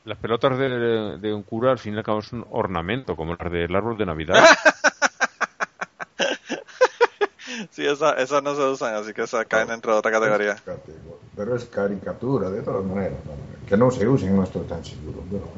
las 0.05 0.17
pelotas 0.17 0.57
de, 0.57 0.69
de 1.19 1.33
un 1.33 1.43
cura 1.43 1.71
al 1.71 1.77
fin 1.79 1.93
y 1.93 1.97
al 1.97 2.03
cabo 2.03 2.19
es 2.19 2.33
un 2.33 2.43
ornamento, 2.49 3.15
como 3.15 3.35
las 3.35 3.51
del 3.51 3.75
árbol 3.75 3.97
de 3.97 4.05
Navidad. 4.07 4.43
Sí, 7.81 7.87
esas 7.87 8.15
esas 8.19 8.43
no 8.43 8.53
se 8.55 8.61
usan, 8.61 8.93
así 8.93 9.11
que 9.11 9.23
esas 9.23 9.47
caen 9.47 9.67
dentro 9.67 9.91
de 9.93 9.97
otra 9.97 10.11
categoría. 10.11 10.55
Pero 11.35 11.55
es 11.55 11.65
caricatura, 11.65 12.51
de 12.51 12.61
todas 12.61 12.85
maneras. 12.85 13.17
Que 13.67 13.75
no 13.75 13.89
se 13.89 14.07
usen, 14.07 14.35
no 14.35 14.43
estoy 14.43 14.67
tan 14.67 14.85
seguro. 14.85 15.23
pero- 15.31 15.51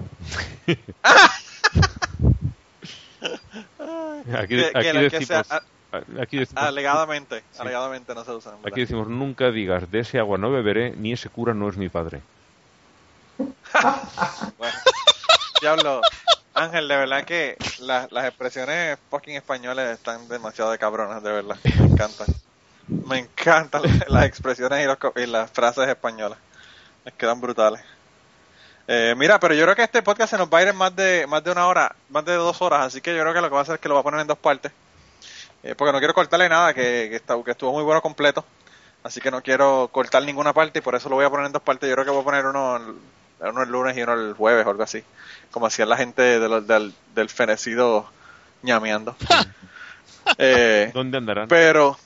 Aquí, 4.37 4.55
Que- 4.55 4.71
aquí 4.73 4.91
que 4.91 4.99
decimos, 5.09 5.47
sea- 5.47 5.61
aquí 6.21 6.37
decimos, 6.37 6.63
Alegadamente, 6.63 7.43
alegadamente 7.59 8.15
no 8.15 8.23
se 8.23 8.31
usan. 8.31 8.53
¿verdad? 8.53 8.67
aquí 8.71 8.79
decimos, 8.81 9.07
nunca 9.09 9.51
digas, 9.51 9.91
de 9.91 9.99
ese 9.99 10.17
agua 10.19 10.37
no 10.37 10.49
beberé, 10.49 10.91
ni 10.95 11.11
ese 11.11 11.27
cura 11.29 11.53
no 11.53 11.67
es 11.67 11.75
mi 11.75 11.89
padre. 11.89 12.21
Bueno, 14.57 14.73
diablo, 15.61 16.01
Ángel, 16.53 16.87
de 16.87 16.97
verdad 16.97 17.25
que 17.25 17.57
la- 17.79 18.07
las 18.11 18.25
expresiones 18.25 18.97
fucking 19.09 19.35
españoles 19.35 19.89
están 19.89 20.27
demasiado 20.27 20.71
de 20.71 20.77
cabronas, 20.77 21.23
de 21.23 21.31
verdad. 21.31 21.57
Me 21.79 21.85
encantan. 21.85 22.27
Me 22.87 23.19
encantan 23.19 23.81
las 24.07 24.25
expresiones 24.25 24.83
y, 24.83 24.87
los 24.87 24.97
y 25.15 25.25
las 25.27 25.51
frases 25.51 25.87
españolas. 25.87 26.37
Les 27.05 27.13
quedan 27.15 27.41
brutales. 27.41 27.81
Eh, 28.87 29.13
mira, 29.17 29.39
pero 29.39 29.53
yo 29.53 29.63
creo 29.63 29.75
que 29.75 29.83
este 29.83 30.03
podcast 30.03 30.31
se 30.31 30.37
nos 30.37 30.49
va 30.49 30.57
a 30.59 30.61
ir 30.63 30.67
en 30.69 30.75
más 30.75 30.95
de, 30.95 31.25
más 31.27 31.43
de 31.43 31.51
una 31.51 31.67
hora, 31.67 31.95
más 32.09 32.25
de 32.25 32.33
dos 32.33 32.61
horas, 32.61 32.81
así 32.81 32.99
que 33.01 33.15
yo 33.15 33.21
creo 33.21 33.33
que 33.33 33.39
lo 33.41 33.47
que 33.47 33.51
voy 33.51 33.59
a 33.59 33.61
hacer 33.61 33.75
es 33.75 33.81
que 33.81 33.87
lo 33.87 33.95
voy 33.95 34.01
a 34.01 34.03
poner 34.03 34.19
en 34.21 34.27
dos 34.27 34.37
partes. 34.37 34.71
Eh, 35.63 35.75
porque 35.75 35.93
no 35.93 35.99
quiero 35.99 36.13
cortarle 36.13 36.49
nada, 36.49 36.73
que, 36.73 36.81
que, 37.09 37.15
está- 37.17 37.41
que 37.43 37.51
estuvo 37.51 37.71
muy 37.73 37.83
bueno 37.83 38.01
completo. 38.01 38.45
Así 39.03 39.21
que 39.21 39.31
no 39.31 39.41
quiero 39.43 39.89
cortar 39.91 40.23
ninguna 40.23 40.53
parte 40.53 40.79
y 40.79 40.81
por 40.81 40.95
eso 40.95 41.09
lo 41.09 41.15
voy 41.15 41.25
a 41.25 41.29
poner 41.29 41.47
en 41.47 41.51
dos 41.53 41.61
partes. 41.63 41.89
Yo 41.89 41.95
creo 41.95 42.05
que 42.05 42.11
voy 42.11 42.21
a 42.21 42.25
poner 42.25 42.45
uno, 42.45 42.95
uno 43.49 43.63
el 43.63 43.69
lunes 43.69 43.97
y 43.97 44.01
uno 44.03 44.13
el 44.13 44.33
jueves 44.33 44.65
o 44.65 44.69
algo 44.69 44.83
así. 44.83 45.03
Como 45.51 45.65
hacía 45.67 45.85
la 45.85 45.97
gente 45.97 46.21
de 46.21 46.49
los- 46.49 46.65
del, 46.67 46.93
del 47.15 47.29
fenecido 47.29 48.05
ñameando. 48.61 49.15
eh, 50.37 50.91
¿Dónde 50.93 51.17
andarán? 51.17 51.47
pero, 51.47 51.97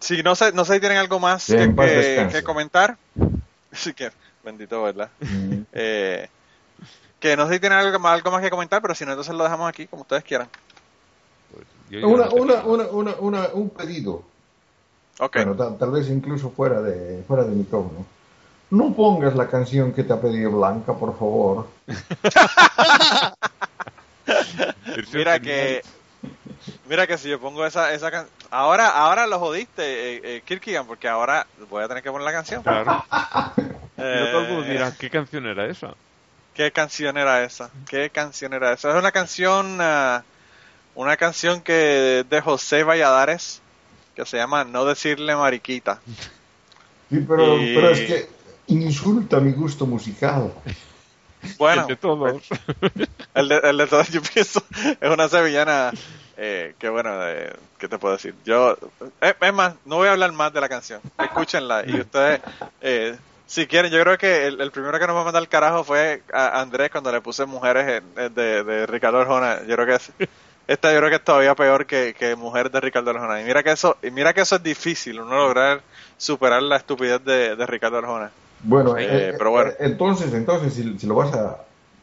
si 0.00 0.22
no 0.22 0.34
sé, 0.36 0.52
no 0.52 0.64
sé 0.64 0.74
si 0.74 0.80
tienen 0.80 0.98
algo 0.98 1.18
más 1.18 1.46
Que 1.46 2.42
comentar. 2.44 2.96
Sí 3.72 3.92
que, 3.92 4.10
bendito, 4.44 4.82
¿verdad? 4.82 5.10
Mm. 5.20 5.60
Eh, 5.72 6.28
que 7.20 7.36
no 7.36 7.48
sé 7.48 7.54
si 7.54 7.60
tienen 7.60 7.78
algo 7.80 7.98
más, 7.98 8.12
algo 8.14 8.30
más 8.30 8.40
que 8.42 8.48
comentar, 8.50 8.80
pero 8.80 8.94
si 8.94 9.04
no, 9.04 9.10
entonces 9.10 9.34
lo 9.34 9.42
dejamos 9.44 9.68
aquí, 9.68 9.86
como 9.86 10.02
ustedes 10.02 10.22
quieran. 10.24 10.48
Una, 12.02 12.28
una, 12.30 12.54
una, 12.64 12.86
una, 12.86 13.14
una- 13.18 13.48
un 13.54 13.70
pedido. 13.70 14.22
Ok. 15.18 15.34
Bueno, 15.36 15.54
tal, 15.56 15.76
tal 15.78 15.90
vez 15.90 16.08
incluso 16.10 16.50
fuera 16.50 16.80
de, 16.80 17.24
fuera 17.26 17.42
de 17.44 17.50
micrófono. 17.50 18.06
No 18.70 18.92
pongas 18.94 19.34
la 19.34 19.48
canción 19.48 19.92
que 19.92 20.04
te 20.04 20.12
ha 20.12 20.20
pedido 20.20 20.50
Blanca, 20.52 20.92
por 20.94 21.18
favor. 21.18 21.66
Mira 25.12 25.40
que 25.40 25.82
mira 26.88 27.06
que 27.06 27.16
si 27.18 27.28
yo 27.30 27.38
pongo 27.40 27.64
esa 27.64 27.92
esa 27.92 28.10
can- 28.10 28.26
ahora 28.50 28.88
ahora 28.88 29.26
lo 29.26 29.38
jodiste 29.38 29.82
eh, 30.16 30.20
eh, 30.22 30.42
Kirkigan 30.44 30.86
porque 30.86 31.08
ahora 31.08 31.46
voy 31.70 31.82
a 31.84 31.88
tener 31.88 32.02
que 32.02 32.10
poner 32.10 32.24
la 32.26 32.32
canción 32.32 32.62
Claro. 32.62 33.04
Eh, 34.00 34.28
todo 34.30 34.62
dirá, 34.62 34.92
¿qué 34.96 35.10
canción 35.10 35.44
era 35.46 35.66
esa? 35.66 35.92
qué 36.54 36.70
canción 36.70 37.16
era 37.18 37.42
esa 37.42 37.68
qué 37.88 38.10
canción 38.10 38.52
era 38.52 38.72
esa 38.72 38.90
es 38.90 38.94
una 38.96 39.10
canción 39.10 39.78
ah, 39.80 40.22
una 40.94 41.16
canción 41.16 41.60
que 41.62 42.24
de 42.28 42.40
José 42.40 42.84
Valladares 42.84 43.60
que 44.14 44.24
se 44.24 44.36
llama 44.36 44.62
no 44.64 44.84
decirle 44.84 45.34
mariquita 45.34 45.98
Sí, 47.10 47.24
pero, 47.26 47.56
Y- 47.56 47.74
pero 47.74 47.90
es 47.90 48.00
que 48.02 48.28
insulta 48.68 49.40
mi 49.40 49.52
gusto 49.52 49.86
musical. 49.86 50.52
bueno 51.58 51.82
El 51.82 51.88
de 51.88 51.96
todos. 51.96 52.42
El 53.34 53.48
de, 53.48 53.56
el 53.62 53.76
de 53.78 53.86
todas, 53.86 54.08
yo 54.10 54.20
pienso, 54.22 54.62
es 55.00 55.10
una 55.10 55.28
sevillana 55.28 55.92
eh, 56.36 56.74
que 56.78 56.88
bueno, 56.88 57.10
eh, 57.28 57.52
¿qué 57.78 57.88
te 57.88 57.98
puedo 57.98 58.14
decir? 58.14 58.34
Yo, 58.44 58.76
eh, 59.20 59.34
es 59.40 59.52
más, 59.54 59.74
no 59.84 59.96
voy 59.96 60.08
a 60.08 60.12
hablar 60.12 60.32
más 60.32 60.52
de 60.52 60.60
la 60.60 60.68
canción, 60.68 61.00
escúchenla 61.18 61.84
y 61.86 62.00
ustedes, 62.00 62.40
eh, 62.80 63.16
si 63.46 63.66
quieren, 63.66 63.90
yo 63.90 64.00
creo 64.02 64.18
que 64.18 64.46
el, 64.46 64.60
el 64.60 64.70
primero 64.70 64.98
que 64.98 65.06
nos 65.06 65.16
va 65.16 65.20
a 65.22 65.24
mandar 65.24 65.40
al 65.42 65.48
carajo 65.48 65.84
fue 65.84 66.22
a 66.32 66.60
Andrés 66.60 66.90
cuando 66.90 67.10
le 67.12 67.20
puse 67.20 67.46
Mujeres 67.46 68.02
en- 68.16 68.22
en- 68.24 68.34
de, 68.34 68.62
de 68.64 68.86
Ricardo 68.86 69.20
Arjona, 69.20 69.60
yo 69.66 69.74
creo 69.76 69.86
que 69.86 69.94
es, 69.94 70.12
esta 70.66 70.92
yo 70.92 70.98
creo 70.98 71.08
que 71.10 71.16
es 71.16 71.24
todavía 71.24 71.54
peor 71.54 71.86
que, 71.86 72.14
que 72.18 72.36
Mujer 72.36 72.70
de 72.70 72.80
Ricardo 72.80 73.10
Arjona, 73.10 73.40
y 73.40 73.44
mira 73.44 73.62
que 73.62 73.70
eso, 73.72 73.96
y 74.02 74.10
mira 74.10 74.34
que 74.34 74.42
eso 74.42 74.56
es 74.56 74.62
difícil, 74.62 75.20
uno 75.20 75.36
lograr 75.36 75.80
superar 76.18 76.62
la 76.62 76.76
estupidez 76.76 77.24
de, 77.24 77.56
de 77.56 77.66
Ricardo 77.66 77.98
Arjona. 77.98 78.30
Bueno, 78.62 78.96
Eh, 78.98 79.06
eh, 79.10 79.34
pero 79.38 79.50
bueno. 79.50 79.70
eh, 79.70 79.76
entonces, 79.80 80.32
entonces 80.34 80.74
si, 80.74 80.98
si 80.98 81.06
lo 81.06 81.14
vas 81.14 81.32
a 81.34 81.58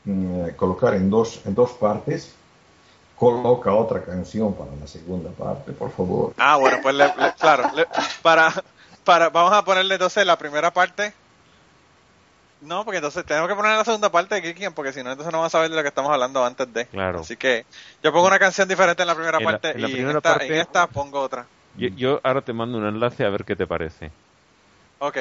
mm, 0.06 0.50
colocar 0.56 0.94
en 0.96 1.10
dos, 1.10 1.42
en 1.46 1.56
dos 1.56 1.72
partes, 1.72 2.34
coloca 3.18 3.74
otra 3.74 4.04
canción 4.04 4.54
para 4.54 4.72
la 4.80 4.88
segunda 4.88 5.30
parte, 5.32 5.72
por 5.74 5.92
favor. 5.92 6.34
Ah, 6.38 6.58
bueno, 6.58 6.78
pues 6.82 6.96
le- 6.96 7.06
le- 7.08 7.34
claro, 7.40 7.70
le- 7.76 7.88
para, 8.22 8.52
para, 9.04 9.30
vamos 9.30 9.54
a 9.54 9.64
ponerle 9.64 9.96
entonces 9.96 10.26
la 10.26 10.38
primera 10.38 10.72
parte. 10.72 11.14
No, 12.62 12.84
porque 12.84 12.98
entonces 12.98 13.26
tenemos 13.26 13.48
que 13.50 13.56
poner 13.56 13.78
la 13.78 13.84
segunda 13.86 14.12
parte 14.12 14.36
de 14.36 14.42
Kirkian, 14.42 14.74
porque 14.74 14.92
si 14.92 15.04
no, 15.04 15.12
entonces 15.12 15.32
no 15.32 15.40
vamos 15.40 15.54
a 15.54 15.58
saber 15.58 15.70
de 15.70 15.76
lo 15.76 15.82
que 15.84 15.90
estamos 15.90 16.12
hablando 16.12 16.44
antes 16.44 16.72
de. 16.74 16.86
Claro. 16.86 17.20
Así 17.20 17.36
que 17.38 17.66
yo 18.02 18.12
pongo 18.12 18.28
una 18.28 18.40
canción 18.40 18.68
diferente 18.68 19.04
en 19.04 19.08
la 19.08 19.14
primera 19.16 19.38
En 19.40 19.46
la- 19.46 19.52
parte 19.52 19.72
en 19.72 19.82
la 19.82 19.88
y 19.88 19.92
primera 19.92 20.12
en, 20.12 20.18
esta, 20.18 20.34
parte- 20.34 20.48
en 20.56 20.62
esta 20.62 20.88
pongo 20.88 21.22
otra. 21.22 21.48
Yo, 21.78 21.90
yo 21.90 22.22
ahora 22.24 22.42
te 22.42 22.54
mando 22.54 22.78
un 22.78 22.86
enlace 22.86 23.24
a 23.26 23.30
ver 23.30 23.44
qué 23.46 23.56
te 23.56 23.68
parece. 23.68 24.12
Ok. 25.00 25.18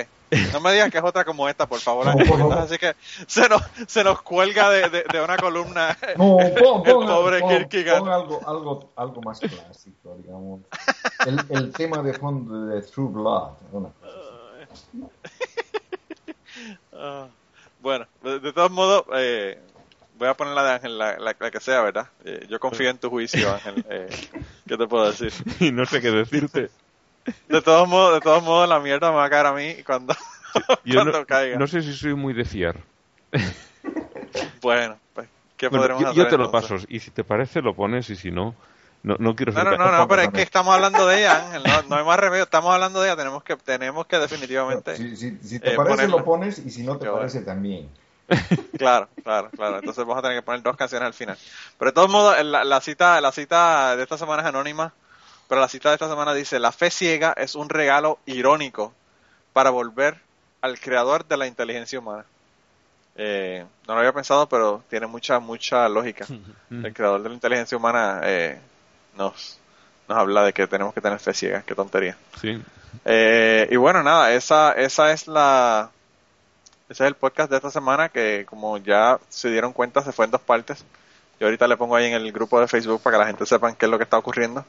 No 0.52 0.60
me 0.60 0.72
digas 0.72 0.90
que 0.90 0.98
es 0.98 1.04
otra 1.04 1.24
como 1.24 1.48
esta, 1.48 1.66
por 1.66 1.78
favor. 1.80 2.06
No, 2.06 2.52
Así 2.52 2.76
que 2.78 2.94
se 3.26 3.48
nos, 3.48 3.62
se 3.86 4.02
nos 4.02 4.20
cuelga 4.22 4.68
de, 4.70 4.88
de, 4.88 5.04
de 5.04 5.20
una 5.20 5.36
columna. 5.36 5.96
No, 6.16 6.36
pon, 6.38 6.82
El 6.86 6.94
pobre 7.06 7.40
pon- 7.40 7.48
Kierkegaard. 7.50 8.00
pon 8.00 8.08
algo, 8.08 8.40
algo, 8.48 8.92
algo 8.96 9.22
más 9.22 9.40
clásico, 9.40 10.16
digamos. 10.22 10.60
El, 11.26 11.40
el 11.50 11.72
tema 11.72 12.02
de 12.02 12.14
fondo 12.14 12.66
de 12.66 12.82
True 12.82 13.08
Blood. 13.10 13.50
una 13.72 13.88
cosa 13.90 14.12
así. 14.72 15.04
Ah, 16.92 17.26
bueno, 17.80 18.06
de, 18.22 18.38
de 18.38 18.52
todos 18.52 18.70
modos, 18.70 19.04
eh, 19.16 19.60
voy 20.16 20.28
a 20.28 20.34
poner 20.34 20.54
la 20.54 20.64
de 20.64 20.72
Ángel, 20.74 20.96
la, 20.98 21.18
la- 21.18 21.36
la 21.38 21.50
que 21.50 21.60
sea, 21.60 21.80
¿verdad? 21.82 22.08
Eh, 22.24 22.46
yo 22.48 22.60
confío 22.60 22.88
en 22.90 22.98
tu 22.98 23.10
juicio, 23.10 23.52
Ángel. 23.52 23.84
Eh, 23.90 24.08
¿Qué 24.66 24.76
te 24.76 24.86
puedo 24.86 25.10
decir? 25.10 25.32
Y 25.60 25.72
no 25.72 25.84
sé 25.86 26.00
qué 26.00 26.10
decirte. 26.12 26.70
De 27.48 27.62
todos 27.62 27.88
modos, 27.88 28.14
de 28.14 28.20
todos 28.20 28.42
modos, 28.42 28.68
la 28.68 28.80
mierda 28.80 29.10
me 29.10 29.16
va 29.16 29.24
a 29.24 29.30
caer 29.30 29.46
a 29.46 29.52
mí 29.52 29.82
cuando, 29.84 30.14
Yo 30.84 30.94
cuando 30.96 31.20
no, 31.20 31.26
caiga. 31.26 31.58
no 31.58 31.66
sé 31.66 31.82
si 31.82 31.92
soy 31.94 32.14
muy 32.14 32.34
de 32.34 32.44
fiar. 32.44 32.80
Bueno, 34.60 34.98
pues, 35.12 35.28
¿qué 35.56 35.68
Bueno, 35.68 35.82
podremos 35.82 36.02
yo, 36.02 36.10
hacer 36.10 36.24
yo 36.24 36.28
te 36.30 36.38
lo 36.38 36.50
paso. 36.50 36.76
Y 36.88 37.00
si 37.00 37.10
te 37.10 37.24
parece, 37.24 37.62
lo 37.62 37.74
pones. 37.74 38.08
Y 38.10 38.16
si 38.16 38.30
no, 38.30 38.54
no, 39.02 39.16
no 39.18 39.34
quiero 39.36 39.52
No, 39.52 39.64
no, 39.64 39.76
no, 39.76 39.90
no, 39.90 40.08
pero 40.08 40.22
es 40.22 40.28
que 40.30 40.42
estamos 40.42 40.74
hablando 40.74 41.06
de 41.06 41.18
ella, 41.20 41.46
Ángel. 41.46 41.62
No, 41.62 41.82
no 41.82 41.96
hay 41.96 42.04
más 42.04 42.18
remedio. 42.18 42.44
Estamos 42.44 42.72
hablando 42.74 43.00
de 43.00 43.08
ella. 43.08 43.16
Tenemos 43.16 43.42
que, 43.44 43.56
tenemos 43.56 44.06
que 44.06 44.18
definitivamente. 44.18 44.96
Si, 44.96 45.16
si- 45.16 45.38
si 45.38 45.60
te 45.60 45.70
eh, 45.70 45.76
parece, 45.76 45.90
ponerla. 45.92 46.16
lo 46.18 46.24
pones 46.24 46.58
y 46.58 46.70
si 46.70 46.82
no 46.82 46.96
te 46.98 47.06
Qué 47.06 47.12
parece, 47.12 47.40
también. 47.42 47.88
Claro, 48.76 49.08
claro, 49.22 49.50
claro. 49.54 49.78
Entonces 49.78 50.04
vamos 50.04 50.18
a 50.18 50.22
tener 50.22 50.38
que 50.38 50.42
poner 50.42 50.62
dos 50.62 50.76
canciones 50.76 51.06
al 51.06 51.14
final. 51.14 51.38
Pero 51.78 51.90
de 51.90 51.94
todos 51.94 52.10
modos, 52.10 52.42
la, 52.44 52.64
la 52.64 52.80
cita, 52.80 53.20
la 53.20 53.30
cita 53.30 53.96
de 53.96 54.02
esta 54.02 54.18
semana 54.18 54.42
es 54.42 54.48
anónima, 54.48 54.92
pero 55.54 55.62
la 55.62 55.68
cita 55.68 55.90
de 55.90 55.94
esta 55.94 56.08
semana 56.08 56.34
dice, 56.34 56.58
la 56.58 56.72
fe 56.72 56.90
ciega 56.90 57.32
es 57.36 57.54
un 57.54 57.68
regalo 57.68 58.18
irónico 58.26 58.92
para 59.52 59.70
volver 59.70 60.16
al 60.60 60.80
creador 60.80 61.28
de 61.28 61.36
la 61.36 61.46
inteligencia 61.46 62.00
humana. 62.00 62.24
Eh, 63.14 63.64
no 63.86 63.94
lo 63.94 64.00
había 64.00 64.12
pensado, 64.12 64.48
pero 64.48 64.82
tiene 64.90 65.06
mucha, 65.06 65.38
mucha 65.38 65.88
lógica. 65.88 66.26
El 66.70 66.92
creador 66.92 67.22
de 67.22 67.28
la 67.28 67.36
inteligencia 67.36 67.78
humana 67.78 68.20
eh, 68.24 68.58
nos, 69.16 69.60
nos 70.08 70.18
habla 70.18 70.42
de 70.42 70.52
que 70.52 70.66
tenemos 70.66 70.92
que 70.92 71.00
tener 71.00 71.20
fe 71.20 71.32
ciega. 71.32 71.62
Qué 71.62 71.76
tontería. 71.76 72.16
Sí. 72.40 72.60
Eh, 73.04 73.68
y 73.70 73.76
bueno, 73.76 74.02
nada, 74.02 74.34
esa, 74.34 74.72
esa 74.72 75.12
es 75.12 75.28
la, 75.28 75.88
ese 76.88 77.04
es 77.04 77.06
el 77.06 77.14
podcast 77.14 77.48
de 77.48 77.58
esta 77.58 77.70
semana 77.70 78.08
que 78.08 78.44
como 78.44 78.78
ya 78.78 79.20
se 79.28 79.50
dieron 79.50 79.72
cuenta 79.72 80.02
se 80.02 80.10
fue 80.10 80.24
en 80.24 80.32
dos 80.32 80.40
partes. 80.40 80.84
Yo 81.38 81.46
ahorita 81.46 81.68
le 81.68 81.76
pongo 81.76 81.94
ahí 81.94 82.06
en 82.06 82.14
el 82.14 82.32
grupo 82.32 82.60
de 82.60 82.66
Facebook 82.66 83.02
para 83.02 83.18
que 83.18 83.20
la 83.20 83.26
gente 83.28 83.46
sepa 83.46 83.72
qué 83.76 83.86
es 83.86 83.90
lo 83.92 83.98
que 83.98 84.04
está 84.04 84.18
ocurriendo. 84.18 84.64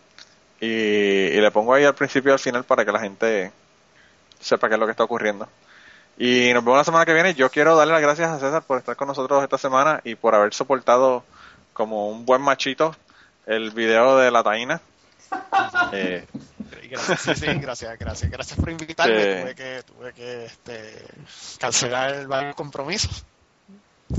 Y, 0.60 0.68
y 0.68 1.41
le 1.41 1.51
pongo 1.51 1.74
ahí 1.74 1.84
al 1.84 1.95
principio 1.95 2.32
y 2.32 2.34
al 2.34 2.39
final 2.39 2.64
para 2.64 2.86
que 2.86 2.91
la 2.91 2.99
gente 2.99 3.51
sepa 4.39 4.68
qué 4.68 4.76
es 4.76 4.80
lo 4.80 4.86
que 4.86 4.91
está 4.91 5.03
ocurriendo. 5.03 5.47
Y 6.18 6.53
nos 6.53 6.64
vemos 6.64 6.78
la 6.78 6.84
semana 6.84 7.06
que 7.06 7.14
viene. 7.14 7.34
Yo 7.34 7.49
quiero 7.49 7.76
darle 7.76 7.93
las 7.93 8.01
gracias 8.01 8.30
a 8.30 8.39
César 8.39 8.64
por 8.64 8.78
estar 8.78 8.95
con 8.95 9.08
nosotros 9.08 9.43
esta 9.43 9.58
semana 9.58 10.01
y 10.03 10.16
por 10.16 10.34
haber 10.34 10.53
soportado 10.53 11.24
como 11.74 12.10
un 12.10 12.26
buen 12.26 12.41
machito 12.41 12.95
el 13.45 13.72
video 13.72 14.18
de 14.18 14.32
la 14.32 14.43
taína. 14.43 14.82
Eh, 15.91 16.26
gracias, 16.89 17.22
sí, 17.22 17.36
sí, 17.36 17.45
gracias, 17.45 17.97
gracias, 17.99 18.32
gracias 18.32 18.60
por 18.60 18.70
invitarme. 18.70 19.16
Sí. 19.16 19.41
Tuve 19.41 19.56
que, 19.56 19.84
tuve 19.84 20.14
que 20.14 20.45
este, 20.45 21.06
cancelar 21.60 22.28
varios 22.28 22.56
compromisos, 22.56 23.24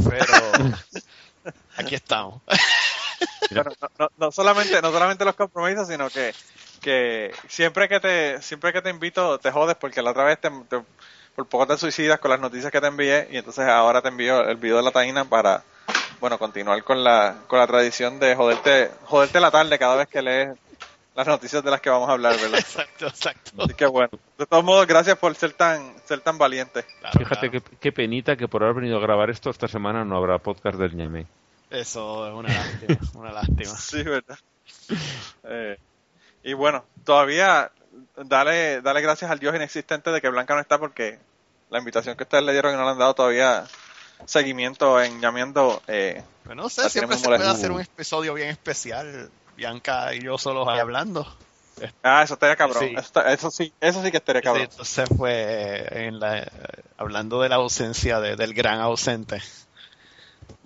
pero 0.08 0.24
aquí 1.76 1.94
estamos. 1.94 2.42
No, 3.50 3.62
no- 3.98 4.08
no 4.16 4.32
solamente 4.32 4.82
no 4.82 4.90
solamente 4.90 5.24
los 5.24 5.34
compromisos 5.36 5.86
sino 5.88 6.08
que 6.10 6.34
que 6.82 7.32
siempre 7.48 7.88
que 7.88 8.00
te 8.00 8.42
siempre 8.42 8.72
que 8.72 8.82
te 8.82 8.90
invito 8.90 9.38
te 9.38 9.50
jodes 9.52 9.76
porque 9.76 10.02
la 10.02 10.10
otra 10.10 10.24
vez 10.24 10.40
te, 10.40 10.50
te- 10.68 10.82
por 11.34 11.46
poco 11.46 11.66
te 11.66 11.76
suicidas 11.78 12.18
con 12.18 12.30
las 12.32 12.40
noticias 12.40 12.72
que 12.72 12.80
te 12.80 12.86
envié 12.88 13.28
y 13.30 13.36
entonces 13.36 13.64
ahora 13.66 14.02
te 14.02 14.08
envío 14.08 14.40
el 14.48 14.56
video 14.56 14.78
de 14.78 14.82
la 14.82 14.90
taína 14.90 15.24
para 15.26 15.62
bueno 16.20 16.38
continuar 16.38 16.82
con 16.82 17.04
la 17.04 17.36
con 17.46 17.58
la 17.60 17.66
tradición 17.66 18.18
de 18.18 18.34
joderte 18.34 18.90
joderte 19.04 19.38
la 19.40 19.50
tarde 19.50 19.78
cada 19.78 19.94
vez 19.96 20.08
que 20.08 20.22
lees 20.22 20.48
las 21.14 21.26
noticias 21.26 21.62
de 21.62 21.70
las 21.70 21.80
que 21.80 21.88
vamos 21.90 22.08
a 22.08 22.12
hablar 22.12 22.36
verdad 22.40 22.58
Exacto, 22.58 23.06
exacto. 23.06 23.62
así 23.62 23.74
que 23.74 23.86
bueno 23.86 24.10
de 24.36 24.46
todos 24.46 24.64
modos 24.64 24.86
gracias 24.86 25.16
por 25.18 25.34
ser 25.36 25.52
tan 25.52 25.94
ser 26.04 26.20
tan 26.20 26.36
valiente 26.36 26.84
Claro, 27.00 27.18
Fíjate 27.20 27.50
claro. 27.50 27.64
qué, 27.70 27.76
qué 27.78 27.92
penita 27.92 28.36
que 28.36 28.48
por 28.48 28.62
haber 28.64 28.74
venido 28.76 28.98
a 28.98 29.00
grabar 29.00 29.30
esto 29.30 29.50
esta 29.50 29.68
semana 29.68 30.04
no 30.04 30.16
habrá 30.16 30.38
podcast 30.38 30.78
del 30.78 30.96
Ñaimei. 30.96 31.26
Eso 31.70 32.28
es 32.28 32.34
una 32.34 32.48
lástima, 32.52 32.98
una 33.14 33.32
lástima. 33.32 33.76
Sí, 33.76 34.02
verdad. 34.02 34.38
Eh, 35.44 35.78
y 36.42 36.52
bueno, 36.54 36.84
todavía 37.04 37.70
dale, 38.16 38.80
dale 38.82 39.00
gracias 39.00 39.30
al 39.30 39.38
Dios 39.38 39.54
inexistente 39.54 40.10
de 40.10 40.20
que 40.20 40.28
Blanca 40.28 40.54
no 40.54 40.60
está 40.60 40.78
porque 40.78 41.18
la 41.70 41.78
invitación 41.78 42.16
que 42.16 42.22
ustedes 42.24 42.44
le 42.44 42.52
dieron 42.52 42.72
y 42.74 42.76
no 42.76 42.84
le 42.84 42.90
han 42.90 42.98
dado 42.98 43.14
todavía 43.14 43.64
seguimiento 44.26 45.00
en 45.02 45.20
llamando 45.20 45.82
eh, 45.88 46.22
Pero 46.42 46.54
no 46.54 46.68
sé, 46.68 46.88
siempre 46.90 47.16
se 47.16 47.24
puede 47.26 47.46
hacer 47.48 47.70
un 47.72 47.80
episodio 47.80 48.34
bien 48.34 48.48
especial. 48.48 49.30
Bianca 49.56 50.14
y 50.14 50.20
yo 50.22 50.36
solos 50.38 50.68
ahí 50.68 50.78
hablando. 50.78 51.26
ah 52.02 52.22
eso 52.22 52.34
estaría 52.34 52.56
cabrón 52.56 52.82
Sí. 52.84 52.90
eso, 52.92 53.00
está- 53.00 53.32
eso 53.32 53.50
sí 53.50 53.72
eso 53.80 54.02
sí 54.02 54.10
que 54.10 54.18
estaría 54.18 54.40
Sí, 54.40 54.44
cabrón 54.44 54.64
entonces 54.70 55.08
fue 55.16 56.06
en 56.06 56.20
la, 56.20 56.46
hablando 56.98 57.40
de 57.40 57.48
la 57.48 57.56
ausencia 57.56 58.20
de- 58.20 58.36
del 58.36 58.54
gran 58.54 58.80
ausente. 58.80 59.42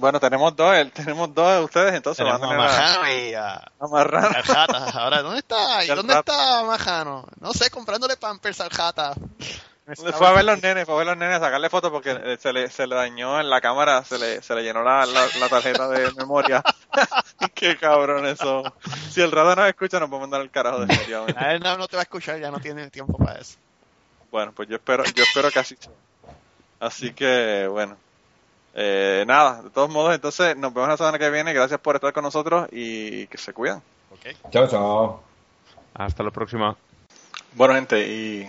Bueno 0.01 0.18
tenemos 0.18 0.57
dos 0.57 0.74
tenemos 0.92 1.34
dos 1.34 1.55
de 1.57 1.64
ustedes 1.64 1.94
entonces 1.94 2.24
van 2.24 2.40
Tenemos 2.40 2.64
a 2.64 2.68
a 2.68 2.70
tener 2.70 2.86
a, 2.86 2.98
Majano 2.98 3.12
y 3.12 3.34
a, 3.34 3.55
a 3.78 3.86
Marrano. 3.88 4.28
al 4.28 4.42
Jata. 4.42 4.90
Ahora, 5.01 5.22
¿dónde 5.22 5.38
está? 5.40 5.84
¿Y 5.84 5.88
dónde 5.88 6.14
está 6.14 6.64
Majano? 6.64 7.26
No 7.40 7.53
sé, 7.53 7.70
comprándole 7.70 8.16
pampers 8.16 8.61
al 8.61 8.70
Jata. 8.70 9.14
fue 10.14 10.26
a 10.26 10.32
ver 10.32 10.44
los 10.44 10.62
nenes 10.62 10.86
fue 10.86 10.94
a 10.94 10.98
ver 10.98 11.07
los 11.07 11.16
nenes 11.16 11.36
a 11.36 11.40
sacarle 11.40 11.68
fotos 11.68 11.90
porque 11.90 12.11
eh, 12.12 12.36
se 12.40 12.53
le, 12.53 12.70
se 12.70 12.86
le 12.86 12.94
dañó 12.96 13.40
en 13.40 13.51
la 13.51 13.61
cámara 13.61 14.03
se 14.05 14.18
le, 14.18 14.40
se 14.42 14.55
le 14.55 14.62
llenó 14.62 14.82
la, 14.82 15.05
la, 15.05 15.26
la 15.38 15.48
tarjeta 15.48 15.88
de 15.88 16.12
memoria 16.12 16.62
qué 17.55 17.76
cabrón 17.76 18.26
eso 18.26 18.62
si 19.11 19.20
el 19.20 19.30
rato 19.32 19.55
nos 19.57 19.68
escucha 19.68 19.98
nos 20.01 20.09
podemos 20.09 20.28
mandar 20.30 20.40
el 20.40 20.51
carajo 20.51 20.80
definitivamente 20.80 21.38
A 21.44 21.53
él 21.53 21.61
no, 21.61 21.76
no 21.76 21.88
te 21.88 21.96
va 21.96 22.03
a 22.03 22.05
escuchar, 22.05 22.38
ya 22.40 22.51
no 22.51 22.59
tiene 22.61 22.88
tiempo 22.90 23.18
para 23.18 23.38
eso. 23.40 23.59
Bueno, 24.30 24.53
pues 24.53 24.68
yo 24.68 24.76
espero, 24.76 25.03
yo 25.05 25.24
espero 25.24 25.51
que 25.51 25.59
así 25.59 25.76
sea. 25.78 25.90
Así 26.78 27.12
que, 27.12 27.66
bueno. 27.68 27.96
Eh, 28.75 29.25
nada, 29.27 29.62
de 29.62 29.71
todos 29.71 29.91
modos, 29.91 30.14
entonces 30.14 30.57
nos 30.57 30.73
vemos 30.73 30.89
la 30.89 30.97
semana 30.97 31.18
que 31.18 31.31
viene. 31.31 31.53
Gracias 31.53 31.81
por 31.81 31.97
estar 31.97 32.12
con 32.12 32.23
nosotros 32.25 32.68
y 32.73 33.27
que 33.27 33.39
se 33.39 33.53
cuidan. 33.53 33.83
Ok. 34.12 34.35
Chao, 34.51 34.68
chao. 34.68 35.23
Hasta 35.95 36.23
la 36.23 36.31
próxima. 36.31 36.77
Bueno, 37.55 37.75
gente, 37.75 38.07
y 38.07 38.49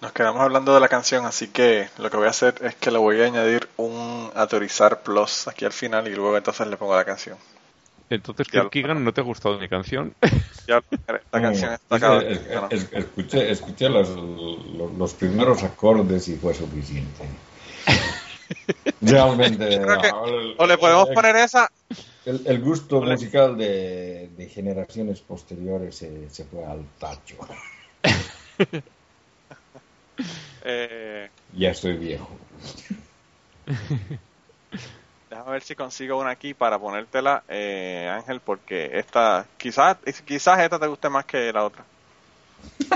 nos 0.00 0.12
quedamos 0.12 0.40
hablando 0.40 0.72
de 0.74 0.80
la 0.80 0.88
canción, 0.88 1.26
así 1.26 1.48
que 1.48 1.88
lo 1.98 2.10
que 2.10 2.16
voy 2.16 2.26
a 2.26 2.30
hacer 2.30 2.54
es 2.62 2.74
que 2.76 2.90
le 2.90 2.98
voy 2.98 3.20
a 3.20 3.26
añadir 3.26 3.68
un 3.76 4.30
autorizar 4.34 5.02
plus 5.02 5.48
aquí 5.48 5.64
al 5.64 5.72
final 5.72 6.08
y 6.08 6.14
luego 6.14 6.36
entonces 6.36 6.66
le 6.66 6.76
pongo 6.76 6.96
la 6.96 7.04
canción. 7.04 7.36
Entonces, 8.08 8.46
Kirk 8.48 8.70
Keegan, 8.70 9.02
¿no 9.04 9.12
te 9.12 9.20
ha 9.20 9.24
gustado 9.24 9.58
mi 9.58 9.68
canción? 9.68 10.14
Ya, 10.68 10.80
la 11.32 11.40
canción 11.42 11.72
está 11.72 11.96
Es- 11.96 12.00
cada 12.00 12.20
es- 12.22 12.40
es- 12.70 12.92
escuché 12.92 13.50
escuché 13.50 13.88
los, 13.88 14.08
los, 14.10 14.92
los 14.96 15.14
primeros 15.14 15.62
acordes 15.64 16.28
y 16.28 16.36
fue 16.36 16.54
suficiente. 16.54 17.24
Realmente. 19.00 19.68
Que- 19.68 19.74
el- 19.76 20.54
O 20.58 20.66
le 20.66 20.78
podemos 20.78 21.08
poner 21.14 21.36
esa. 21.36 21.70
El, 22.24 22.42
el 22.46 22.60
gusto 22.60 23.00
musical 23.00 23.56
de, 23.56 24.30
de 24.36 24.48
generaciones 24.48 25.20
posteriores 25.20 25.96
se, 25.96 26.28
se 26.30 26.44
fue 26.44 26.64
al 26.64 26.84
tacho. 26.98 27.36
Eh, 30.68 31.30
Ya 31.52 31.70
estoy 31.70 31.96
viejo. 31.96 32.28
Déjame 35.30 35.50
ver 35.52 35.62
si 35.62 35.74
consigo 35.74 36.18
una 36.18 36.30
aquí 36.30 36.54
para 36.54 36.78
ponértela, 36.78 37.44
eh, 37.48 38.10
Ángel, 38.12 38.40
porque 38.40 38.90
esta, 38.98 39.46
quizás, 39.58 39.96
quizás 40.24 40.58
esta 40.60 40.78
te 40.78 40.86
guste 40.86 41.08
más 41.08 41.24
que 41.24 41.52
la 41.52 41.64
otra. 41.64 41.84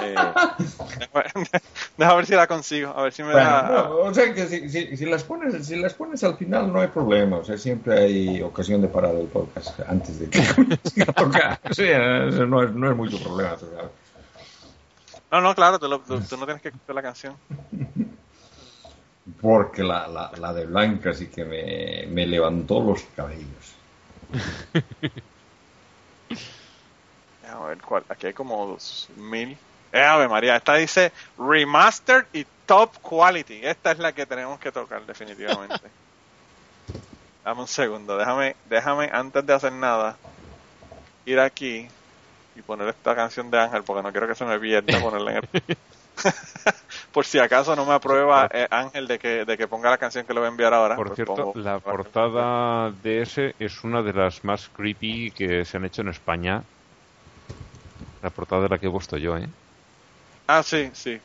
Eh, 0.03 0.17
déjame 1.97 2.17
ver 2.17 2.27
si 2.27 2.35
la 2.35 2.47
consigo, 2.47 2.91
a 2.97 3.03
ver 3.03 3.13
si 3.13 3.23
me 3.23 3.33
Bueno, 3.33 3.47
deja. 3.49 3.63
no, 3.69 3.97
o 3.97 4.15
sea 4.15 4.33
que 4.35 4.47
si, 4.47 4.69
si, 4.69 4.97
si 4.97 5.07
las 5.07 5.25
pones 5.25 5.67
si 5.67 5.77
las 5.77 5.95
pones 5.95 6.23
al 6.25 6.37
final 6.37 6.73
no 6.73 6.81
hay 6.81 6.89
problema, 6.89 7.39
o 7.39 7.45
sea, 7.45 7.57
siempre 7.59 7.99
hay 7.99 8.43
ocasión 8.43 8.81
de 8.83 8.89
parar 8.89 9.15
el 9.17 9.27
podcast 9.29 9.81
antes 9.89 10.19
de 10.21 10.31
que 10.31 10.41
comience 10.55 11.03
a 11.03 11.13
tocar. 11.13 11.61
Sí, 11.73 11.85
eso 11.85 12.47
no 12.47 12.63
es, 12.63 12.73
no 12.75 12.91
es 12.91 12.97
mucho 12.97 13.19
problema. 13.19 13.57
tú 13.57 13.67
sabes. 13.75 13.91
No, 15.31 15.41
no, 15.41 15.55
claro, 15.55 15.79
tú, 15.79 15.87
lo- 15.89 16.01
tú- 16.01 16.21
tú 16.21 16.37
no 16.37 16.45
tienes 16.45 16.63
que 16.63 16.69
escuchar 16.69 16.95
la 16.95 17.03
canción. 17.03 17.37
Porque 19.41 19.83
la, 19.85 20.09
la, 20.09 20.33
la 20.39 20.53
de 20.53 20.67
Blanca 20.67 21.13
sí 21.15 21.27
que 21.29 21.45
me, 21.45 22.07
me 22.13 22.27
levantó 22.27 22.81
los 22.83 23.03
cabellos. 23.17 23.75
Déjame 27.61 27.75
ver 27.75 27.85
cuál. 27.85 28.05
Aquí 28.09 28.27
hay 28.29 28.33
como 28.33 28.67
dos 28.67 29.09
mil. 29.17 29.57
Eh, 29.93 30.03
Ave 30.03 30.29
María, 30.29 30.57
esta 30.57 30.77
dice 30.77 31.13
Remastered 31.37 32.27
y 32.33 32.45
Top 32.67 32.91
Quality. 33.03 33.61
Esta 33.63 33.93
es 33.93 33.99
la 33.99 34.13
que 34.13 34.25
tenemos 34.25 34.59
que 34.59 34.73
tocar, 34.73 35.05
definitivamente. 35.05 35.77
Dame 37.45 37.61
un 37.63 37.67
segundo, 37.67 38.17
déjame, 38.17 38.55
déjame 38.67 39.11
antes 39.13 39.45
de 39.47 39.53
hacer 39.55 39.73
nada, 39.73 40.17
ir 41.25 41.41
aquí 41.41 41.89
y 42.55 42.63
poner 42.63 42.89
esta 42.89 43.15
canción 43.15 43.51
de 43.51 43.59
Ángel, 43.59 43.83
porque 43.85 44.03
no 44.03 44.13
quiero 44.13 44.29
que 44.29 44.35
se 44.35 44.45
me 44.45 44.59
pierda 44.59 45.01
ponerla 45.01 45.33
en 45.33 45.37
el. 45.39 45.49
Por 47.13 47.25
si 47.25 47.39
acaso 47.39 47.75
no 47.75 47.87
me 47.87 47.95
aprueba 47.95 48.49
eh, 48.53 48.69
Ángel 48.71 49.09
de 49.09 49.19
que, 49.19 49.45
de 49.45 49.57
que 49.57 49.67
ponga 49.67 49.91
la 49.91 49.97
canción 49.99 50.27
que 50.27 50.35
le 50.35 50.41
voy 50.41 50.49
a 50.49 50.51
enviar 50.51 50.75
ahora. 50.75 50.97
Por 50.97 51.09
pues 51.09 51.17
cierto, 51.17 51.35
pongo- 51.35 51.61
la 51.61 51.79
portada 51.79 52.91
de 53.03 53.23
ese 53.23 53.55
es 53.59 53.83
una 53.83 54.03
de 54.03 54.13
las 54.13 54.45
más 54.45 54.69
creepy 54.69 55.31
que 55.31 55.65
se 55.65 55.77
han 55.79 55.87
hecho 55.87 56.03
en 56.03 56.09
España. 56.09 56.63
La 58.23 58.31
portada 58.31 58.63
de 58.63 58.69
la 58.69 58.79
que 58.79 58.87
he 58.87 58.91
puesto 58.91 59.17
yo, 59.17 59.37
¿eh? 59.37 59.49
Ah, 60.47 60.63
sí, 60.63 60.91
sí. 60.93 61.19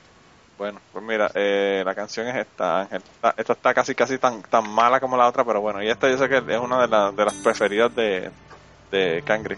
Bueno, 0.57 0.79
pues 0.93 1.03
mira, 1.03 1.29
eh, 1.33 1.83
la 1.85 1.93
canción 1.93 2.27
es 2.27 2.35
esta, 2.35 2.81
Ángel. 2.81 3.01
Esta, 3.03 3.33
esta 3.35 3.53
está 3.53 3.73
casi 3.73 3.93
casi 3.93 4.17
tan 4.17 4.41
tan 4.43 4.69
mala 4.69 5.01
como 5.01 5.17
la 5.17 5.27
otra, 5.27 5.43
pero 5.43 5.59
bueno, 5.59 5.83
y 5.83 5.89
esta 5.89 6.09
yo 6.09 6.17
sé 6.17 6.29
que 6.29 6.37
es 6.37 6.59
una 6.59 6.81
de, 6.81 6.87
las 6.87 7.13
de 7.15 7.25
las 7.25 7.33
preferidas 7.33 7.93
de, 7.93 8.31
de 8.91 9.21
Cangri. 9.25 9.57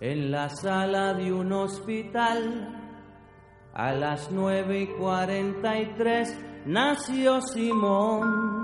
En 0.00 0.30
la 0.30 0.48
sala 0.48 1.12
de 1.12 1.30
un 1.32 1.52
hospital, 1.52 2.80
a 3.74 3.92
las 3.92 4.30
nueve 4.30 4.80
y 4.80 4.86
cuarenta 4.86 5.78
y 5.78 5.94
tres, 5.96 6.38
nació 6.64 7.42
Simón. 7.42 8.63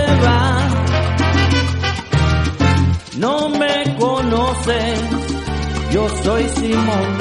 yo 5.91 6.07
soy 6.23 6.43
Simón, 6.49 7.17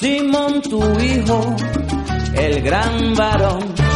Simón 0.00 0.62
tu 0.62 0.82
hijo, 1.00 1.56
el 2.34 2.62
gran 2.62 3.14
varón. 3.14 3.87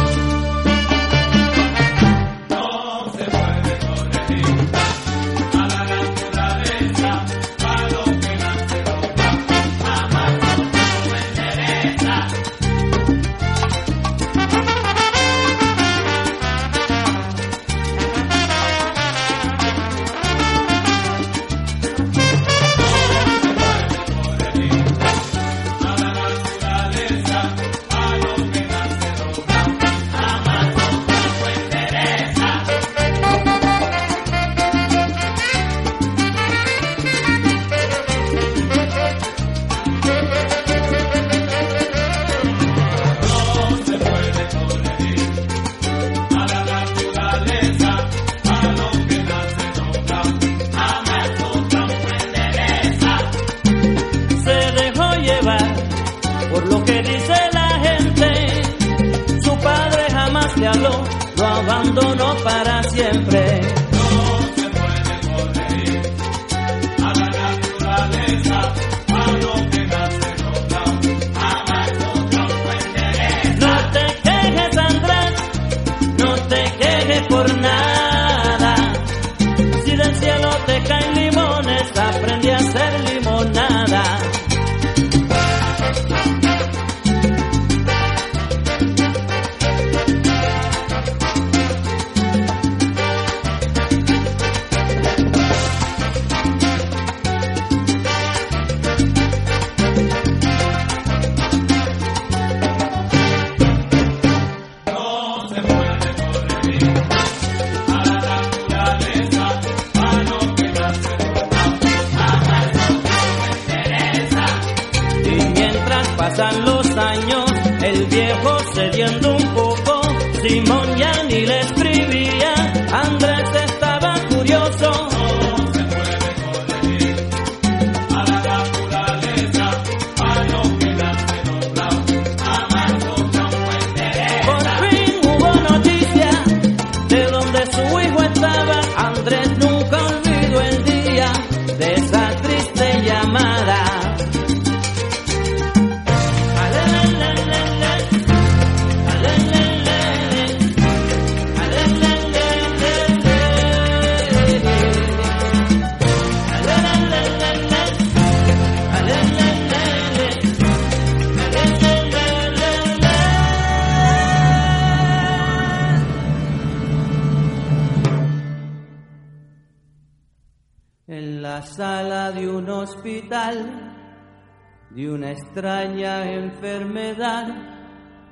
Extraña 175.53 176.31
enfermedad 176.31 177.47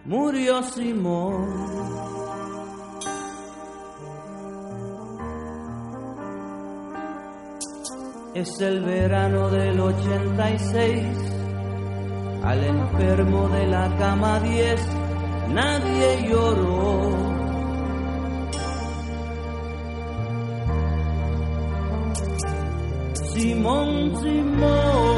murió 0.05 0.63
Simón. 0.63 1.45
Es 8.33 8.59
el 8.59 8.81
verano 8.81 9.49
del 9.49 9.79
86, 9.79 11.05
al 12.43 12.63
enfermo 12.63 13.49
de 13.49 13.67
la 13.67 13.95
cama 13.99 14.39
10 14.39 14.87
nadie 15.49 16.27
lloró. 16.27 17.11
Simón, 23.13 24.11
Simón. 24.23 25.10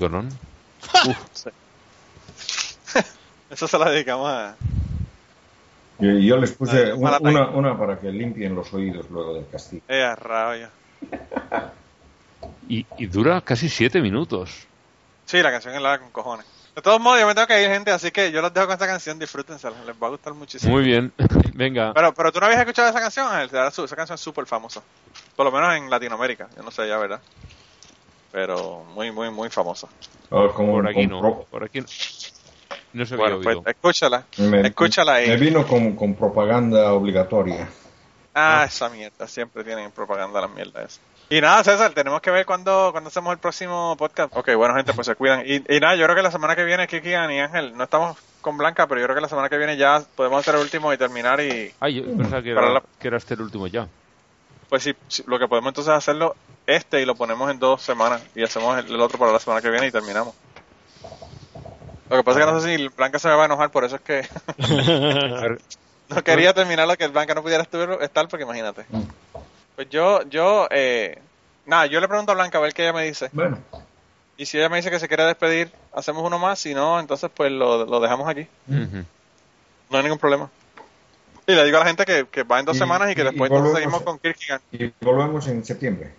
Colón. 0.00 0.28
Eso 3.50 3.68
se 3.68 3.78
la 3.78 3.90
dedicamos 3.90 4.28
a... 4.28 4.56
Yo, 5.98 6.12
yo 6.12 6.36
les 6.38 6.52
puse 6.52 6.94
una, 6.94 7.18
una 7.50 7.78
para 7.78 7.98
que 7.98 8.10
limpien 8.10 8.54
los 8.54 8.72
oídos 8.72 9.10
luego 9.10 9.34
del 9.34 9.46
castigo. 9.48 9.82
Eh, 9.86 10.14
rabia. 10.16 10.70
Y, 12.68 12.86
y 12.96 13.06
dura 13.06 13.42
casi 13.42 13.68
siete 13.68 14.00
minutos. 14.00 14.66
Sí, 15.26 15.42
la 15.42 15.50
canción 15.50 15.74
es 15.74 15.82
larga 15.82 16.02
con 16.02 16.10
cojones. 16.10 16.46
De 16.74 16.82
todos 16.82 17.00
modos, 17.00 17.20
yo 17.20 17.26
me 17.26 17.34
tengo 17.34 17.46
que 17.46 17.62
ir, 17.62 17.68
gente, 17.68 17.90
así 17.90 18.10
que 18.10 18.32
yo 18.32 18.40
los 18.40 18.54
dejo 18.54 18.66
con 18.66 18.74
esta 18.74 18.86
canción, 18.86 19.18
disfrútensela, 19.18 19.76
les 19.84 19.94
va 20.00 20.06
a 20.06 20.10
gustar 20.10 20.32
muchísimo. 20.32 20.72
Muy 20.72 20.84
bien. 20.84 21.12
Venga. 21.54 21.92
Pero, 21.92 22.14
pero 22.14 22.32
tú 22.32 22.40
no 22.40 22.46
habías 22.46 22.60
escuchado 22.60 22.88
esa 22.88 23.00
canción, 23.00 23.26
Ángel, 23.26 23.50
esa 23.54 23.96
canción 23.96 24.14
es 24.14 24.20
súper 24.20 24.46
famosa. 24.46 24.80
Por 25.36 25.44
lo 25.44 25.52
menos 25.52 25.76
en 25.76 25.90
Latinoamérica, 25.90 26.48
yo 26.56 26.62
no 26.62 26.70
sé 26.70 26.88
ya, 26.88 26.96
¿verdad? 26.96 27.20
Pero 28.32 28.84
muy, 28.94 29.10
muy, 29.10 29.30
muy 29.30 29.48
famosa. 29.50 29.88
Ah, 30.30 30.48
como- 30.54 30.72
Por 30.74 30.88
aquí 30.88 31.06
no. 31.06 31.20
pro- 31.20 31.46
Por 31.50 31.64
aquí 31.64 31.80
no. 31.80 31.86
No 32.92 33.06
se 33.06 33.14
había 33.14 33.26
Bueno, 33.26 33.40
pues 33.42 33.56
oído. 33.56 33.70
escúchala, 33.70 34.24
me, 34.38 34.60
escúchala 34.66 35.14
ahí. 35.14 35.28
me 35.28 35.36
vino 35.36 35.66
con, 35.66 35.94
con 35.94 36.14
propaganda 36.14 36.92
obligatoria. 36.92 37.68
Ah, 38.34 38.64
esa 38.66 38.88
mierda, 38.88 39.26
siempre 39.28 39.62
tienen 39.64 39.90
propaganda 39.92 40.40
las 40.40 40.50
mierdas. 40.50 41.00
Y 41.28 41.40
nada, 41.40 41.62
César, 41.62 41.92
tenemos 41.92 42.20
que 42.20 42.30
ver 42.32 42.44
cuándo, 42.46 42.88
cuándo 42.90 43.08
hacemos 43.08 43.32
el 43.32 43.38
próximo 43.38 43.94
podcast. 43.96 44.36
Ok, 44.36 44.54
bueno, 44.56 44.74
gente, 44.74 44.92
pues 44.92 45.06
se 45.06 45.14
cuidan. 45.14 45.42
Y, 45.46 45.56
y 45.68 45.80
nada, 45.80 45.94
yo 45.94 46.04
creo 46.04 46.16
que 46.16 46.22
la 46.22 46.30
semana 46.32 46.56
que 46.56 46.64
viene, 46.64 46.88
Kiki 46.88 47.10
y 47.10 47.14
Ángel, 47.14 47.76
no 47.76 47.84
estamos 47.84 48.16
con 48.40 48.56
Blanca, 48.56 48.86
pero 48.88 49.00
yo 49.00 49.06
creo 49.06 49.14
que 49.16 49.22
la 49.22 49.28
semana 49.28 49.48
que 49.48 49.56
viene 49.58 49.76
ya 49.76 50.02
podemos 50.16 50.40
hacer 50.40 50.54
el 50.56 50.60
último 50.62 50.92
y 50.92 50.98
terminar 50.98 51.40
y... 51.40 51.72
Ay, 51.78 51.94
yo 51.94 52.16
pensaba 52.16 52.42
que 52.42 52.50
era, 52.50 52.68
la- 52.70 52.82
que 52.98 53.06
era 53.08 53.16
este 53.18 53.34
el 53.34 53.42
último 53.42 53.66
ya. 53.68 53.86
Pues 54.68 54.82
sí, 54.82 54.94
sí, 55.08 55.22
lo 55.26 55.38
que 55.38 55.46
podemos 55.46 55.70
entonces 55.70 55.92
hacerlo 55.92 56.34
este 56.76 57.00
y 57.00 57.04
lo 57.04 57.14
ponemos 57.14 57.50
en 57.50 57.58
dos 57.58 57.82
semanas 57.82 58.22
y 58.34 58.42
hacemos 58.42 58.78
el, 58.78 58.86
el 58.94 59.00
otro 59.00 59.18
para 59.18 59.32
la 59.32 59.38
semana 59.40 59.60
que 59.62 59.70
viene 59.70 59.86
y 59.86 59.90
terminamos. 59.90 60.34
Lo 62.08 62.16
que 62.16 62.24
pasa 62.24 62.40
es 62.40 62.46
que 62.46 62.52
no 62.52 62.60
sé 62.60 62.76
si 62.76 62.88
Blanca 62.88 63.18
se 63.18 63.28
me 63.28 63.34
va 63.34 63.42
a 63.42 63.46
enojar, 63.46 63.70
por 63.70 63.84
eso 63.84 63.96
es 63.96 64.02
que 64.02 64.26
no 66.08 66.24
quería 66.24 66.52
terminarlo 66.52 66.96
que 66.96 67.06
Blanca 67.08 67.34
no 67.34 67.42
pudiera 67.42 67.62
estar 68.00 68.28
porque 68.28 68.42
imagínate. 68.44 68.84
Pues 69.76 69.88
yo, 69.90 70.22
yo, 70.28 70.66
eh, 70.70 71.18
nada, 71.66 71.86
yo 71.86 72.00
le 72.00 72.08
pregunto 72.08 72.32
a 72.32 72.34
Blanca 72.34 72.58
a 72.58 72.60
ver 72.60 72.74
qué 72.74 72.82
ella 72.82 72.92
me 72.92 73.04
dice. 73.04 73.30
Bueno, 73.32 73.58
Y 74.36 74.46
si 74.46 74.58
ella 74.58 74.68
me 74.68 74.76
dice 74.78 74.90
que 74.90 74.98
se 74.98 75.06
quiere 75.08 75.24
despedir, 75.24 75.70
hacemos 75.92 76.24
uno 76.24 76.38
más, 76.38 76.58
si 76.58 76.74
no, 76.74 76.98
entonces 76.98 77.30
pues 77.34 77.52
lo, 77.52 77.84
lo 77.86 78.00
dejamos 78.00 78.28
aquí. 78.28 78.46
No 78.66 79.96
hay 79.96 80.02
ningún 80.02 80.18
problema. 80.18 80.50
Y 81.46 81.52
le 81.54 81.64
digo 81.64 81.78
a 81.78 81.80
la 81.80 81.86
gente 81.86 82.04
que, 82.04 82.26
que 82.30 82.42
va 82.42 82.60
en 82.60 82.66
dos 82.66 82.76
Y- 82.76 82.78
semanas 82.80 83.10
y 83.10 83.14
que 83.14 83.22
y- 83.22 83.24
después 83.24 83.50
y 83.50 83.74
seguimos 83.74 84.02
con 84.02 84.18
Kierkegaard. 84.18 84.60
y 84.72 84.92
volvemos 85.00 85.46
en 85.48 85.64
septiembre. 85.64 86.12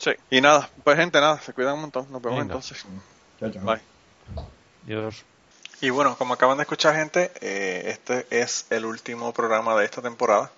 Sí. 0.00 0.12
Y 0.30 0.40
nada, 0.40 0.68
pues 0.82 0.96
gente, 0.96 1.20
nada, 1.20 1.38
se 1.40 1.52
cuidan 1.52 1.74
un 1.74 1.82
montón. 1.82 2.10
Nos 2.10 2.22
vemos 2.22 2.38
Venga. 2.40 2.54
entonces. 2.54 2.84
Chao, 3.38 3.50
chao. 3.52 3.62
Bye. 3.62 3.80
Dios. 4.86 5.24
Y 5.82 5.90
bueno, 5.90 6.16
como 6.16 6.34
acaban 6.34 6.56
de 6.56 6.62
escuchar 6.62 6.96
gente, 6.96 7.30
eh, 7.40 7.84
este 7.86 8.26
es 8.30 8.66
el 8.70 8.84
último 8.84 9.32
programa 9.32 9.76
de 9.76 9.84
esta 9.84 10.02
temporada 10.02 10.50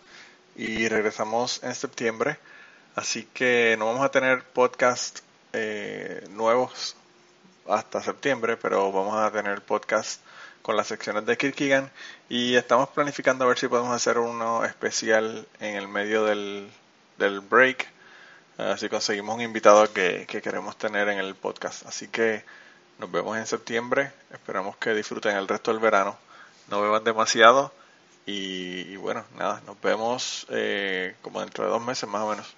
y 0.56 0.88
regresamos 0.88 1.62
en 1.62 1.74
septiembre, 1.74 2.38
así 2.96 3.28
que 3.32 3.76
no 3.78 3.86
vamos 3.86 4.04
a 4.04 4.10
tener 4.10 4.42
podcast 4.42 5.20
eh, 5.52 6.26
nuevos 6.30 6.96
hasta 7.68 8.02
septiembre, 8.02 8.56
pero 8.56 8.90
vamos 8.90 9.16
a 9.16 9.30
tener 9.30 9.62
podcast 9.62 10.20
con 10.62 10.76
las 10.76 10.88
secciones 10.88 11.26
de 11.26 11.36
Kirkigan 11.36 11.90
y 12.28 12.56
estamos 12.56 12.88
planificando 12.90 13.44
a 13.44 13.48
ver 13.48 13.58
si 13.58 13.68
podemos 13.68 13.94
hacer 13.94 14.18
uno 14.18 14.64
especial 14.64 15.46
en 15.60 15.76
el 15.76 15.88
medio 15.88 16.24
del, 16.24 16.70
del 17.18 17.40
break, 17.40 17.88
así 18.58 18.88
conseguimos 18.88 19.34
un 19.34 19.42
invitado 19.42 19.92
que, 19.92 20.26
que 20.26 20.42
queremos 20.42 20.76
tener 20.76 21.08
en 21.08 21.18
el 21.18 21.34
podcast, 21.34 21.86
así 21.86 22.08
que 22.08 22.44
nos 22.98 23.10
vemos 23.10 23.36
en 23.36 23.46
septiembre. 23.46 24.12
Esperamos 24.32 24.76
que 24.76 24.94
disfruten 24.94 25.36
el 25.36 25.48
resto 25.48 25.72
del 25.72 25.80
verano. 25.80 26.16
No 26.68 26.80
beban 26.80 27.02
demasiado. 27.02 27.72
Y, 28.26 28.92
y 28.92 28.96
bueno, 28.96 29.24
nada, 29.36 29.60
nos 29.66 29.80
vemos 29.80 30.46
eh, 30.50 31.16
como 31.20 31.40
dentro 31.40 31.64
de 31.64 31.70
dos 31.70 31.84
meses 31.84 32.08
más 32.08 32.22
o 32.22 32.30
menos. 32.30 32.54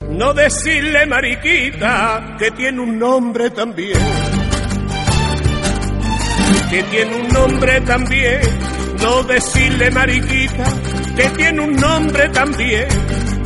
No 0.00 0.34
decirle 0.34 1.06
mariquita 1.06 2.36
que 2.38 2.50
tiene 2.50 2.80
un 2.80 2.98
nombre 2.98 3.50
también. 3.50 3.98
Que 6.70 6.82
tiene 6.82 7.14
un 7.14 7.28
nombre 7.28 7.80
también. 7.82 8.40
No 9.00 9.22
decirle 9.22 9.90
mariquita 9.92 10.64
que 11.14 11.30
tiene 11.30 11.60
un 11.60 11.76
nombre 11.76 12.28
también. 12.30 12.88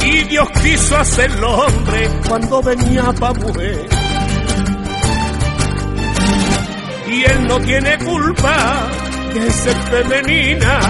Y 0.05 0.25
Dios 0.25 0.49
quiso 0.63 0.97
hacerlo 0.97 1.51
hombre 1.51 2.09
cuando 2.29 2.63
venía 2.63 3.05
pa' 3.19 3.33
mujer. 3.35 3.87
Y 7.09 7.25
él 7.25 7.47
no 7.47 7.61
tiene 7.61 7.99
culpa 7.99 8.89
de 9.35 9.51
ser 9.51 9.77
femenina, 9.77 10.81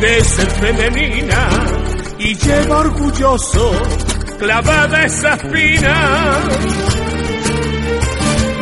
de 0.00 0.24
ser 0.24 0.50
femenina. 0.50 1.48
Y 2.18 2.34
lleva 2.34 2.78
orgulloso 2.78 3.72
clavada 4.38 5.04
esa 5.04 5.34
espina. 5.34 6.38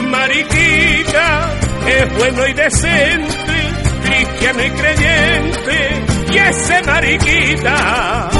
Mariquita 0.08 1.52
es 1.86 2.18
bueno 2.18 2.46
y 2.46 2.52
decente, 2.54 3.56
cristiano 4.04 4.64
y 4.64 4.70
creyente. 4.70 6.04
Y 6.32 6.38
ese 6.38 6.82
mariquita 6.82 8.30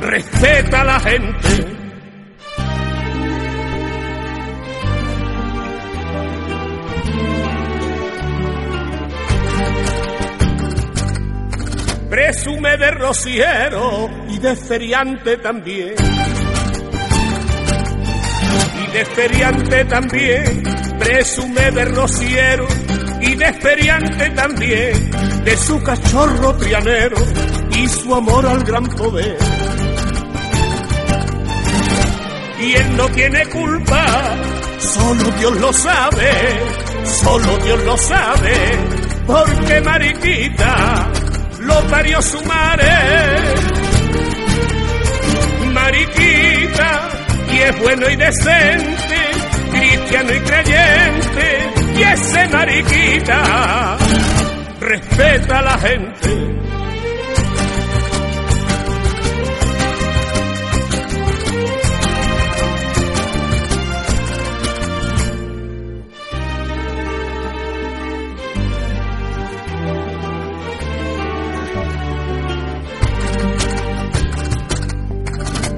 respeta 0.00 0.80
a 0.80 0.84
la 0.84 1.00
gente. 1.00 1.76
Presume 12.10 12.76
de 12.76 12.90
rociero 12.92 14.08
y 14.28 14.38
de 14.38 14.56
feriante 14.56 15.36
también. 15.38 15.94
Y 18.80 18.92
de 18.92 19.04
feriante 19.04 19.84
también. 19.84 20.62
Presume 20.98 21.70
de 21.72 21.84
rociero 21.86 22.66
y 23.20 23.34
de 23.34 23.52
feriante 23.54 24.30
también. 24.30 25.10
De 25.44 25.56
su 25.56 25.82
cachorro 25.82 26.56
trianero 26.56 27.16
y 27.76 27.88
su 27.88 28.14
amor 28.14 28.46
al 28.46 28.62
gran 28.62 28.86
poder. 28.86 29.36
Y 32.58 32.72
él 32.72 32.96
no 32.96 33.06
tiene 33.10 33.46
culpa, 33.46 34.06
solo 34.78 35.30
Dios 35.38 35.56
lo 35.60 35.72
sabe, 35.72 36.32
solo 37.04 37.58
Dios 37.58 37.84
lo 37.84 37.96
sabe, 37.98 38.54
porque 39.26 39.80
Mariquita 39.82 41.06
lo 41.60 41.86
parió 41.88 42.22
su 42.22 42.42
madre. 42.44 42.88
Mariquita, 45.72 47.08
y 47.52 47.58
es 47.58 47.78
bueno 47.78 48.08
y 48.08 48.16
decente, 48.16 49.16
cristiano 49.70 50.32
y 50.32 50.40
creyente, 50.40 51.72
y 51.94 52.02
ese 52.02 52.48
Mariquita 52.48 53.96
respeta 54.80 55.58
a 55.58 55.62
la 55.62 55.78
gente. 55.78 56.65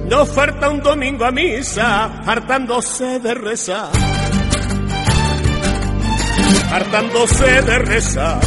No 0.08 0.24
falta 0.26 0.70
un 0.70 0.80
domingo 0.82 1.24
a 1.24 1.30
misa, 1.30 2.22
hartándose 2.26 3.18
de 3.20 3.34
rezar. 3.34 3.90
Hartándose 6.70 7.62
de 7.62 7.78
rezar. 7.78 8.40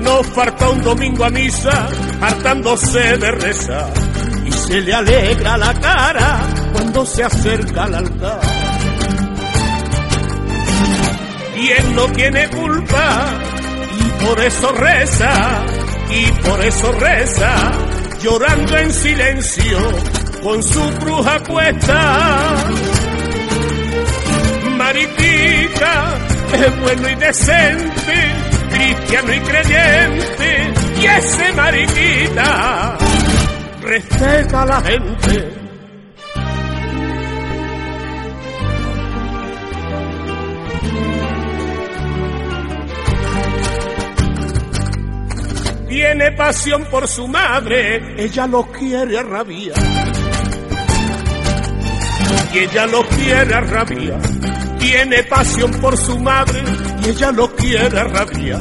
No 0.00 0.22
falta 0.22 0.68
un 0.70 0.82
domingo 0.82 1.24
a 1.24 1.30
misa, 1.30 1.88
hartándose 2.20 3.16
de 3.16 3.30
rezar 3.30 4.14
y 4.44 4.52
se 4.52 4.80
le 4.80 4.94
alegra 4.94 5.56
la 5.56 5.74
cara 5.74 6.40
cuando 6.72 7.06
se 7.06 7.24
acerca 7.24 7.84
al 7.84 7.94
altar. 7.94 8.40
Y 11.56 11.68
él 11.70 11.94
no 11.94 12.06
tiene 12.08 12.48
culpa 12.48 13.26
y 13.98 14.24
por 14.24 14.40
eso 14.40 14.72
reza, 14.72 15.64
y 16.10 16.26
por 16.42 16.64
eso 16.64 16.92
reza, 16.92 17.72
llorando 18.20 18.76
en 18.76 18.92
silencio 18.92 19.78
con 20.44 20.62
su 20.62 20.80
bruja 21.00 21.42
puesta. 21.42 22.54
Mariquita 24.76 26.18
es 26.52 26.80
bueno 26.82 27.08
y 27.08 27.14
decente, 27.14 28.34
cristiano 28.70 29.34
y 29.34 29.40
creyente, 29.40 30.74
y 31.00 31.06
ese 31.06 31.52
mariquita 31.54 32.98
respeta 33.80 34.62
a 34.62 34.66
la 34.66 34.80
gente. 34.82 35.64
Tiene 45.88 46.32
pasión 46.32 46.84
por 46.90 47.08
su 47.08 47.26
madre, 47.28 48.22
ella 48.22 48.46
lo 48.46 48.64
quiere 48.66 49.18
a 49.18 49.22
rabia. 49.22 50.03
Y 52.52 52.58
ella 52.58 52.86
lo 52.86 53.06
quiere 53.08 53.54
a 53.54 53.60
rabia. 53.60 54.18
Tiene 54.78 55.22
pasión 55.24 55.70
por 55.80 55.96
su 55.96 56.18
madre 56.18 56.62
y 57.04 57.08
ella 57.10 57.32
lo 57.32 57.54
quiere 57.54 57.98
a 57.98 58.04
rabia. 58.04 58.60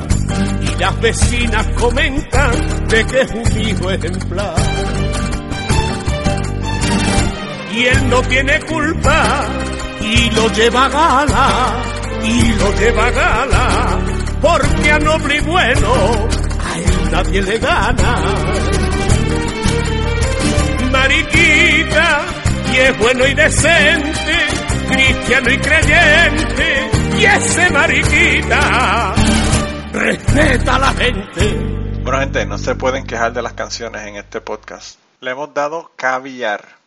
Y 0.61 0.79
las 0.79 1.01
vecinas 1.01 1.67
comentan 1.75 2.87
de 2.87 3.05
que 3.05 3.21
es 3.21 3.31
un 3.31 3.61
hijo 3.61 3.91
ejemplar. 3.91 4.55
Y 7.75 7.85
él 7.85 8.09
no 8.09 8.21
tiene 8.21 8.59
culpa 8.61 9.47
y 10.03 10.29
lo 10.31 10.47
lleva 10.53 10.85
a 10.85 10.89
gala, 10.89 11.83
y 12.23 12.51
lo 12.53 12.73
lleva 12.77 13.07
a 13.07 13.11
gala, 13.11 13.99
porque 14.41 14.91
a 14.91 14.99
noble 14.99 15.37
y 15.37 15.39
bueno 15.39 15.93
a 16.59 16.77
él 16.77 17.11
nadie 17.11 17.41
le 17.41 17.57
gana. 17.57 18.15
Mariquita, 20.91 22.25
y 22.73 22.75
es 22.75 22.97
bueno 22.97 23.27
y 23.27 23.33
decente, 23.35 24.37
cristiano 24.87 25.51
y 25.51 25.57
creyente, 25.57 26.91
y 27.19 27.25
ese 27.25 27.69
mariquita 27.69 29.13
respeta 29.91 30.75
a 30.75 30.79
la 30.79 30.93
gente. 30.93 31.55
Bueno, 32.03 32.19
gente, 32.19 32.45
no 32.45 32.57
se 32.57 32.75
pueden 32.75 33.05
quejar 33.05 33.31
de 33.33 33.43
las 33.43 33.53
canciones 33.53 34.07
en 34.07 34.15
este 34.15 34.41
podcast. 34.41 34.99
Le 35.21 35.31
hemos 35.31 35.53
dado 35.53 35.91
caviar 35.95 36.81